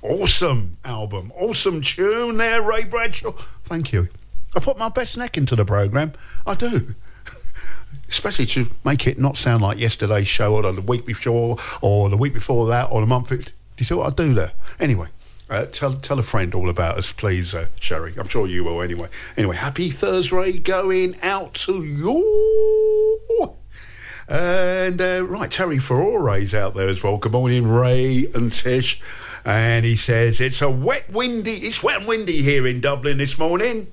Awesome 0.00 0.78
album. 0.86 1.30
Awesome 1.36 1.82
tune 1.82 2.38
there, 2.38 2.62
Ray 2.62 2.84
Bradshaw. 2.84 3.32
Thank 3.64 3.92
you. 3.92 4.08
I 4.54 4.60
put 4.60 4.78
my 4.78 4.88
best 4.88 5.18
neck 5.18 5.36
into 5.36 5.54
the 5.54 5.66
programme. 5.66 6.12
I 6.46 6.54
do. 6.54 6.94
Especially 8.08 8.46
to 8.46 8.70
make 8.86 9.06
it 9.06 9.18
not 9.18 9.36
sound 9.36 9.62
like 9.62 9.78
yesterday's 9.78 10.28
show 10.28 10.54
or 10.54 10.72
the 10.72 10.80
week 10.80 11.04
before 11.04 11.58
or 11.82 12.08
the 12.08 12.16
week 12.16 12.32
before 12.32 12.68
that 12.68 12.88
or 12.90 13.02
the 13.02 13.06
month. 13.06 13.28
Do 13.28 13.42
you 13.76 13.84
see 13.84 13.92
what 13.92 14.06
I 14.06 14.24
do 14.24 14.32
there? 14.32 14.52
Anyway. 14.80 15.08
Uh, 15.48 15.64
tell 15.66 15.94
tell 15.94 16.18
a 16.18 16.24
friend 16.24 16.54
all 16.54 16.68
about 16.68 16.98
us, 16.98 17.12
please, 17.12 17.54
uh, 17.54 17.66
Sherry. 17.80 18.12
I'm 18.18 18.26
sure 18.26 18.48
you 18.48 18.64
will 18.64 18.82
anyway. 18.82 19.08
Anyway, 19.36 19.54
happy 19.54 19.90
Thursday 19.90 20.58
going 20.58 21.16
out 21.22 21.54
to 21.54 21.84
you. 21.84 23.54
And 24.28 25.00
uh, 25.00 25.24
right, 25.24 25.48
Terry 25.48 25.78
Ferrore's 25.78 26.52
out 26.52 26.74
there 26.74 26.88
as 26.88 27.02
well. 27.02 27.16
Good 27.16 27.30
morning, 27.30 27.66
Ray 27.66 28.26
and 28.34 28.52
Tish. 28.52 29.00
And 29.44 29.84
he 29.84 29.94
says 29.94 30.40
it's 30.40 30.60
a 30.62 30.70
wet, 30.70 31.08
windy. 31.10 31.52
It's 31.52 31.80
wet 31.80 31.98
and 31.98 32.08
windy 32.08 32.42
here 32.42 32.66
in 32.66 32.80
Dublin 32.80 33.18
this 33.18 33.38
morning. 33.38 33.86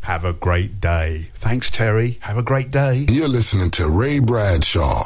Have 0.00 0.24
a 0.24 0.32
great 0.32 0.80
day. 0.80 1.28
Thanks, 1.34 1.70
Terry. 1.70 2.18
Have 2.22 2.38
a 2.38 2.42
great 2.42 2.72
day. 2.72 3.06
You're 3.08 3.28
listening 3.28 3.70
to 3.72 3.88
Ray 3.90 4.18
Bradshaw. 4.18 5.04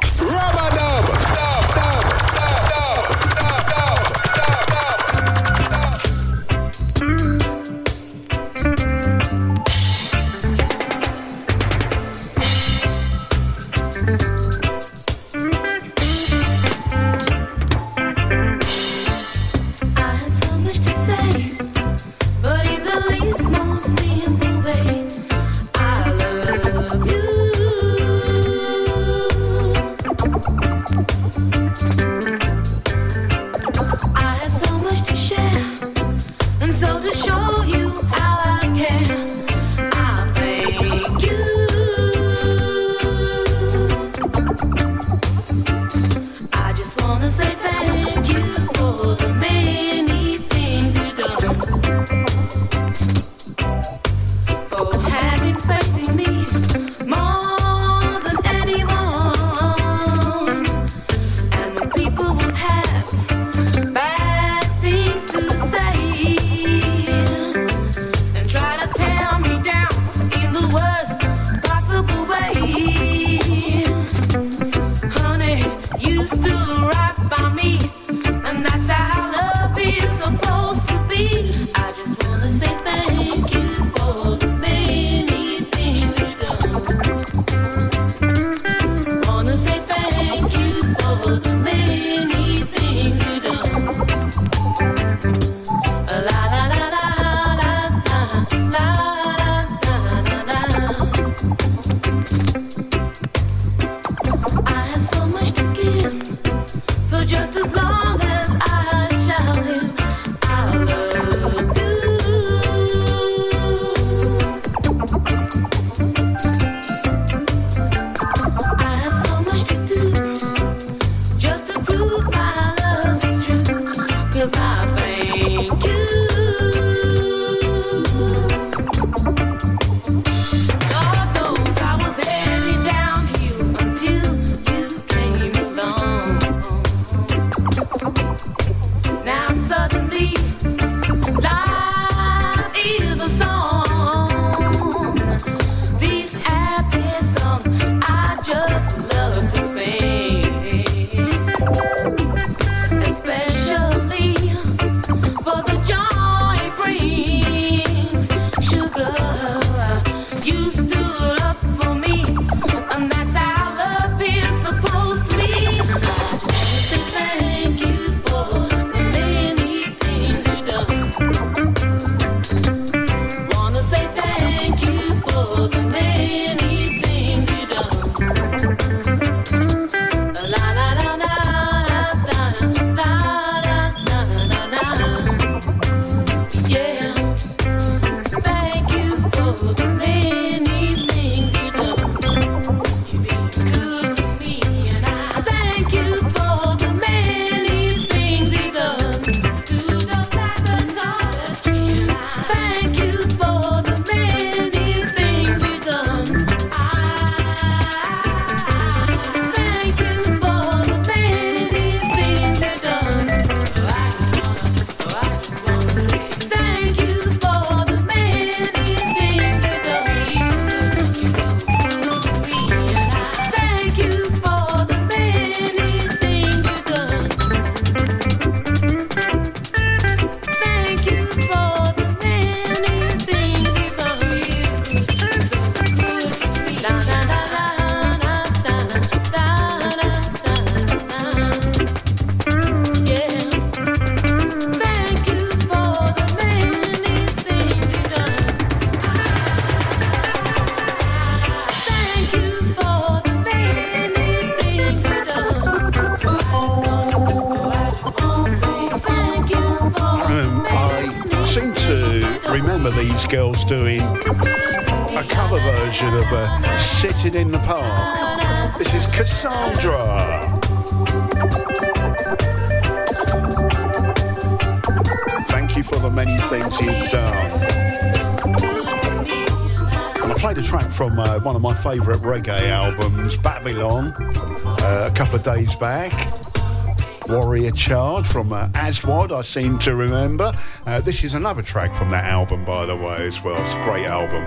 Bernard 288.13 288.27
from 288.27 288.53
uh, 288.53 288.69
Aswad, 288.75 289.31
I 289.31 289.41
seem 289.41 289.79
to 289.79 289.95
remember. 289.95 290.53
Uh, 290.85 291.01
this 291.01 291.23
is 291.23 291.33
another 291.33 291.63
track 291.63 291.95
from 291.95 292.11
that 292.11 292.25
album, 292.25 292.63
by 292.63 292.85
the 292.85 292.95
way, 292.95 293.25
as 293.25 293.43
well. 293.43 293.59
It's 293.63 293.73
a 293.73 293.83
great 293.83 294.05
album. 294.05 294.43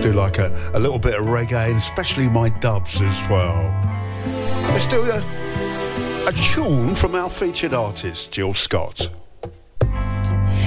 Do 0.00 0.14
like 0.14 0.38
a, 0.38 0.50
a 0.72 0.80
little 0.80 0.98
bit 0.98 1.14
of 1.14 1.26
reggae, 1.26 1.68
and 1.68 1.76
especially 1.76 2.30
my 2.30 2.48
dubs 2.60 3.02
as 3.02 3.28
well. 3.28 3.78
Let's 4.70 4.86
do 4.86 5.02
a, 5.02 5.18
a 6.26 6.32
tune 6.32 6.94
from 6.94 7.14
our 7.14 7.28
featured 7.28 7.74
artist, 7.74 8.32
Jill 8.32 8.54
Scott. 8.54 9.10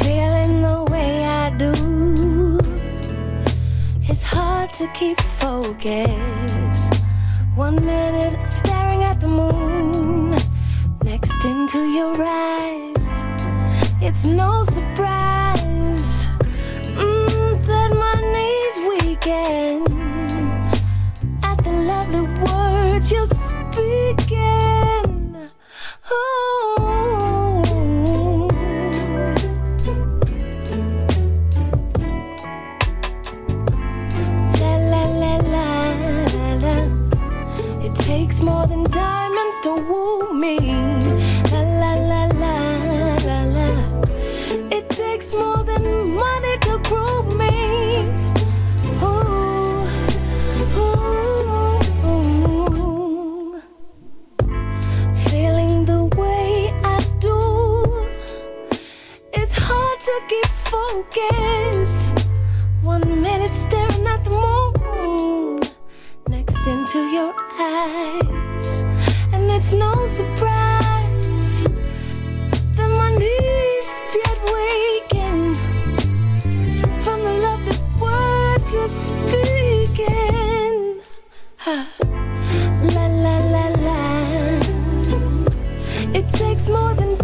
Feeling 0.03 0.61
the 0.61 0.85
way 0.91 1.25
I 1.25 1.49
do, 1.57 2.59
it's 4.03 4.21
hard 4.21 4.71
to 4.73 4.87
keep 4.93 5.19
focused. 5.19 6.14
takes 86.35 86.67
more 86.67 86.93
than 86.95 87.14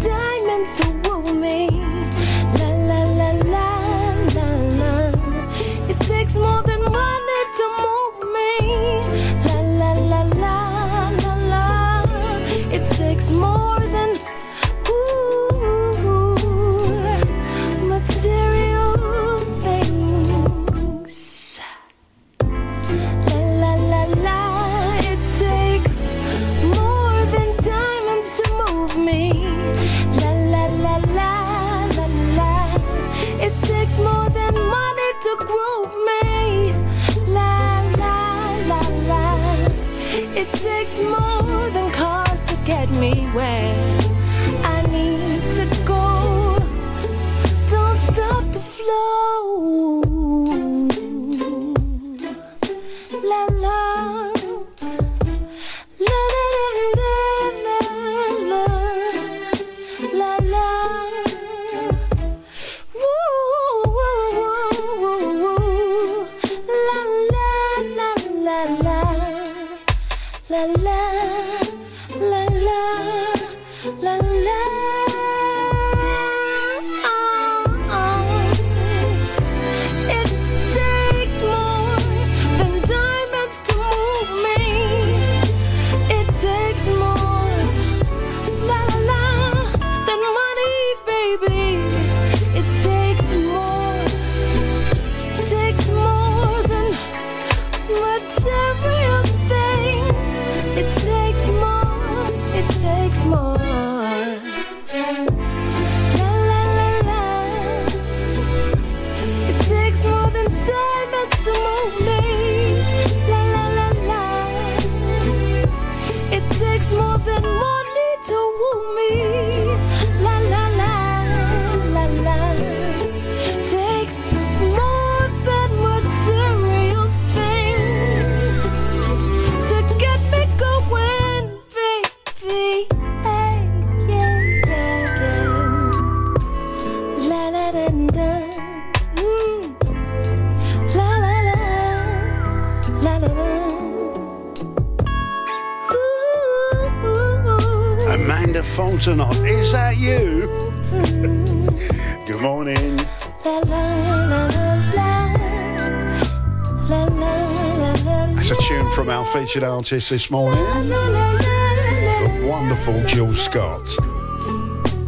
artist 159.91 160.09
this 160.09 160.31
morning, 160.31 160.87
the 160.87 162.47
wonderful 162.49 163.03
Jill 163.03 163.33
Scott. 163.33 163.85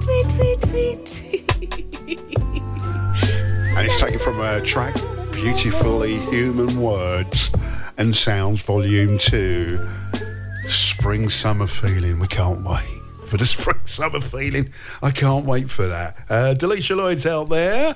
Tweet, 0.01 0.29
tweet, 0.29 0.59
tweet. 0.59 1.51
and 3.69 3.85
it's 3.85 3.97
taken 4.01 4.19
from 4.19 4.35
her 4.35 4.59
track, 4.59 4.93
Beautifully 5.31 6.17
Human 6.31 6.81
Words 6.81 7.49
and 7.97 8.13
Sounds 8.13 8.61
Volume 8.63 9.17
2. 9.17 9.79
Spring 10.67 11.29
summer 11.29 11.67
feeling, 11.67 12.19
we 12.19 12.27
can't 12.27 12.65
wait 12.65 12.99
for 13.25 13.37
the 13.37 13.45
spring 13.55 13.85
summer 13.85 14.19
feeling. 14.19 14.73
I 15.01 15.11
can't 15.11 15.45
wait 15.45 15.69
for 15.69 15.87
that. 15.87 16.17
Uh, 16.29 16.55
Delisha 16.57 16.97
Lloyd's 16.97 17.25
out 17.25 17.47
there. 17.47 17.95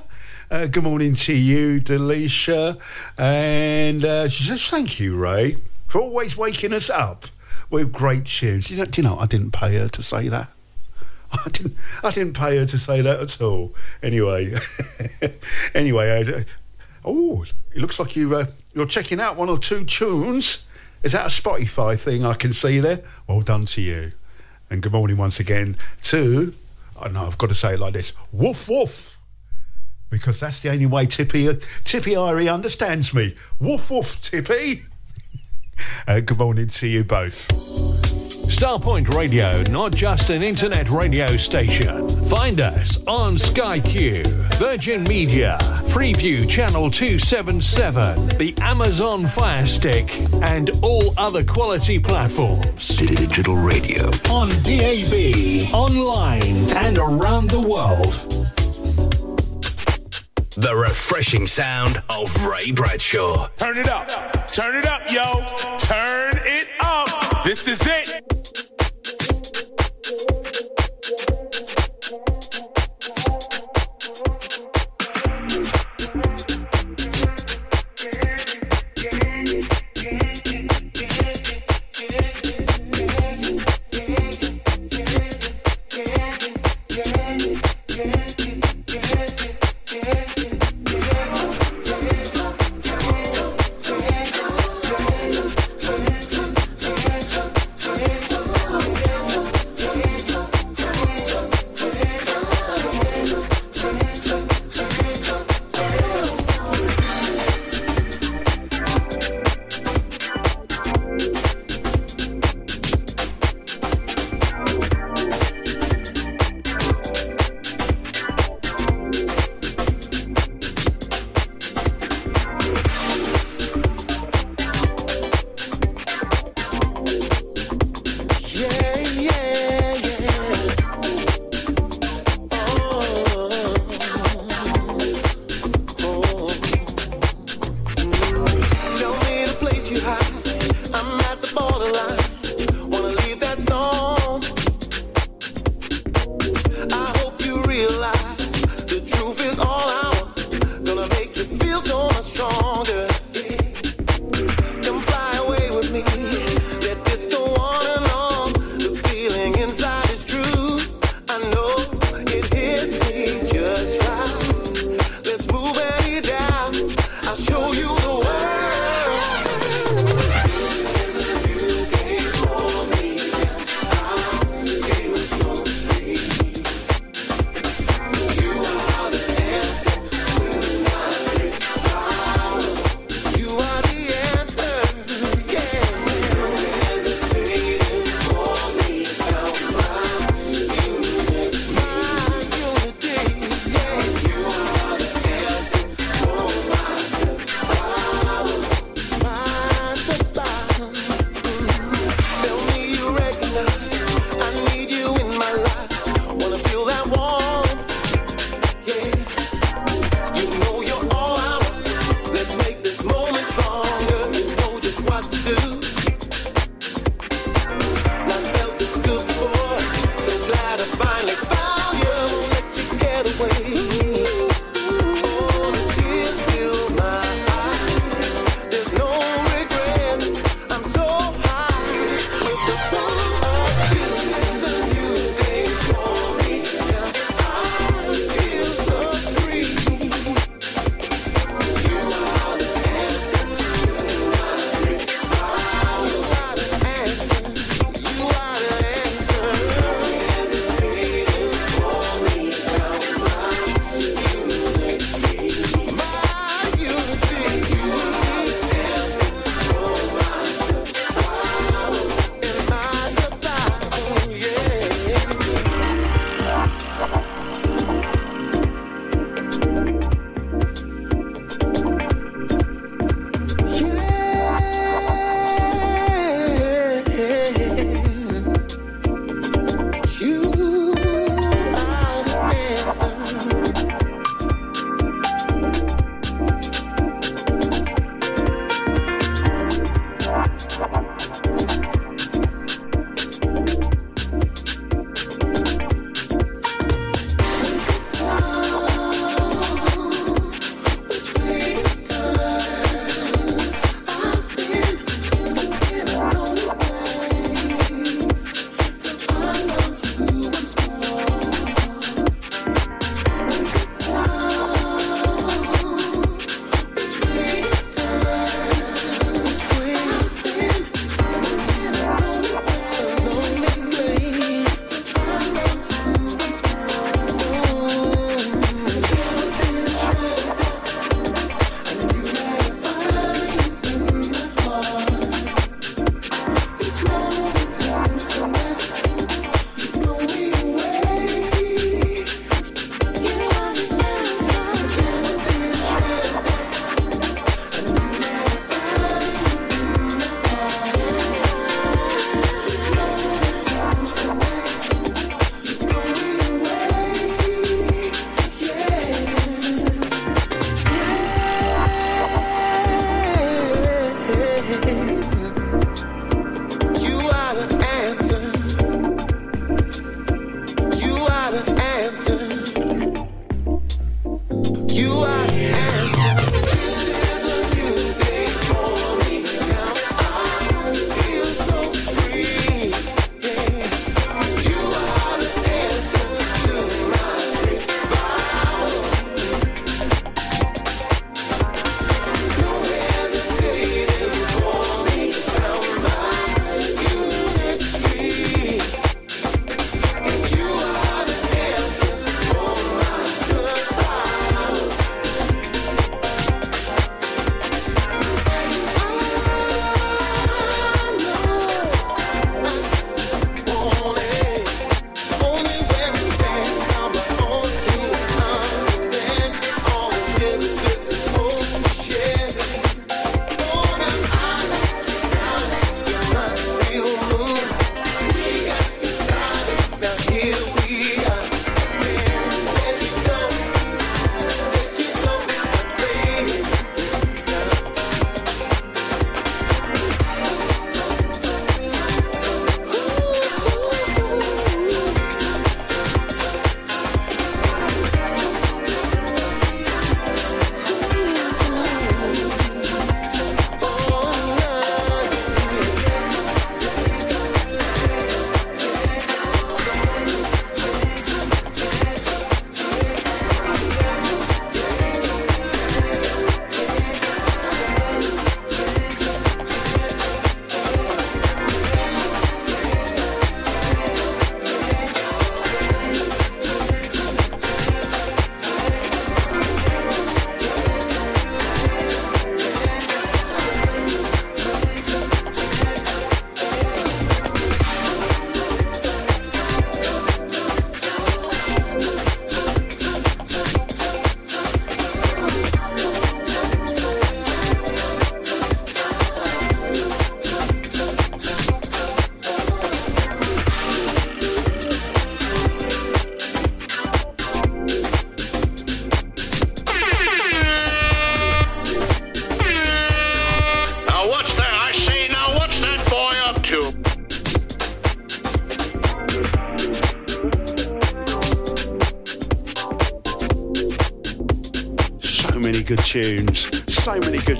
Uh, 0.49 0.67
good 0.67 0.85
morning 0.85 1.15
to 1.15 1.35
you, 1.35 1.81
Delisha. 1.81 2.79
And 3.17 4.05
uh, 4.05 4.29
she 4.29 4.43
says, 4.43 4.65
Thank 4.69 5.01
you, 5.01 5.17
Ray 5.17 5.57
for 5.87 6.01
always 6.01 6.37
waking 6.37 6.73
us 6.73 6.89
up 6.89 7.25
with 7.69 7.91
great 7.91 8.25
tunes. 8.25 8.69
You 8.69 8.77
know, 8.77 8.85
do 8.85 9.01
you 9.01 9.07
know, 9.07 9.17
I 9.17 9.25
didn't 9.25 9.51
pay 9.51 9.75
her 9.77 9.87
to 9.89 10.03
say 10.03 10.27
that. 10.29 10.49
I 11.31 11.49
didn't. 11.49 11.75
I 12.03 12.11
didn't 12.11 12.37
pay 12.37 12.57
her 12.57 12.65
to 12.65 12.77
say 12.77 13.01
that 13.01 13.19
at 13.19 13.41
all. 13.41 13.75
Anyway, 14.01 14.53
anyway. 15.75 16.23
Uh, 16.33 16.43
oh, 17.03 17.45
it 17.73 17.81
looks 17.81 17.99
like 17.99 18.15
you 18.15 18.35
uh, 18.35 18.45
you're 18.73 18.85
checking 18.85 19.19
out 19.19 19.35
one 19.35 19.49
or 19.49 19.57
two 19.57 19.83
tunes. 19.83 20.65
Is 21.03 21.11
that 21.11 21.25
a 21.25 21.29
Spotify 21.29 21.99
thing 21.99 22.25
I 22.25 22.33
can 22.33 22.53
see 22.53 22.79
there? 22.79 23.01
Well 23.27 23.41
done 23.41 23.65
to 23.67 23.81
you, 23.81 24.13
and 24.69 24.81
good 24.81 24.93
morning 24.93 25.17
once 25.17 25.39
again 25.39 25.77
to. 26.03 26.53
I 26.99 27.09
know 27.09 27.25
I've 27.25 27.37
got 27.37 27.49
to 27.49 27.55
say 27.55 27.73
it 27.73 27.79
like 27.79 27.93
this. 27.93 28.13
Woof 28.31 28.69
woof, 28.69 29.19
because 30.09 30.39
that's 30.39 30.61
the 30.61 30.69
only 30.69 30.85
way 30.85 31.05
Tippy 31.05 31.47
Tippy 31.83 32.11
Irie 32.11 32.51
understands 32.51 33.13
me. 33.13 33.35
Woof 33.59 33.91
woof, 33.91 34.21
Tippy. 34.21 34.83
Uh, 36.07 36.21
good 36.21 36.37
morning 36.37 36.67
to 36.67 36.87
you 36.87 37.03
both. 37.03 37.47
Starpoint 38.47 39.09
Radio, 39.13 39.61
not 39.63 39.93
just 39.93 40.29
an 40.29 40.41
internet 40.41 40.89
radio 40.89 41.35
station. 41.35 42.07
Find 42.23 42.61
us 42.61 43.05
on 43.07 43.37
Sky 43.37 43.81
Q, 43.81 44.23
Virgin 44.53 45.03
Media, 45.03 45.57
Freeview 45.87 46.49
Channel 46.49 46.89
277, 46.89 48.29
the 48.37 48.55
Amazon 48.61 49.25
Fire 49.27 49.65
Stick, 49.65 50.17
and 50.41 50.69
all 50.81 51.13
other 51.17 51.43
quality 51.43 51.99
platforms. 51.99 52.95
Digital 52.95 53.57
radio. 53.57 54.05
On 54.29 54.47
DAB, 54.63 55.73
online, 55.73 56.71
and 56.77 56.97
around 56.97 57.49
the 57.49 57.59
world. 57.59 58.46
The 60.57 60.75
refreshing 60.75 61.45
sound 61.45 62.01
of 62.09 62.43
Ray 62.43 62.71
Bradshaw. 62.71 63.47
Turn 63.57 63.77
it 63.77 63.87
up. 63.87 64.07
Turn 64.51 64.75
it 64.75 64.87
up, 64.87 65.03
yo. 65.11 65.45
Turn 65.77 66.33
it 66.35 66.67
up. 66.81 67.43
This 67.45 67.67
is 67.67 67.79
it. 67.85 68.26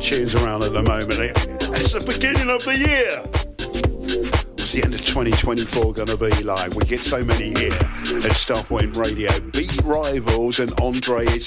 Tunes 0.07 0.35
around 0.35 0.63
at 0.63 0.71
the 0.71 0.81
moment. 0.81 1.19
Eh? 1.19 1.25
It- 1.35 1.69
It's 1.79 1.91
the 1.91 1.99
beginning 1.99 2.49
of 2.49 2.63
the 2.63 2.77
year. 2.77 3.21
What's 4.55 4.71
the 4.71 4.81
end 4.83 4.93
of 4.93 5.03
2024 5.05 5.93
going 5.93 6.07
to 6.07 6.15
be 6.17 6.43
like? 6.43 6.73
We 6.75 6.85
get 6.85 7.01
so 7.01 7.23
many 7.25 7.49
here 7.49 7.73
at 7.73 8.31
Starpoint 8.35 8.95
Radio. 8.95 9.29
Beat 9.51 9.77
Rivals 9.83 10.59
and 10.59 10.71
Andre. 10.79 11.25
And 11.27 11.41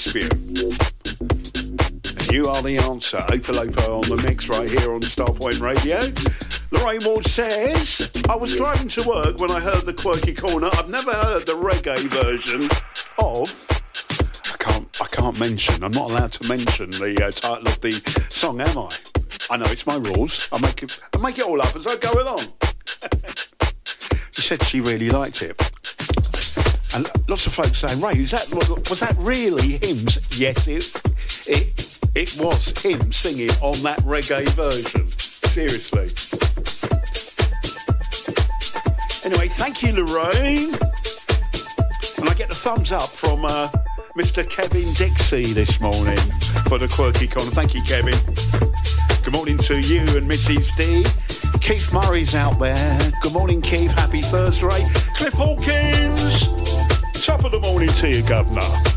you 2.31 2.47
are 2.49 2.61
the 2.61 2.77
answer. 2.83 3.17
Opolopo 3.29 4.03
on 4.03 4.09
the 4.15 4.21
mix 4.27 4.47
right 4.47 4.69
here 4.69 4.93
on 4.93 5.01
Starpoint 5.01 5.59
Radio. 5.59 5.99
Lorraine 6.71 7.01
Ward 7.03 7.25
says, 7.25 8.11
I 8.29 8.35
was 8.35 8.55
driving 8.55 8.87
to 8.89 9.03
work 9.07 9.39
when 9.39 9.51
I 9.51 9.59
heard 9.59 9.85
the 9.85 9.93
quirky 9.93 10.33
corner. 10.33 10.69
I've 10.73 10.87
never 10.89 11.11
heard 11.13 11.45
the 11.45 11.53
reggae 11.53 11.99
version 12.23 12.61
mention. 15.41 15.83
I'm 15.83 15.91
not 15.91 16.11
allowed 16.11 16.31
to 16.33 16.47
mention 16.47 16.91
the 16.91 17.19
uh, 17.25 17.31
title 17.31 17.67
of 17.67 17.81
the 17.81 17.93
song, 18.29 18.61
am 18.61 18.77
I? 18.77 18.89
I 19.49 19.57
know 19.57 19.65
it's 19.71 19.87
my 19.87 19.95
rules. 19.95 20.47
I 20.53 20.61
make 20.61 20.83
it 20.83 20.99
I 21.15 21.17
make 21.17 21.39
it 21.39 21.45
all 21.45 21.59
up 21.59 21.75
as 21.75 21.87
I 21.87 21.95
go 21.95 22.11
along. 22.13 22.41
she 24.33 24.41
said 24.41 24.61
she 24.61 24.81
really 24.81 25.09
liked 25.09 25.41
it. 25.41 25.59
And 26.93 27.09
lots 27.27 27.47
of 27.47 27.53
folks 27.55 27.79
saying, 27.79 27.99
Ray, 27.99 28.19
is 28.19 28.29
that 28.31 28.53
was 28.53 28.99
that 28.99 29.15
really 29.17 29.79
him? 29.81 30.05
Yes, 30.37 30.67
it 30.67 30.93
it 31.47 31.97
it 32.13 32.37
was 32.39 32.79
him 32.83 33.11
singing 33.11 33.49
on 33.61 33.81
that 33.81 33.97
reggae 34.01 34.47
version. 34.49 35.09
Seriously. 35.49 36.11
Anyway, 39.25 39.47
thank 39.47 39.81
you, 39.81 39.93
Lorraine. 39.93 40.75
And 42.19 42.29
I 42.29 42.33
get 42.35 42.49
the 42.49 42.55
thumbs 42.55 42.91
up 42.91 43.09
from 43.09 43.43
uh, 43.43 43.69
Mr. 44.15 44.47
Kevin 44.47 44.91
Dixie 44.93 45.53
this 45.53 45.79
morning 45.79 46.17
for 46.67 46.77
the 46.77 46.87
quirky 46.87 47.27
corner. 47.27 47.49
Thank 47.51 47.73
you, 47.73 47.81
Kevin. 47.81 48.13
Good 49.23 49.33
morning 49.33 49.57
to 49.59 49.79
you 49.79 50.01
and 50.01 50.29
Mrs. 50.29 50.75
D. 50.75 51.05
Keith 51.59 51.93
Murray's 51.93 52.35
out 52.35 52.59
there. 52.59 53.11
Good 53.21 53.31
morning, 53.31 53.61
Keith. 53.61 53.91
Happy 53.91 54.21
Thursday. 54.21 54.85
Cliff 55.15 55.33
Hawkins. 55.33 56.47
Top 57.25 57.45
of 57.45 57.51
the 57.51 57.59
morning 57.61 57.89
to 57.89 58.09
you, 58.09 58.21
Governor. 58.23 58.90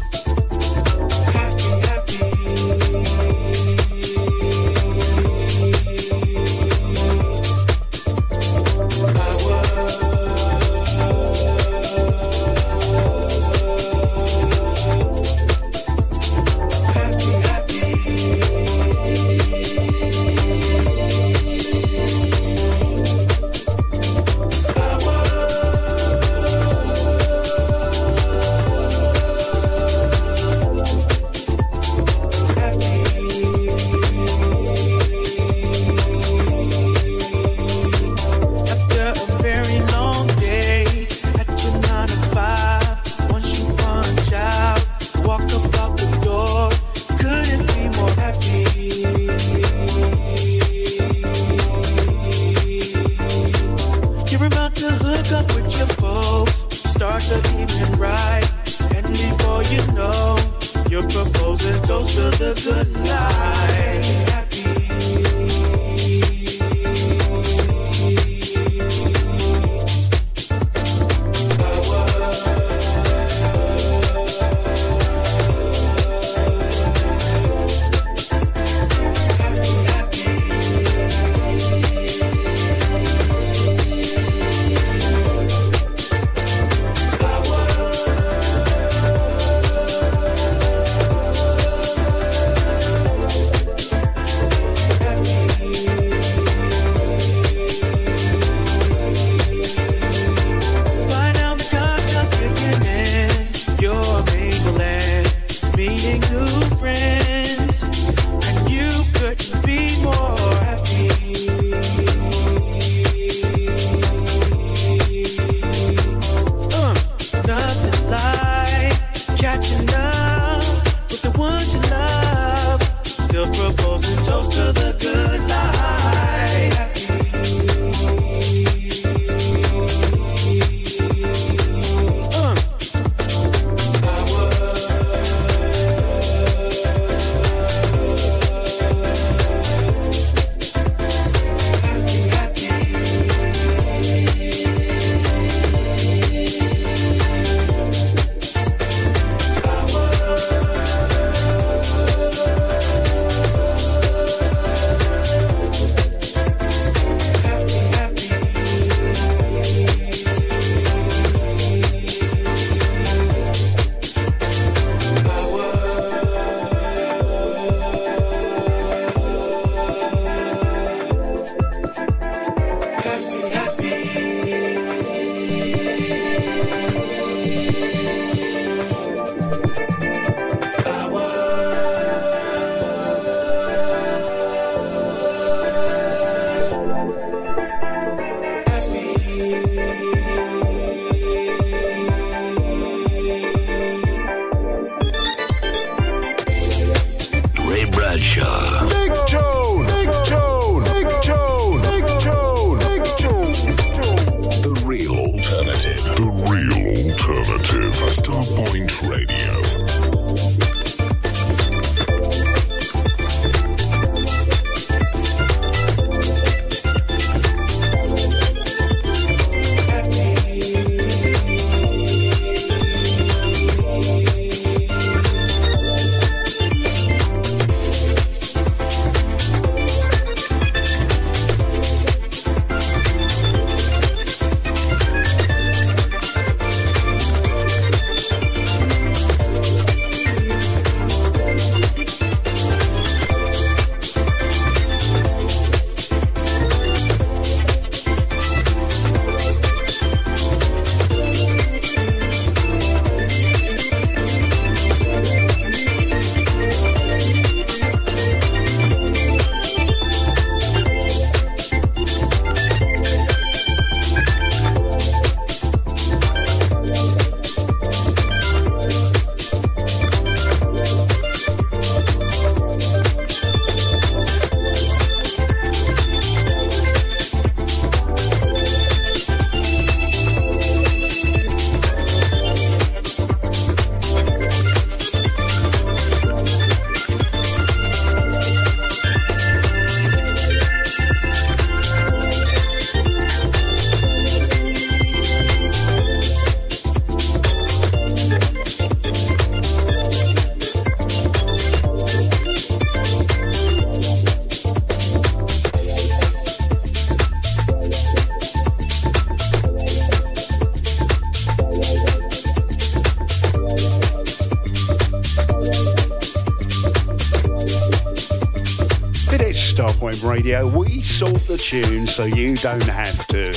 Sort 321.14 321.46
the 321.46 321.56
tune 321.56 322.08
so 322.08 322.24
you 322.24 322.56
don't 322.56 322.82
have 322.82 323.24
to. 323.28 323.54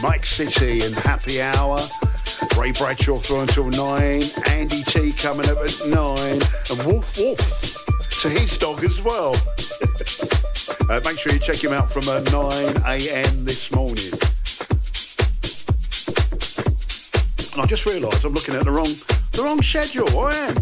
Mike 0.00 0.24
City 0.24 0.78
and 0.86 0.94
Happy 0.94 1.42
Hour. 1.42 1.80
Ray 2.56 2.70
Bradshaw 2.70 3.18
through 3.18 3.40
until 3.40 3.68
nine. 3.70 4.22
Andy 4.46 4.84
T 4.84 5.10
coming 5.12 5.50
up 5.50 5.58
at 5.58 5.74
nine. 5.88 6.38
And 6.70 6.86
Wolf 6.86 7.18
Wolf 7.18 7.40
to 8.22 8.28
his 8.28 8.56
dog 8.58 8.84
as 8.84 9.02
well. 9.02 9.34
uh, 10.88 11.00
make 11.04 11.18
sure 11.18 11.32
you 11.32 11.40
check 11.40 11.56
him 11.56 11.72
out 11.72 11.90
from 11.90 12.08
uh, 12.08 12.20
9 12.30 12.76
a.m. 12.86 13.44
this 13.44 13.72
morning. 13.74 14.14
And 17.54 17.60
I 17.60 17.66
just 17.66 17.86
realised 17.86 18.24
I'm 18.24 18.34
looking 18.34 18.54
at 18.54 18.62
the 18.62 18.70
wrong 18.70 18.94
the 19.32 19.42
wrong 19.42 19.60
schedule. 19.62 20.16
I 20.16 20.32
am. 20.46 20.54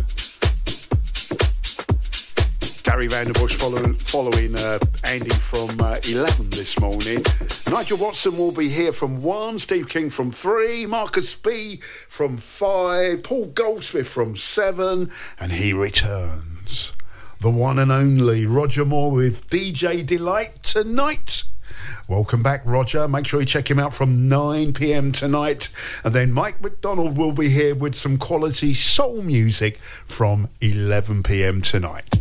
Gary 2.84 3.08
Vanderbush 3.08 3.54
following, 3.56 3.94
following 3.94 4.56
uh, 4.56 4.78
Andy 5.12 5.28
from 5.28 5.78
uh, 5.78 5.98
11 6.08 6.48
this 6.48 6.80
morning. 6.80 7.22
Nigel 7.70 7.98
Watson 7.98 8.38
will 8.38 8.50
be 8.50 8.70
here 8.70 8.94
from 8.94 9.22
1, 9.22 9.58
Steve 9.58 9.86
King 9.86 10.08
from 10.08 10.30
3, 10.30 10.86
Marcus 10.86 11.34
B 11.34 11.80
from 12.08 12.38
5, 12.38 13.22
Paul 13.22 13.44
Goldsmith 13.48 14.08
from 14.08 14.36
7, 14.36 15.10
and 15.38 15.52
he 15.52 15.74
returns. 15.74 16.94
The 17.40 17.50
one 17.50 17.78
and 17.78 17.92
only 17.92 18.46
Roger 18.46 18.86
Moore 18.86 19.10
with 19.10 19.50
DJ 19.50 20.06
Delight 20.06 20.62
tonight. 20.62 21.44
Welcome 22.08 22.42
back, 22.42 22.62
Roger. 22.64 23.06
Make 23.06 23.26
sure 23.26 23.40
you 23.40 23.46
check 23.46 23.70
him 23.70 23.78
out 23.78 23.92
from 23.92 24.30
9 24.30 24.72
pm 24.72 25.12
tonight. 25.12 25.68
And 26.04 26.14
then 26.14 26.32
Mike 26.32 26.62
McDonald 26.62 27.18
will 27.18 27.32
be 27.32 27.50
here 27.50 27.74
with 27.74 27.94
some 27.94 28.16
quality 28.16 28.72
soul 28.72 29.20
music 29.20 29.76
from 29.76 30.48
11 30.62 31.22
pm 31.22 31.60
tonight. 31.60 32.11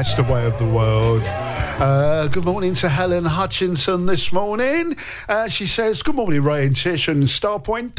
That's 0.00 0.14
the 0.14 0.22
way 0.22 0.46
of 0.46 0.58
the 0.58 0.64
world. 0.64 1.24
Uh, 1.26 2.26
good 2.28 2.46
morning 2.46 2.72
to 2.76 2.88
Helen 2.88 3.26
Hutchinson 3.26 4.06
this 4.06 4.32
morning. 4.32 4.96
Uh, 5.28 5.46
she 5.46 5.66
says, 5.66 6.02
Good 6.02 6.14
morning, 6.14 6.42
Ray 6.42 6.64
and 6.64 6.74
Tish 6.74 7.06
and 7.06 7.24
Starpoint 7.24 7.96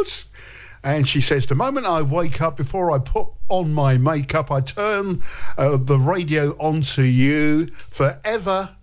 Tours. 0.00 0.26
And 0.82 1.06
she 1.06 1.20
says, 1.20 1.46
The 1.46 1.54
moment 1.54 1.86
I 1.86 2.02
wake 2.02 2.42
up, 2.42 2.56
before 2.56 2.90
I 2.90 2.98
put 2.98 3.28
on 3.46 3.72
my 3.72 3.98
makeup, 3.98 4.50
I 4.50 4.60
turn 4.60 5.22
uh, 5.56 5.76
the 5.76 6.00
radio 6.00 6.50
on 6.58 6.80
to 6.80 7.04
you 7.04 7.66
forever. 7.66 8.74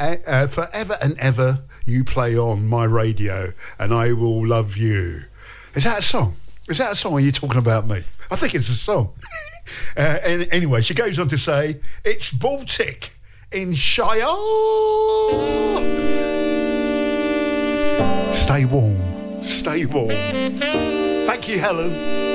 Uh, 0.00 0.16
uh, 0.26 0.48
forever 0.48 0.98
and 1.00 1.16
ever, 1.20 1.60
you 1.84 2.02
play 2.02 2.36
on 2.36 2.66
my 2.66 2.82
radio, 2.82 3.52
and 3.78 3.94
I 3.94 4.12
will 4.12 4.44
love 4.44 4.76
you. 4.76 5.20
Is 5.76 5.84
that 5.84 6.00
a 6.00 6.02
song? 6.02 6.34
Is 6.68 6.78
that 6.78 6.90
a 6.90 6.96
song? 6.96 7.12
Are 7.14 7.20
you 7.20 7.30
talking 7.30 7.58
about 7.58 7.86
me? 7.86 8.02
I 8.30 8.36
think 8.36 8.54
it's 8.54 8.68
a 8.68 8.74
song. 8.74 9.12
Uh, 9.98 10.18
and 10.22 10.48
anyway, 10.52 10.80
she 10.80 10.94
goes 10.94 11.18
on 11.18 11.28
to 11.28 11.36
say, 11.36 11.80
"It's 12.04 12.30
Baltic 12.30 13.10
in 13.50 13.74
Shire." 13.74 14.22
Stay 18.32 18.64
warm. 18.64 19.42
Stay 19.42 19.86
warm. 19.86 20.10
Thank 21.26 21.48
you, 21.48 21.58
Helen. 21.58 21.90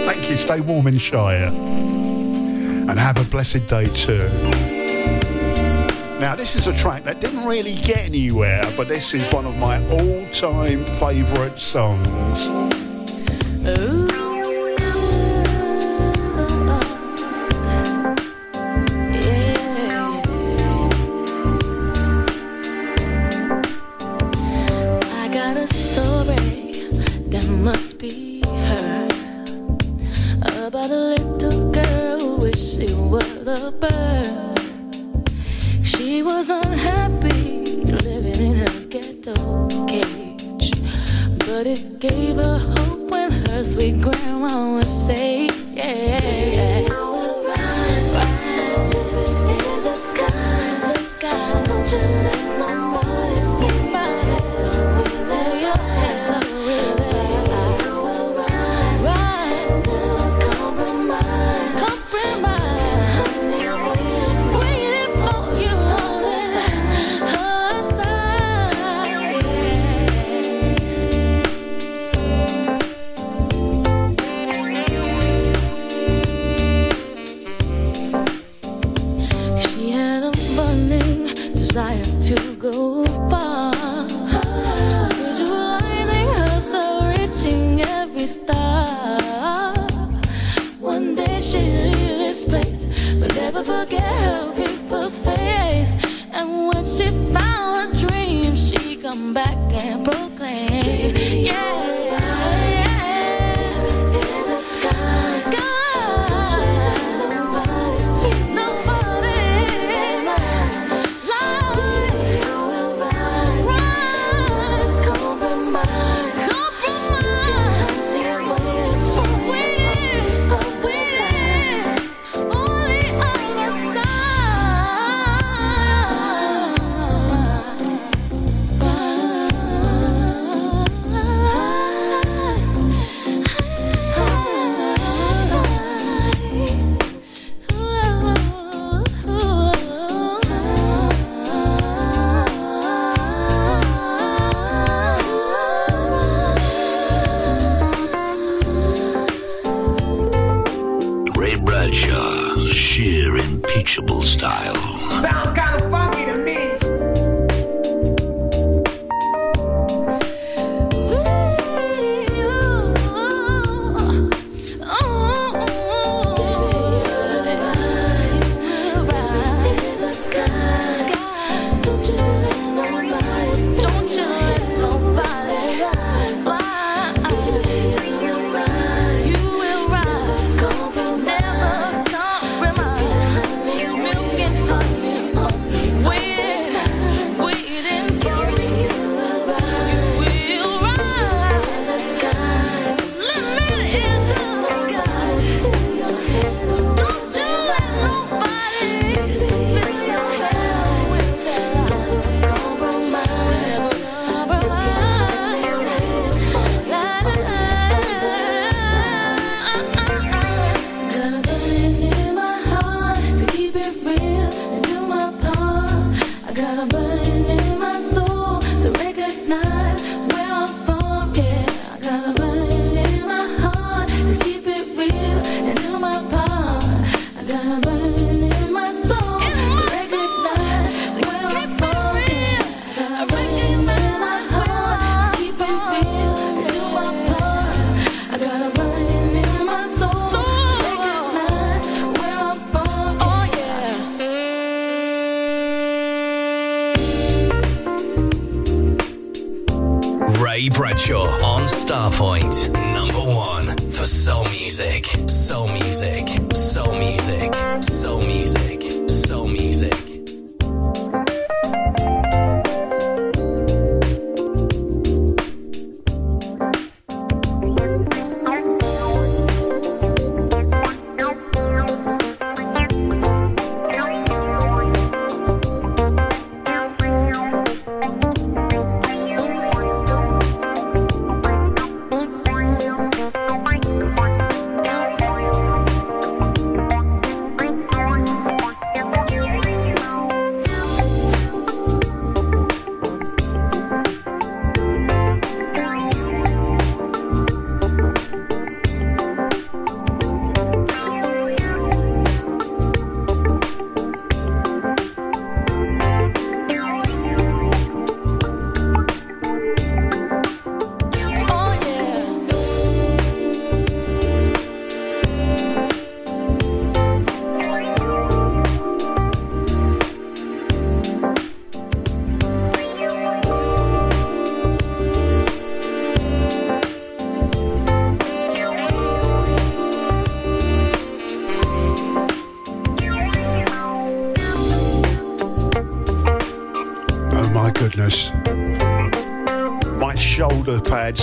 Thank 0.05 0.29
you. 0.29 0.37
Stay 0.37 0.59
warm 0.59 0.87
in 0.87 0.97
Shire. 0.97 1.47
And 1.47 2.99
have 2.99 3.17
a 3.17 3.29
blessed 3.31 3.65
day 3.67 3.85
too. 3.87 4.27
Now, 6.19 6.35
this 6.35 6.55
is 6.55 6.67
a 6.67 6.73
track 6.73 7.03
that 7.03 7.19
didn't 7.19 7.45
really 7.45 7.75
get 7.75 7.99
anywhere, 7.99 8.65
but 8.77 8.87
this 8.87 9.13
is 9.13 9.31
one 9.33 9.45
of 9.45 9.57
my 9.57 9.83
all 9.89 10.25
time 10.31 10.83
favourite 10.99 11.57
songs. 11.57 12.49
I 13.65 13.92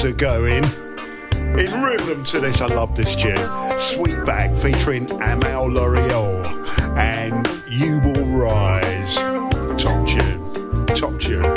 are 0.05 0.13
going. 0.13 0.65
In 1.33 1.83
rhythm 1.83 2.25
to 2.25 2.41
this, 2.41 2.63
I 2.63 2.67
love 2.67 2.97
this 2.97 3.15
tune. 3.15 3.37
Sweetback 3.37 4.57
featuring 4.59 5.05
Amel 5.21 5.69
Larrieux 5.69 6.43
and 6.97 7.47
You 7.69 8.01
Will 8.01 8.25
Rise. 8.27 9.17
Top 9.83 10.07
tune. 10.07 10.87
Top 10.87 11.21
tune. 11.21 11.55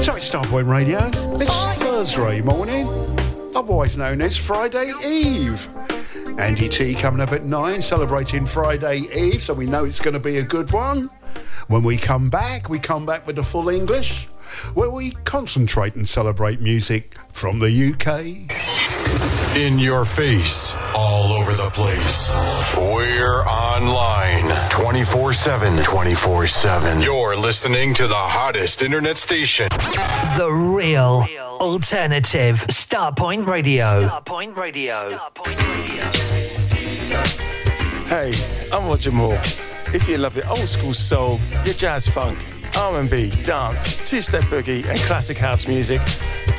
So 0.00 0.14
it's 0.14 0.30
Starpoint 0.30 0.66
Radio. 0.66 1.10
It's 1.36 1.78
Thursday 1.78 2.40
morning, 2.40 2.86
otherwise 3.54 3.98
known 3.98 4.22
as 4.22 4.34
Friday 4.34 4.90
Eve. 5.04 5.68
Andy 6.38 6.70
T 6.70 6.94
coming 6.94 7.20
up 7.20 7.32
at 7.32 7.44
nine, 7.44 7.82
celebrating 7.82 8.46
Friday 8.46 9.02
Eve, 9.14 9.42
so 9.42 9.52
we 9.52 9.66
know 9.66 9.84
it's 9.84 10.00
going 10.00 10.14
to 10.14 10.20
be 10.20 10.38
a 10.38 10.42
good 10.42 10.72
one. 10.72 11.10
When 11.68 11.82
we 11.82 11.98
come 11.98 12.30
back, 12.30 12.70
we 12.70 12.78
come 12.78 13.04
back 13.04 13.26
with 13.26 13.36
the 13.36 13.44
full 13.44 13.68
English, 13.68 14.24
where 14.72 14.90
we 14.90 15.10
concentrate 15.24 15.96
and 15.96 16.08
celebrate 16.08 16.60
music 16.60 17.11
from 17.42 17.58
the 17.58 17.66
UK. 17.66 18.08
In 19.56 19.76
your 19.76 20.04
face, 20.04 20.76
all 20.94 21.32
over 21.32 21.54
the 21.54 21.70
place. 21.70 22.30
We're 22.76 23.42
online 23.42 24.70
24 24.70 25.32
7. 25.32 25.82
24 25.82 26.46
7. 26.46 27.00
You're 27.00 27.34
listening 27.34 27.94
to 27.94 28.06
the 28.06 28.14
hottest 28.14 28.80
internet 28.80 29.18
station. 29.18 29.68
The 30.36 30.52
real 30.52 31.26
alternative 31.58 32.64
Starpoint 32.68 33.48
Radio. 33.48 34.08
Starpoint 34.08 34.54
Radio. 34.54 34.94
Hey, 38.06 38.32
I'm 38.70 38.86
Roger 38.86 39.10
Moore. 39.10 39.40
If 39.92 40.08
you 40.08 40.16
love 40.16 40.36
your 40.36 40.48
old 40.48 40.68
school 40.68 40.94
soul, 40.94 41.40
your 41.64 41.74
jazz 41.74 42.06
funk, 42.06 42.38
R&B, 42.78 43.30
dance, 43.42 44.08
two-step 44.08 44.44
boogie 44.44 44.86
and 44.86 44.96
classic 45.00 45.38
house 45.38 45.66
music, 45.66 46.00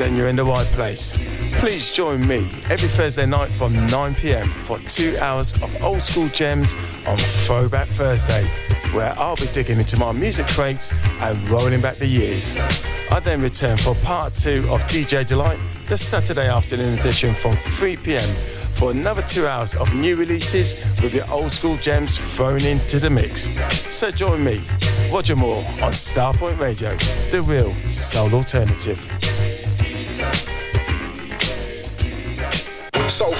then 0.03 0.17
you're 0.17 0.27
in 0.27 0.35
the 0.35 0.43
right 0.43 0.67
place. 0.67 1.17
Please 1.59 1.93
join 1.93 2.27
me 2.27 2.39
every 2.69 2.89
Thursday 2.89 3.25
night 3.25 3.47
from 3.47 3.73
9pm 3.87 4.45
for 4.45 4.77
two 4.79 5.17
hours 5.19 5.53
of 5.63 5.81
old 5.81 6.01
school 6.01 6.27
gems 6.29 6.75
on 7.07 7.15
Throwback 7.17 7.87
Thursday, 7.87 8.43
where 8.91 9.17
I'll 9.17 9.37
be 9.37 9.47
digging 9.53 9.79
into 9.79 9.97
my 9.97 10.11
music 10.11 10.47
crates 10.47 11.07
and 11.21 11.47
rolling 11.47 11.79
back 11.79 11.99
the 11.99 12.05
years. 12.05 12.53
I 13.11 13.21
then 13.21 13.41
return 13.41 13.77
for 13.77 13.95
part 13.95 14.33
two 14.33 14.67
of 14.69 14.81
DJ 14.83 15.25
Delight, 15.25 15.59
the 15.87 15.97
Saturday 15.97 16.49
afternoon 16.49 16.99
edition 16.99 17.33
from 17.33 17.53
3pm 17.53 18.27
for 18.73 18.91
another 18.91 19.21
two 19.21 19.47
hours 19.47 19.75
of 19.75 19.93
new 19.95 20.17
releases 20.17 20.75
with 21.01 21.13
your 21.13 21.29
old 21.31 21.51
school 21.51 21.77
gems 21.77 22.17
thrown 22.17 22.65
into 22.65 22.99
the 22.99 23.09
mix. 23.09 23.49
So 23.95 24.11
join 24.11 24.43
me, 24.43 24.61
Roger 25.11 25.37
Moore, 25.37 25.63
on 25.81 25.93
Starpoint 25.93 26.59
Radio, 26.59 26.97
the 27.31 27.41
real 27.41 27.71
soul 27.89 28.33
alternative. 28.33 29.12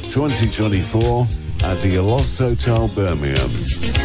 2024 0.10 1.28
at 1.66 1.82
the 1.82 1.98
Aloft 1.98 2.38
Hotel, 2.38 2.88
Birmingham. 2.88 4.05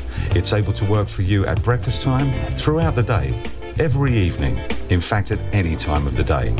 It's 0.33 0.53
able 0.53 0.71
to 0.73 0.85
work 0.85 1.09
for 1.09 1.23
you 1.23 1.45
at 1.45 1.61
breakfast 1.61 2.01
time, 2.01 2.49
throughout 2.51 2.95
the 2.95 3.03
day, 3.03 3.43
every 3.79 4.15
evening, 4.15 4.57
in 4.89 5.01
fact, 5.01 5.29
at 5.31 5.39
any 5.53 5.75
time 5.75 6.07
of 6.07 6.15
the 6.15 6.23
day. 6.23 6.55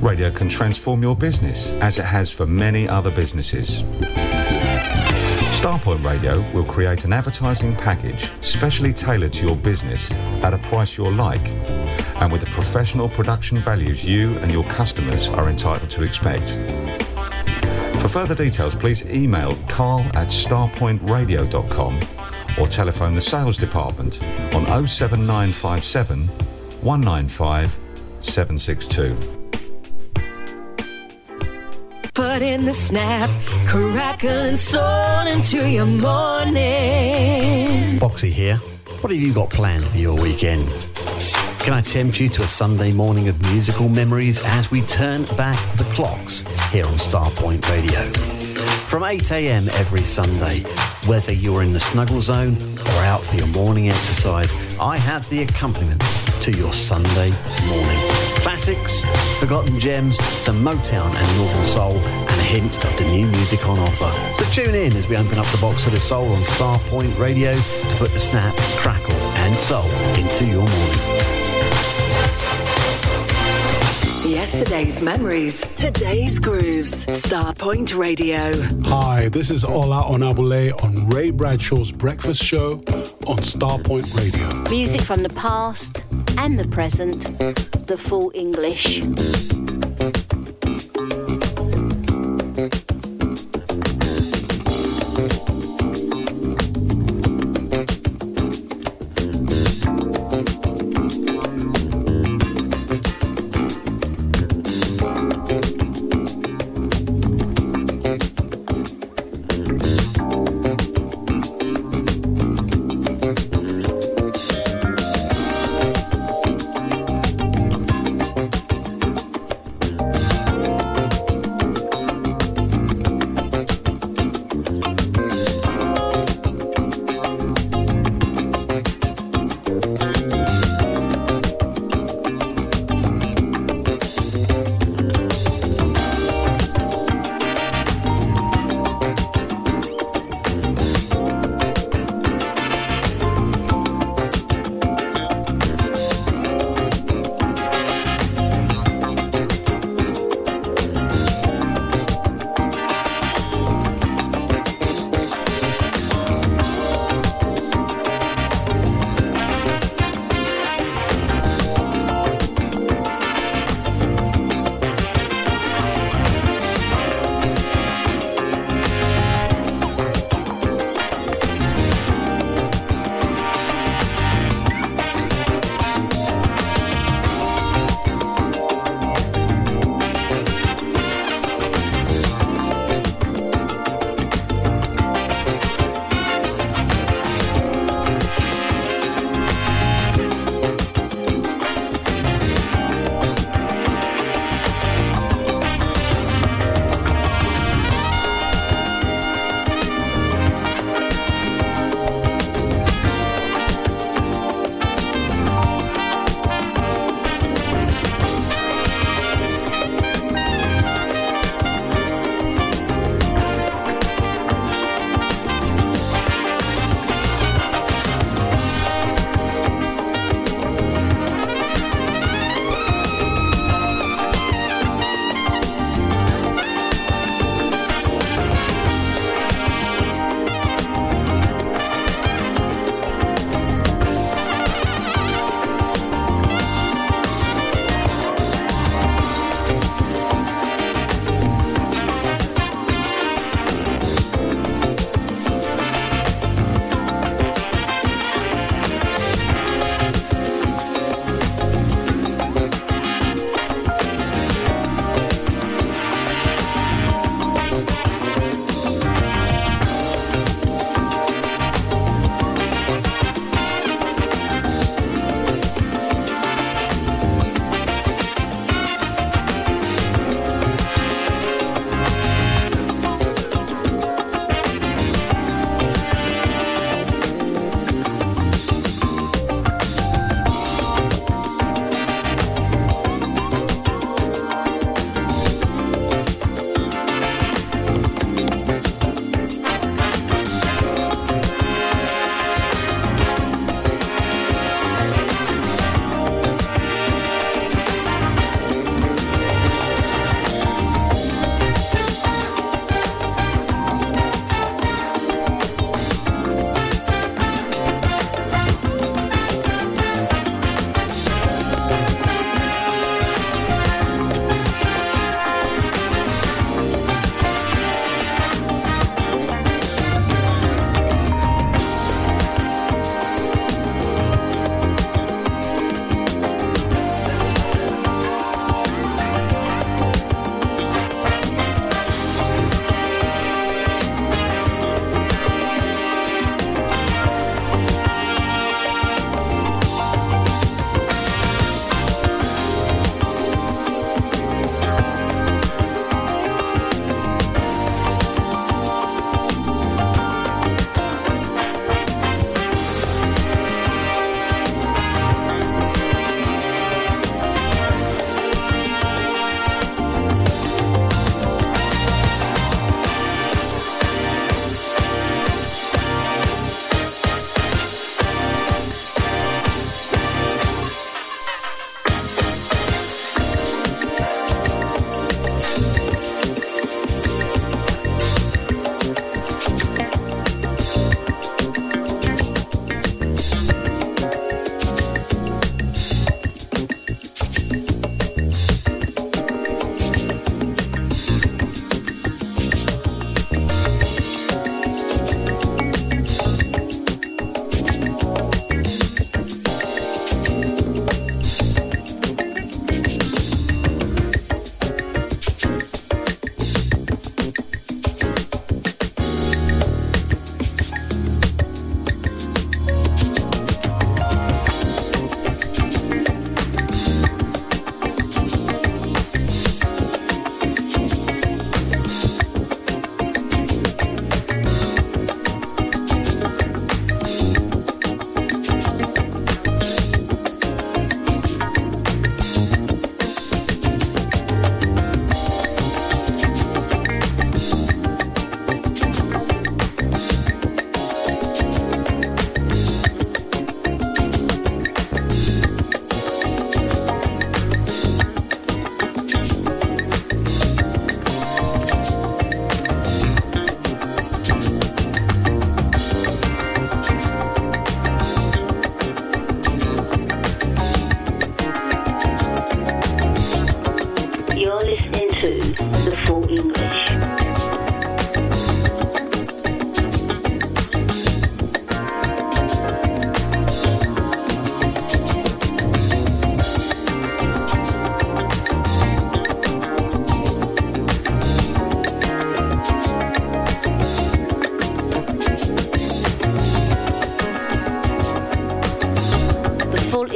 Radio 0.00 0.30
can 0.30 0.48
transform 0.48 1.02
your 1.02 1.14
business 1.14 1.68
as 1.82 1.98
it 1.98 2.06
has 2.06 2.30
for 2.30 2.46
many 2.46 2.88
other 2.88 3.10
businesses. 3.10 3.82
Starpoint 5.52 6.02
Radio 6.02 6.40
will 6.52 6.64
create 6.64 7.04
an 7.04 7.12
advertising 7.12 7.76
package 7.76 8.30
specially 8.40 8.94
tailored 8.94 9.34
to 9.34 9.46
your 9.46 9.56
business 9.56 10.10
at 10.42 10.54
a 10.54 10.58
price 10.58 10.96
you'll 10.96 11.12
like 11.12 11.46
and 12.20 12.32
with 12.32 12.40
the 12.40 12.50
professional 12.52 13.08
production 13.10 13.58
values 13.58 14.02
you 14.02 14.38
and 14.38 14.50
your 14.50 14.64
customers 14.64 15.28
are 15.28 15.50
entitled 15.50 15.90
to 15.90 16.02
expect. 16.02 16.48
For 18.00 18.08
further 18.08 18.34
details, 18.34 18.74
please 18.74 19.04
email 19.04 19.52
carl 19.68 20.00
at 20.14 20.28
starpointradio.com 20.28 22.00
or 22.58 22.66
telephone 22.66 23.14
the 23.14 23.20
sales 23.20 23.56
department 23.56 24.22
on 24.54 24.88
07957 24.88 26.28
195 26.82 27.78
762. 28.20 29.16
Put 32.14 32.40
in 32.40 32.64
the 32.64 32.72
snap, 32.72 33.28
crackle 33.66 34.30
and 34.30 34.58
soul 34.58 35.26
into 35.26 35.68
your 35.68 35.84
morning. 35.84 36.56
Boxy 37.98 38.30
here. 38.30 38.56
What 39.00 39.12
have 39.12 39.20
you 39.20 39.34
got 39.34 39.50
planned 39.50 39.84
for 39.84 39.98
your 39.98 40.14
weekend? 40.18 40.66
Can 41.58 41.74
I 41.74 41.82
tempt 41.82 42.18
you 42.18 42.28
to 42.30 42.44
a 42.44 42.48
Sunday 42.48 42.92
morning 42.92 43.28
of 43.28 43.38
musical 43.52 43.88
memories 43.88 44.40
as 44.40 44.70
we 44.70 44.80
turn 44.82 45.24
back 45.36 45.58
the 45.76 45.84
clocks 45.92 46.40
here 46.70 46.86
on 46.86 46.94
Starpoint 46.94 47.68
Radio? 47.68 48.45
From 48.56 49.02
8am 49.02 49.68
every 49.78 50.02
Sunday, 50.02 50.60
whether 51.06 51.32
you're 51.32 51.62
in 51.62 51.72
the 51.72 51.80
snuggle 51.80 52.20
zone 52.20 52.56
or 52.78 53.02
out 53.04 53.22
for 53.22 53.36
your 53.36 53.48
morning 53.48 53.90
exercise, 53.90 54.54
I 54.78 54.96
have 54.96 55.28
the 55.28 55.42
accompaniment 55.42 56.02
to 56.40 56.52
your 56.52 56.72
Sunday 56.72 57.30
morning. 57.66 57.98
Classics, 58.40 59.04
forgotten 59.38 59.78
gems, 59.78 60.16
some 60.40 60.62
Motown 60.64 61.14
and 61.14 61.38
Northern 61.38 61.64
Soul, 61.64 61.96
and 61.96 62.40
a 62.40 62.44
hint 62.44 62.82
of 62.84 62.96
the 62.96 63.04
new 63.10 63.26
music 63.26 63.68
on 63.68 63.78
offer. 63.78 64.10
So 64.34 64.48
tune 64.50 64.74
in 64.74 64.96
as 64.96 65.08
we 65.08 65.16
open 65.16 65.38
up 65.38 65.46
the 65.48 65.58
box 65.58 65.86
of 65.86 65.92
the 65.92 66.00
soul 66.00 66.28
on 66.32 66.38
Starpoint 66.38 67.18
Radio 67.18 67.54
to 67.54 67.96
put 67.96 68.12
the 68.12 68.20
snap, 68.20 68.54
crackle, 68.78 69.14
and 69.14 69.58
soul 69.58 69.90
into 70.16 70.46
your 70.46 70.66
morning. 70.66 71.15
Yesterday's 74.46 75.02
memories, 75.02 75.74
today's 75.74 76.38
grooves. 76.38 77.04
Starpoint 77.06 77.98
Radio. 77.98 78.52
Hi, 78.84 79.28
this 79.28 79.50
is 79.50 79.64
Ola 79.64 80.04
Onabule 80.04 80.84
on 80.84 81.08
Ray 81.08 81.30
Bradshaw's 81.32 81.90
Breakfast 81.90 82.44
Show 82.44 82.74
on 83.26 83.38
Starpoint 83.38 84.16
Radio. 84.16 84.70
Music 84.70 85.00
from 85.00 85.24
the 85.24 85.30
past 85.30 86.04
and 86.38 86.60
the 86.60 86.68
present, 86.68 87.22
the 87.88 87.98
full 87.98 88.30
English. 88.36 89.02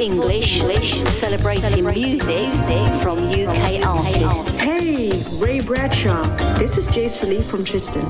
English, 0.01 0.59
celebrating 1.09 1.85
music 1.85 2.51
from 3.03 3.29
UK 3.29 3.85
artists. 3.85 4.49
Hey, 4.59 5.11
Ray 5.37 5.61
Bradshaw. 5.61 6.23
This 6.57 6.79
is 6.79 6.87
Jason 6.87 7.29
Lee 7.29 7.41
from 7.41 7.63
Tristan, 7.63 8.03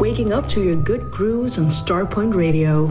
waking 0.00 0.32
up 0.32 0.48
to 0.48 0.60
your 0.60 0.74
good 0.74 1.12
grooves 1.12 1.56
on 1.56 1.66
Starpoint 1.66 2.34
Radio. 2.34 2.88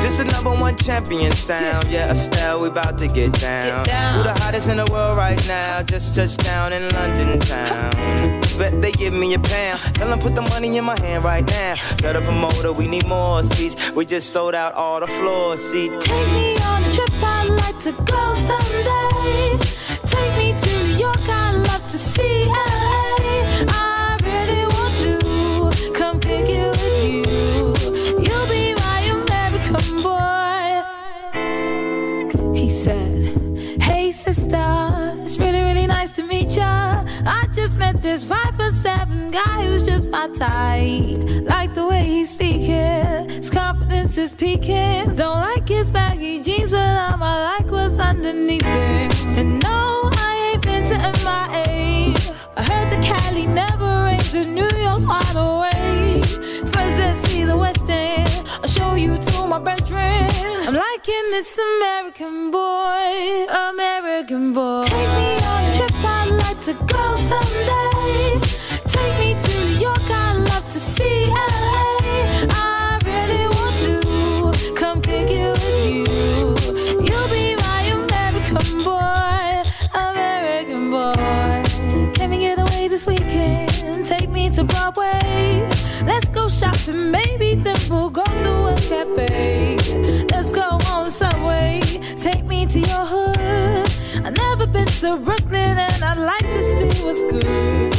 This 0.00 0.18
is 0.18 0.24
number 0.32 0.58
one 0.58 0.78
champion 0.78 1.32
sound. 1.32 1.86
Yeah, 1.90 2.10
Estelle, 2.10 2.62
we 2.62 2.68
about 2.68 2.96
to 2.98 3.06
get 3.06 3.34
down. 3.34 3.80
Who 3.80 4.22
the 4.22 4.32
hottest 4.40 4.70
in 4.70 4.78
the 4.78 4.90
world 4.90 5.18
right 5.18 5.38
now? 5.46 5.82
Just 5.82 6.16
touched 6.16 6.42
down 6.42 6.72
in 6.72 6.88
London 6.88 7.38
town. 7.40 8.39
Bet 8.60 8.82
they 8.82 8.92
give 8.92 9.14
me 9.14 9.32
a 9.32 9.38
pound. 9.38 9.80
Tell 9.94 10.10
them 10.10 10.18
put 10.18 10.34
the 10.34 10.42
money 10.42 10.76
in 10.76 10.84
my 10.84 11.00
hand 11.00 11.24
right 11.24 11.46
now. 11.48 11.76
Set 11.76 12.14
up 12.14 12.24
a 12.24 12.30
motor, 12.30 12.72
we 12.72 12.86
need 12.88 13.06
more 13.06 13.42
seats. 13.42 13.90
We 13.92 14.04
just 14.04 14.34
sold 14.34 14.54
out 14.54 14.74
all 14.74 15.00
the 15.00 15.06
floor 15.06 15.56
seats. 15.56 15.96
Take 15.96 16.32
me 16.34 16.58
on 16.58 16.84
a 16.84 16.92
trip, 16.92 17.08
I'd 17.22 17.48
like 17.48 17.78
to 17.84 17.92
go 17.92 18.34
someday. 18.34 19.79
Met 37.92 38.02
this 38.02 38.24
five 38.24 38.54
foot 38.56 38.72
seven 38.72 39.30
guy 39.30 39.64
who's 39.64 39.82
just 39.82 40.08
my 40.08 40.28
type. 40.28 41.18
Like 41.44 41.74
the 41.74 41.86
way 41.86 42.04
he's 42.04 42.30
speaking, 42.30 43.28
his 43.28 43.50
confidence 43.50 44.16
is 44.18 44.32
peaking. 44.32 45.16
Don't 45.16 45.40
like 45.40 45.68
his 45.68 45.88
baggy 45.88 46.42
jeans, 46.42 46.70
but 46.70 46.80
I'ma 46.80 47.32
like 47.50 47.70
what's 47.70 47.98
underneath 47.98 48.62
it. 48.64 49.26
And 49.38 49.62
no, 49.62 50.10
I 50.26 50.52
ain't 50.52 50.62
been 50.62 50.84
to 50.90 50.96
MIA. 51.24 52.14
I 52.56 52.62
heard 52.70 52.88
the 52.90 53.00
Cali 53.02 53.46
never 53.46 54.04
rains, 54.04 54.34
and 54.34 54.54
New 54.54 54.70
York's 54.76 55.06
wide 55.06 55.36
awake. 55.36 55.79
Show 58.70 58.94
you 58.94 59.18
to 59.18 59.46
my 59.46 59.58
bedroom. 59.58 60.28
I'm 60.66 60.74
liking 60.74 61.26
this 61.30 61.58
American 61.58 62.50
boy, 62.50 63.46
American 63.70 64.52
boy. 64.52 64.82
Take 64.84 65.10
me 65.18 65.30
on 65.52 65.64
a 65.64 65.76
trip, 65.76 66.04
I'd 66.04 66.30
like 66.44 66.60
to 66.68 66.74
go 66.94 67.04
someday. 67.30 68.69
To 84.60 84.74
Broadway. 84.74 85.68
Let's 86.04 86.30
go 86.30 86.48
shopping, 86.48 87.10
maybe 87.10 87.54
then 87.54 87.76
we'll 87.88 88.10
go 88.10 88.24
to 88.24 88.52
a 88.66 88.76
cafe. 88.76 89.76
Let's 90.30 90.52
go 90.52 90.78
on 90.92 91.04
the 91.04 91.10
subway. 91.10 91.80
Take 92.16 92.44
me 92.44 92.66
to 92.66 92.78
your 92.78 93.04
hood. 93.12 93.88
I've 94.24 94.36
never 94.36 94.66
been 94.66 94.86
to 94.86 95.16
Brooklyn 95.18 95.78
and 95.78 96.04
I'd 96.04 96.18
like 96.18 96.48
to 96.56 96.62
see 96.76 97.04
what's 97.04 97.22
good. 97.22 97.92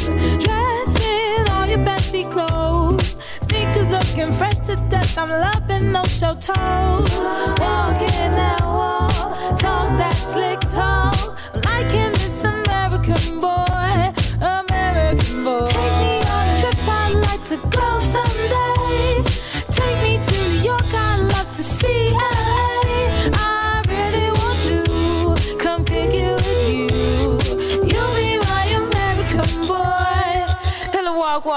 Dressed 0.44 1.02
in 1.02 1.48
all 1.50 1.66
your 1.66 1.84
fancy 1.84 2.24
clothes. 2.24 3.16
Sneakers 3.46 3.88
looking 3.90 4.32
fresh 4.32 4.58
to 4.66 4.76
death. 4.88 5.18
I'm 5.18 5.28
loving 5.28 5.90
no 5.90 6.04
show 6.04 6.34
toes. 6.34 7.10
Walking 7.58 8.32
that 8.38 8.60
wall. 8.62 9.08
Talk 9.56 9.88
that 10.00 10.14
slick 10.32 10.60
talk. 10.72 11.38
Liking 11.64 12.12
this 12.12 12.44
American 12.44 13.40
boy. 13.40 13.71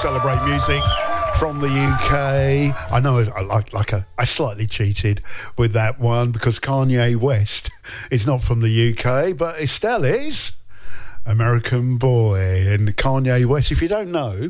Celebrate 0.00 0.42
music 0.46 0.82
from 1.38 1.60
the 1.60 1.68
UK. 1.68 2.90
I 2.90 3.00
know 3.00 3.18
I 3.18 3.42
like 3.42 3.74
like 3.74 3.92
a, 3.92 4.06
I 4.16 4.24
slightly 4.24 4.66
cheated 4.66 5.20
with 5.58 5.74
that 5.74 6.00
one 6.00 6.30
because 6.30 6.58
Kanye 6.58 7.16
West 7.16 7.70
is 8.10 8.26
not 8.26 8.40
from 8.40 8.60
the 8.60 8.72
UK, 8.90 9.36
but 9.36 9.60
Estelle 9.60 10.04
is. 10.04 10.52
American 11.26 11.98
boy 11.98 12.64
and 12.66 12.96
Kanye 12.96 13.44
West. 13.44 13.70
If 13.72 13.82
you 13.82 13.88
don't 13.88 14.10
know, 14.10 14.48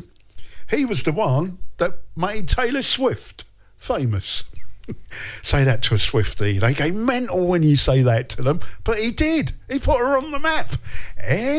he 0.69 0.85
was 0.85 1.03
the 1.03 1.11
one 1.11 1.57
that 1.79 1.97
made 2.15 2.47
Taylor 2.47 2.81
Swift 2.81 3.43
famous. 3.77 4.45
say 5.41 5.63
that 5.63 5.81
to 5.83 5.95
a 5.95 5.99
Swifty. 5.99 6.59
They 6.59 6.73
go 6.73 6.91
mental 6.91 7.47
when 7.47 7.63
you 7.63 7.75
say 7.75 8.01
that 8.03 8.29
to 8.29 8.41
them, 8.41 8.59
but 8.83 8.99
he 8.99 9.11
did. 9.11 9.51
He 9.69 9.79
put 9.79 9.99
her 9.99 10.17
on 10.17 10.31
the 10.31 10.39
map. 10.39 10.73
Anyways, 11.17 11.51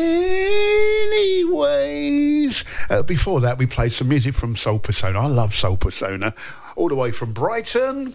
uh, 2.89 3.03
before 3.03 3.41
that, 3.41 3.57
we 3.57 3.65
played 3.65 3.93
some 3.93 4.09
music 4.09 4.35
from 4.35 4.55
Soul 4.55 4.79
Persona. 4.79 5.19
I 5.19 5.27
love 5.27 5.53
Soul 5.55 5.77
Persona. 5.77 6.33
All 6.75 6.89
the 6.89 6.95
way 6.95 7.11
from 7.11 7.33
Brighton 7.33 8.13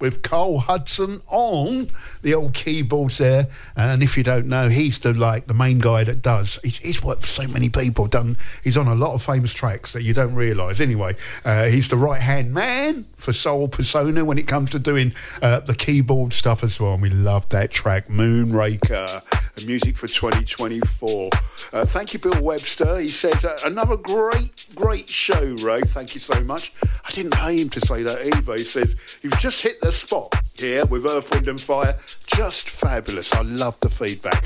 with 0.00 0.22
Cole 0.22 0.58
Hudson 0.58 1.20
on 1.26 1.90
the 2.22 2.34
old 2.34 2.54
keyboards 2.54 3.18
there. 3.18 3.48
And 3.76 4.02
if 4.02 4.16
you 4.16 4.22
don't 4.22 4.46
know, 4.46 4.68
he's 4.68 4.98
the 5.00 5.12
like 5.12 5.46
the 5.46 5.54
main 5.54 5.78
guy 5.78 6.04
that 6.04 6.22
does. 6.22 6.58
He's, 6.62 6.78
he's 6.78 7.02
worked 7.02 7.22
for 7.22 7.28
so 7.28 7.46
many 7.48 7.68
people. 7.68 8.06
Done. 8.06 8.36
He's 8.62 8.76
on 8.76 8.86
a 8.86 8.94
lot 8.94 9.14
of 9.14 9.22
famous 9.22 9.52
tracks 9.52 9.92
that 9.92 10.02
you 10.02 10.14
don't 10.14 10.34
realise. 10.34 10.80
Anyway, 10.80 11.14
uh, 11.44 11.64
he's 11.64 11.88
the 11.88 11.96
right 11.96 12.20
hand 12.20 12.54
man 12.54 13.06
for 13.18 13.32
Soul 13.32 13.68
Persona 13.68 14.24
when 14.24 14.38
it 14.38 14.46
comes 14.46 14.70
to 14.70 14.78
doing 14.78 15.12
uh, 15.42 15.60
the 15.60 15.74
keyboard 15.74 16.32
stuff 16.32 16.62
as 16.64 16.80
well. 16.80 16.94
And 16.94 17.02
we 17.02 17.10
love 17.10 17.48
that 17.50 17.70
track, 17.70 18.08
Moonraker. 18.08 19.66
music 19.66 19.96
for 19.96 20.06
2024. 20.06 21.30
Uh, 21.72 21.84
thank 21.84 22.14
you, 22.14 22.18
Bill 22.20 22.42
Webster. 22.42 22.98
He 22.98 23.08
says, 23.08 23.44
uh, 23.44 23.58
another 23.64 23.96
great, 23.96 24.66
great 24.74 25.08
show, 25.08 25.56
Ray. 25.62 25.80
Thank 25.82 26.14
you 26.14 26.20
so 26.20 26.40
much. 26.42 26.72
I 26.82 27.10
didn't 27.12 27.34
pay 27.34 27.60
him 27.60 27.68
to 27.70 27.80
say 27.80 28.02
that 28.02 28.36
either. 28.36 28.52
He 28.54 28.64
says, 28.64 29.20
you've 29.22 29.38
just 29.38 29.62
hit 29.62 29.80
the 29.80 29.92
spot 29.92 30.32
here 30.54 30.84
with 30.86 31.06
Earth, 31.06 31.30
Wind 31.32 31.48
and 31.48 31.60
Fire. 31.60 31.94
Just 32.26 32.70
fabulous. 32.70 33.32
I 33.34 33.42
love 33.42 33.78
the 33.80 33.90
feedback. 33.90 34.44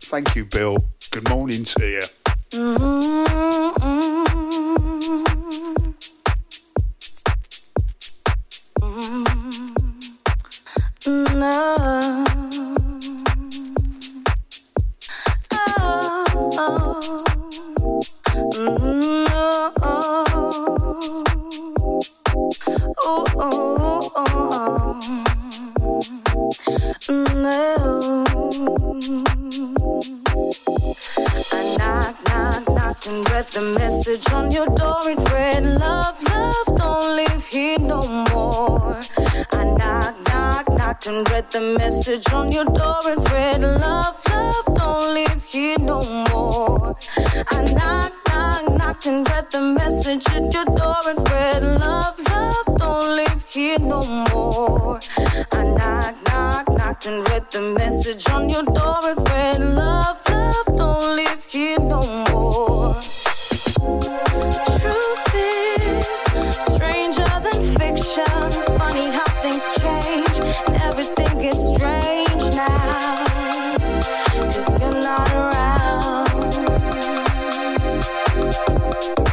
Thank 0.00 0.36
you, 0.36 0.44
Bill. 0.44 0.76
Good 1.10 1.28
morning 1.28 1.64
to 1.64 1.82
you. 1.82 2.02
Mm-hmm. 2.50 3.22
Oh, 8.84 9.24
no. 11.06 12.24
Oh, 15.52 16.24
oh, 16.58 16.92
oh. 22.98 23.24
oh, 23.36 24.12
oh. 24.16 24.91
No. 27.12 27.42
More. 46.30 46.96
I 47.48 47.72
knock, 47.74 48.12
knock, 48.76 49.06
and 49.06 49.28
read 49.28 49.50
the 49.50 49.60
message 49.60 50.26
on 50.34 50.50
your 50.50 50.64
door. 50.64 51.02
It 51.12 51.18
read, 51.30 51.62
Love, 51.80 52.18
love, 52.30 52.76
don't 52.76 53.16
live 53.16 53.44
here 53.48 53.78
no 53.78 54.00
more. 54.30 55.00
I 55.52 55.64
knock, 55.78 56.14
knock, 56.26 56.68
knocked 56.78 57.06
and 57.06 57.28
read 57.28 57.50
the 57.50 57.62
message 57.78 58.28
on 58.30 58.48
your 58.48 58.64
door. 58.64 59.00
And 59.04 59.18
at. 59.28 59.32
Read, 59.32 59.60
Love, 59.74 60.20
love, 60.28 60.76
don't 60.76 61.16
live 61.16 61.44
here 61.44 61.78
no 61.78 62.00
more. 62.30 62.96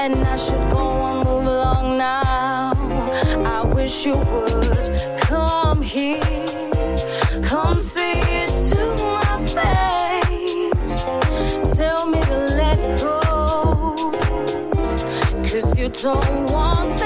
And 0.00 0.14
I 0.24 0.36
should 0.36 0.70
go 0.70 0.78
on, 0.78 1.24
move 1.24 1.44
along 1.46 1.98
now. 1.98 2.72
I 3.44 3.64
wish 3.64 4.06
you 4.06 4.16
would 4.16 5.18
come 5.20 5.82
here, 5.82 6.46
come 7.42 7.80
see 7.80 8.12
it 8.14 8.48
to 8.70 8.80
my 9.04 9.44
face. 9.56 11.04
Tell 11.76 12.06
me 12.08 12.20
to 12.20 12.38
let 12.62 13.00
go, 13.00 13.94
cause 15.42 15.76
you 15.76 15.88
don't 15.88 16.50
want 16.52 16.97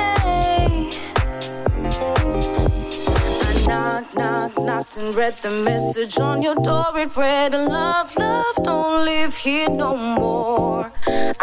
knock, 3.73 4.15
knock, 4.15 4.52
knocked 4.67 4.97
and 4.99 5.15
read 5.15 5.34
the 5.44 5.51
message 5.68 6.18
on 6.18 6.42
your 6.42 6.57
door. 6.68 6.92
It 7.05 7.17
read, 7.17 7.52
Love, 7.52 8.10
love, 8.17 8.57
don't 8.62 9.05
live 9.05 9.34
here 9.44 9.70
no 9.70 9.97
more. 9.97 10.92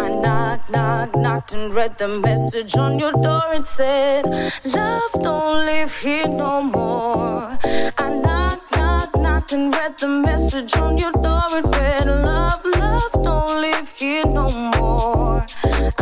I 0.03 0.07
knock, 0.23 0.59
knock, 0.69 1.09
knocked 1.15 1.53
and 1.53 1.73
read 1.73 1.97
the 1.97 2.07
message 2.27 2.77
on 2.77 2.99
your 2.99 3.13
door. 3.27 3.47
It 3.57 3.65
said, 3.65 4.23
Love, 4.77 5.13
don't 5.27 5.59
live 5.71 5.93
here 6.03 6.27
no 6.27 6.61
more. 6.61 7.57
I 8.03 8.07
knock, 8.25 8.59
knock, 8.77 9.09
knocked 9.23 9.53
and 9.53 9.73
read 9.77 9.97
the 9.97 10.09
message 10.29 10.75
on 10.77 10.97
your 11.03 11.13
door. 11.25 11.49
It 11.59 11.65
read, 11.77 12.05
Love, 12.29 12.63
love, 12.83 13.13
don't 13.27 13.55
live 13.67 13.89
here 14.01 14.25
no 14.39 14.47
more. 14.75 15.45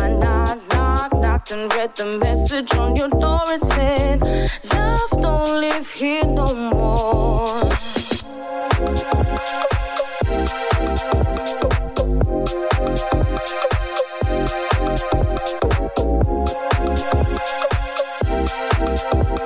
I 0.04 0.08
knock, 0.24 0.60
knock, 0.74 1.12
knocked 1.24 1.52
and 1.52 1.74
read 1.76 1.96
the 1.96 2.06
message 2.26 2.74
on 2.76 2.96
your 2.96 3.10
door. 3.10 3.44
It 3.56 3.64
said, 3.64 4.20
Love, 4.74 5.12
don't 5.22 5.54
live 5.66 5.77
no 6.08 6.56
more. 6.56 7.70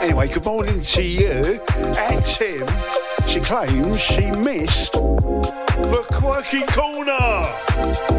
anyway, 0.00 0.28
good 0.28 0.44
morning 0.44 0.80
to 0.82 1.02
you 1.02 1.60
and 1.98 2.24
Tim. 2.24 2.66
She 3.26 3.40
claims 3.40 4.00
she 4.00 4.30
missed 4.30 4.92
the 4.92 6.04
quirky 6.10 6.62
corner. 6.66 8.13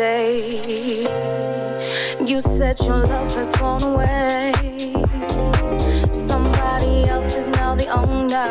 Day. 0.00 1.02
You 2.24 2.40
said 2.40 2.78
your 2.86 3.00
love 3.12 3.34
has 3.34 3.52
gone 3.60 3.82
away. 3.82 4.52
Somebody 6.10 7.04
else 7.06 7.36
is 7.36 7.48
now 7.48 7.74
the 7.74 7.88
owner. 8.02 8.50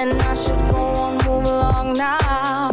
And 0.00 0.10
I 0.30 0.34
should 0.42 0.64
go 0.70 0.82
on, 1.04 1.14
move 1.26 1.46
along 1.46 1.94
now. 1.94 2.70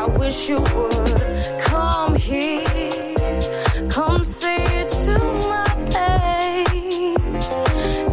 I 0.00 0.04
wish 0.18 0.50
you 0.50 0.60
would 0.74 1.60
come 1.60 2.14
here, 2.14 3.40
come 3.88 4.22
see 4.22 4.64
it 4.80 4.90
to 5.04 5.16
my 5.52 5.70
face. 5.94 7.52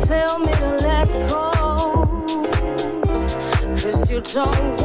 Tell 0.08 0.40
me 0.40 0.54
to 0.64 0.70
let 0.88 1.08
go, 1.28 1.52
cause 3.82 4.10
you 4.10 4.22
don't 4.22 4.79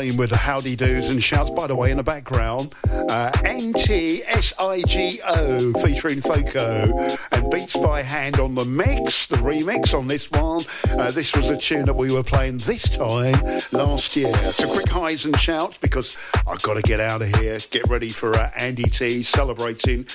With 0.00 0.30
the 0.30 0.36
howdy 0.38 0.76
doos 0.76 1.10
and 1.10 1.22
shouts. 1.22 1.50
By 1.50 1.66
the 1.66 1.76
way, 1.76 1.90
in 1.90 1.98
the 1.98 2.02
background, 2.02 2.74
uh, 2.90 3.30
NT 3.44 4.24
SIGO 4.24 5.78
featuring 5.84 6.22
Foco 6.22 7.06
and 7.32 7.50
Beats 7.50 7.76
by 7.76 8.00
Hand 8.00 8.40
on 8.40 8.54
the 8.54 8.64
mix, 8.64 9.26
the 9.26 9.36
remix 9.36 9.92
on 9.92 10.06
this 10.06 10.30
one. 10.30 10.62
Uh, 10.98 11.10
this 11.10 11.36
was 11.36 11.50
a 11.50 11.56
tune 11.56 11.84
that 11.84 11.94
we 11.94 12.10
were 12.14 12.22
playing 12.22 12.56
this 12.58 12.84
time 12.84 13.34
last 13.72 14.16
year. 14.16 14.34
So 14.52 14.72
quick 14.72 14.88
highs 14.88 15.26
and 15.26 15.38
shouts 15.38 15.76
because 15.76 16.18
I've 16.48 16.62
got 16.62 16.76
to 16.76 16.82
get 16.82 17.00
out 17.00 17.20
of 17.20 17.28
here. 17.36 17.58
Get 17.70 17.86
ready 17.86 18.08
for 18.08 18.34
uh, 18.34 18.50
Andy 18.56 18.84
T 18.84 19.22
celebrating 19.22 20.06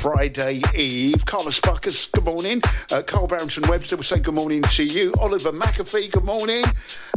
Friday 0.00 0.62
Eve. 0.74 1.26
Carlos 1.26 1.60
Buckers, 1.60 2.06
good 2.06 2.24
morning. 2.24 2.62
Uh, 2.90 3.02
Carl 3.06 3.26
Barrington 3.26 3.62
Webster 3.68 3.96
will 3.96 4.02
say 4.02 4.18
good 4.18 4.32
morning 4.32 4.62
to 4.62 4.82
you. 4.82 5.12
Oliver 5.20 5.52
McAfee, 5.52 6.10
good 6.10 6.24
morning. 6.24 6.64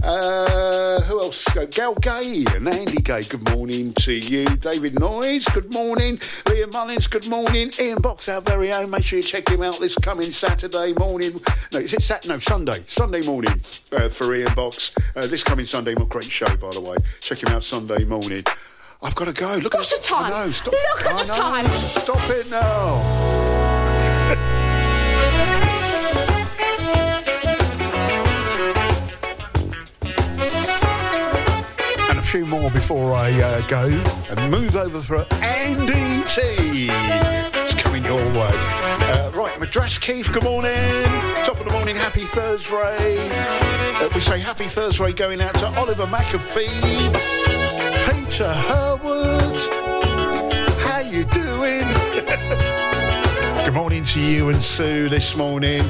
Uh, 0.03 1.00
who 1.03 1.22
else? 1.22 1.45
Gal 1.72 1.95
Gay 1.95 2.44
and 2.53 2.68
Andy 2.68 3.02
Gay, 3.02 3.22
good 3.30 3.50
morning 3.56 3.94
to 4.00 4.12
you. 4.12 4.44
David 4.58 5.00
Noyes, 5.00 5.45
good 5.53 5.74
morning. 5.74 6.18
Liam 6.18 6.74
Mullins, 6.74 7.08
good 7.08 7.26
morning. 7.30 7.72
Ian 7.80 8.02
Box, 8.02 8.28
our 8.28 8.42
very 8.42 8.74
own. 8.74 8.90
Make 8.90 9.06
sure 9.06 9.16
you 9.16 9.24
check 9.24 9.48
him 9.48 9.64
out 9.64 9.80
this 9.80 9.95
coming 9.95 10.24
Saturday 10.24 10.92
morning. 11.00 11.32
No, 11.72 11.80
is 11.80 11.94
it 11.94 12.02
Sat? 12.02 12.28
No, 12.28 12.38
Sunday. 12.38 12.80
Sunday 12.88 13.22
morning 13.22 13.62
uh, 13.94 14.10
for 14.10 14.36
Ian 14.36 14.53
Box. 14.56 14.94
Uh, 15.16 15.26
this 15.28 15.42
coming 15.42 15.66
Sunday. 15.66 15.95
Great 15.95 16.26
show, 16.26 16.53
by 16.58 16.70
the 16.72 16.82
way. 16.82 16.98
Check 17.22 17.44
him 17.44 17.56
out 17.56 17.64
Sunday 17.64 18.03
morning. 18.03 18.44
I've 19.03 19.15
got 19.15 19.25
to 19.25 19.33
go. 19.33 19.57
Look 19.61 19.73
What's 19.73 19.91
at 19.91 20.01
the 20.01 20.07
time? 20.07 20.32
I 20.33 20.45
know. 20.45 20.51
Stop. 20.51 20.73
Look 20.73 21.06
at 21.06 21.14
I 21.14 21.22
the 21.22 21.27
know. 21.27 21.33
time. 21.33 21.67
Stop 21.80 22.30
it 22.30 22.49
now. 22.49 24.14
and 32.09 32.19
a 32.19 32.22
few 32.22 32.45
more 32.45 32.69
before 32.72 33.14
I 33.14 33.32
uh, 33.41 33.61
go 33.67 33.85
and 34.30 34.51
move 34.51 34.75
over 34.75 34.99
for 35.01 35.25
Andy 35.41 36.23
T. 36.27 36.90
It's 36.91 37.73
coming 37.75 38.03
your 38.03 38.17
way. 38.33 38.51
Uh, 39.06 39.32
right, 39.33 39.57
Madras 39.59 39.98
Keith, 39.98 40.32
good 40.32 40.43
morning. 40.43 40.73
Top 41.43 41.59
of 41.59 41.65
the 41.65 41.72
morning, 41.72 41.95
happy 41.95 42.22
Thursday. 42.25 43.17
Uh, 43.30 44.09
we 44.14 44.19
say 44.19 44.40
happy 44.40 44.65
Thursday 44.65 45.14
going 45.14 45.41
out 45.41 45.53
to 45.56 45.67
Oliver 45.80 46.06
McAfee, 46.06 47.14
Peter 48.34 48.52
Herwood. 48.52 49.60
How 50.80 51.02
you 51.02 51.24
doing? 51.26 51.86
Good 53.64 53.76
morning 53.76 54.03
to 54.06 54.20
you 54.20 54.50
and 54.50 54.60
Sue 54.60 55.08
this 55.08 55.38
morning. 55.38 55.84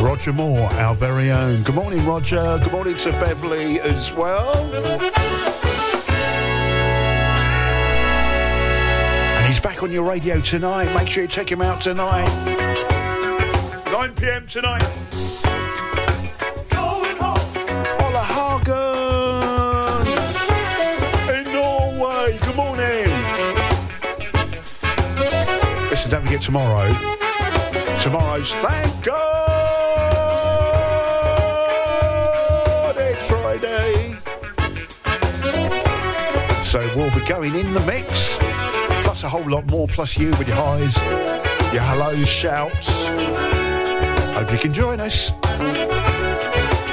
Roger 0.00 0.32
Moore, 0.32 0.70
our 0.74 0.94
very 0.94 1.32
own. 1.32 1.64
Good 1.64 1.74
morning, 1.74 2.06
Roger. 2.06 2.60
Good 2.62 2.70
morning 2.70 2.94
to 2.98 3.10
Beverly 3.10 3.80
as 3.80 4.12
well. 4.12 4.54
And 9.36 9.46
he's 9.48 9.58
back 9.58 9.82
on 9.82 9.90
your 9.90 10.04
radio 10.04 10.40
tonight. 10.40 10.94
Make 10.94 11.08
sure 11.08 11.24
you 11.24 11.28
check 11.28 11.50
him 11.50 11.60
out 11.60 11.80
tonight. 11.80 12.28
9 13.90 14.14
p.m. 14.14 14.46
tonight. 14.46 15.27
Listen, 26.08 26.20
don't 26.20 26.26
forget 26.26 26.42
tomorrow. 26.42 26.88
Tomorrow's 28.00 28.54
thank 28.54 29.04
God 29.04 29.36
it's 32.96 33.22
Friday. 33.26 34.16
So 36.62 36.80
we'll 36.96 37.14
be 37.14 37.20
going 37.26 37.54
in 37.54 37.74
the 37.74 37.80
mix, 37.80 38.38
plus 39.04 39.22
a 39.24 39.28
whole 39.28 39.46
lot 39.48 39.66
more, 39.66 39.86
plus 39.88 40.16
you 40.16 40.30
with 40.32 40.48
your 40.48 40.56
highs, 40.56 40.96
your 41.74 41.82
hellos, 41.82 42.26
shouts. 42.26 43.08
Hope 44.36 44.50
you 44.50 44.58
can 44.58 44.72
join 44.72 45.00
us. 45.00 45.32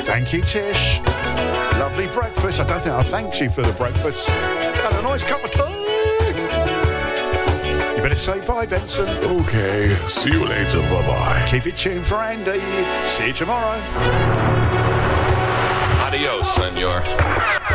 Thank 0.06 0.34
you, 0.34 0.42
Tish. 0.42 1.00
Lovely 1.80 2.08
breakfast. 2.08 2.60
I 2.60 2.68
don't 2.68 2.82
think 2.82 2.96
I 2.96 3.04
thanked 3.04 3.40
you 3.40 3.50
for 3.50 3.62
the 3.62 3.72
breakfast. 3.74 4.30
And 4.30 4.96
a 4.98 5.02
nice 5.04 5.24
cup 5.24 5.42
of 5.44 5.52
tea. 5.52 5.75
You 7.96 8.02
better 8.02 8.16
say 8.16 8.46
bye, 8.46 8.66
Benson. 8.66 9.08
Okay, 9.08 9.96
see 10.10 10.32
you 10.32 10.46
later. 10.46 10.80
Bye 10.82 11.08
bye. 11.08 11.46
Keep 11.50 11.68
it 11.68 11.78
tuned 11.78 12.06
for 12.06 12.16
Andy. 12.16 12.60
See 13.08 13.28
you 13.28 13.34
tomorrow. 13.34 13.80
Adios, 16.02 16.54
senor. 16.56 17.75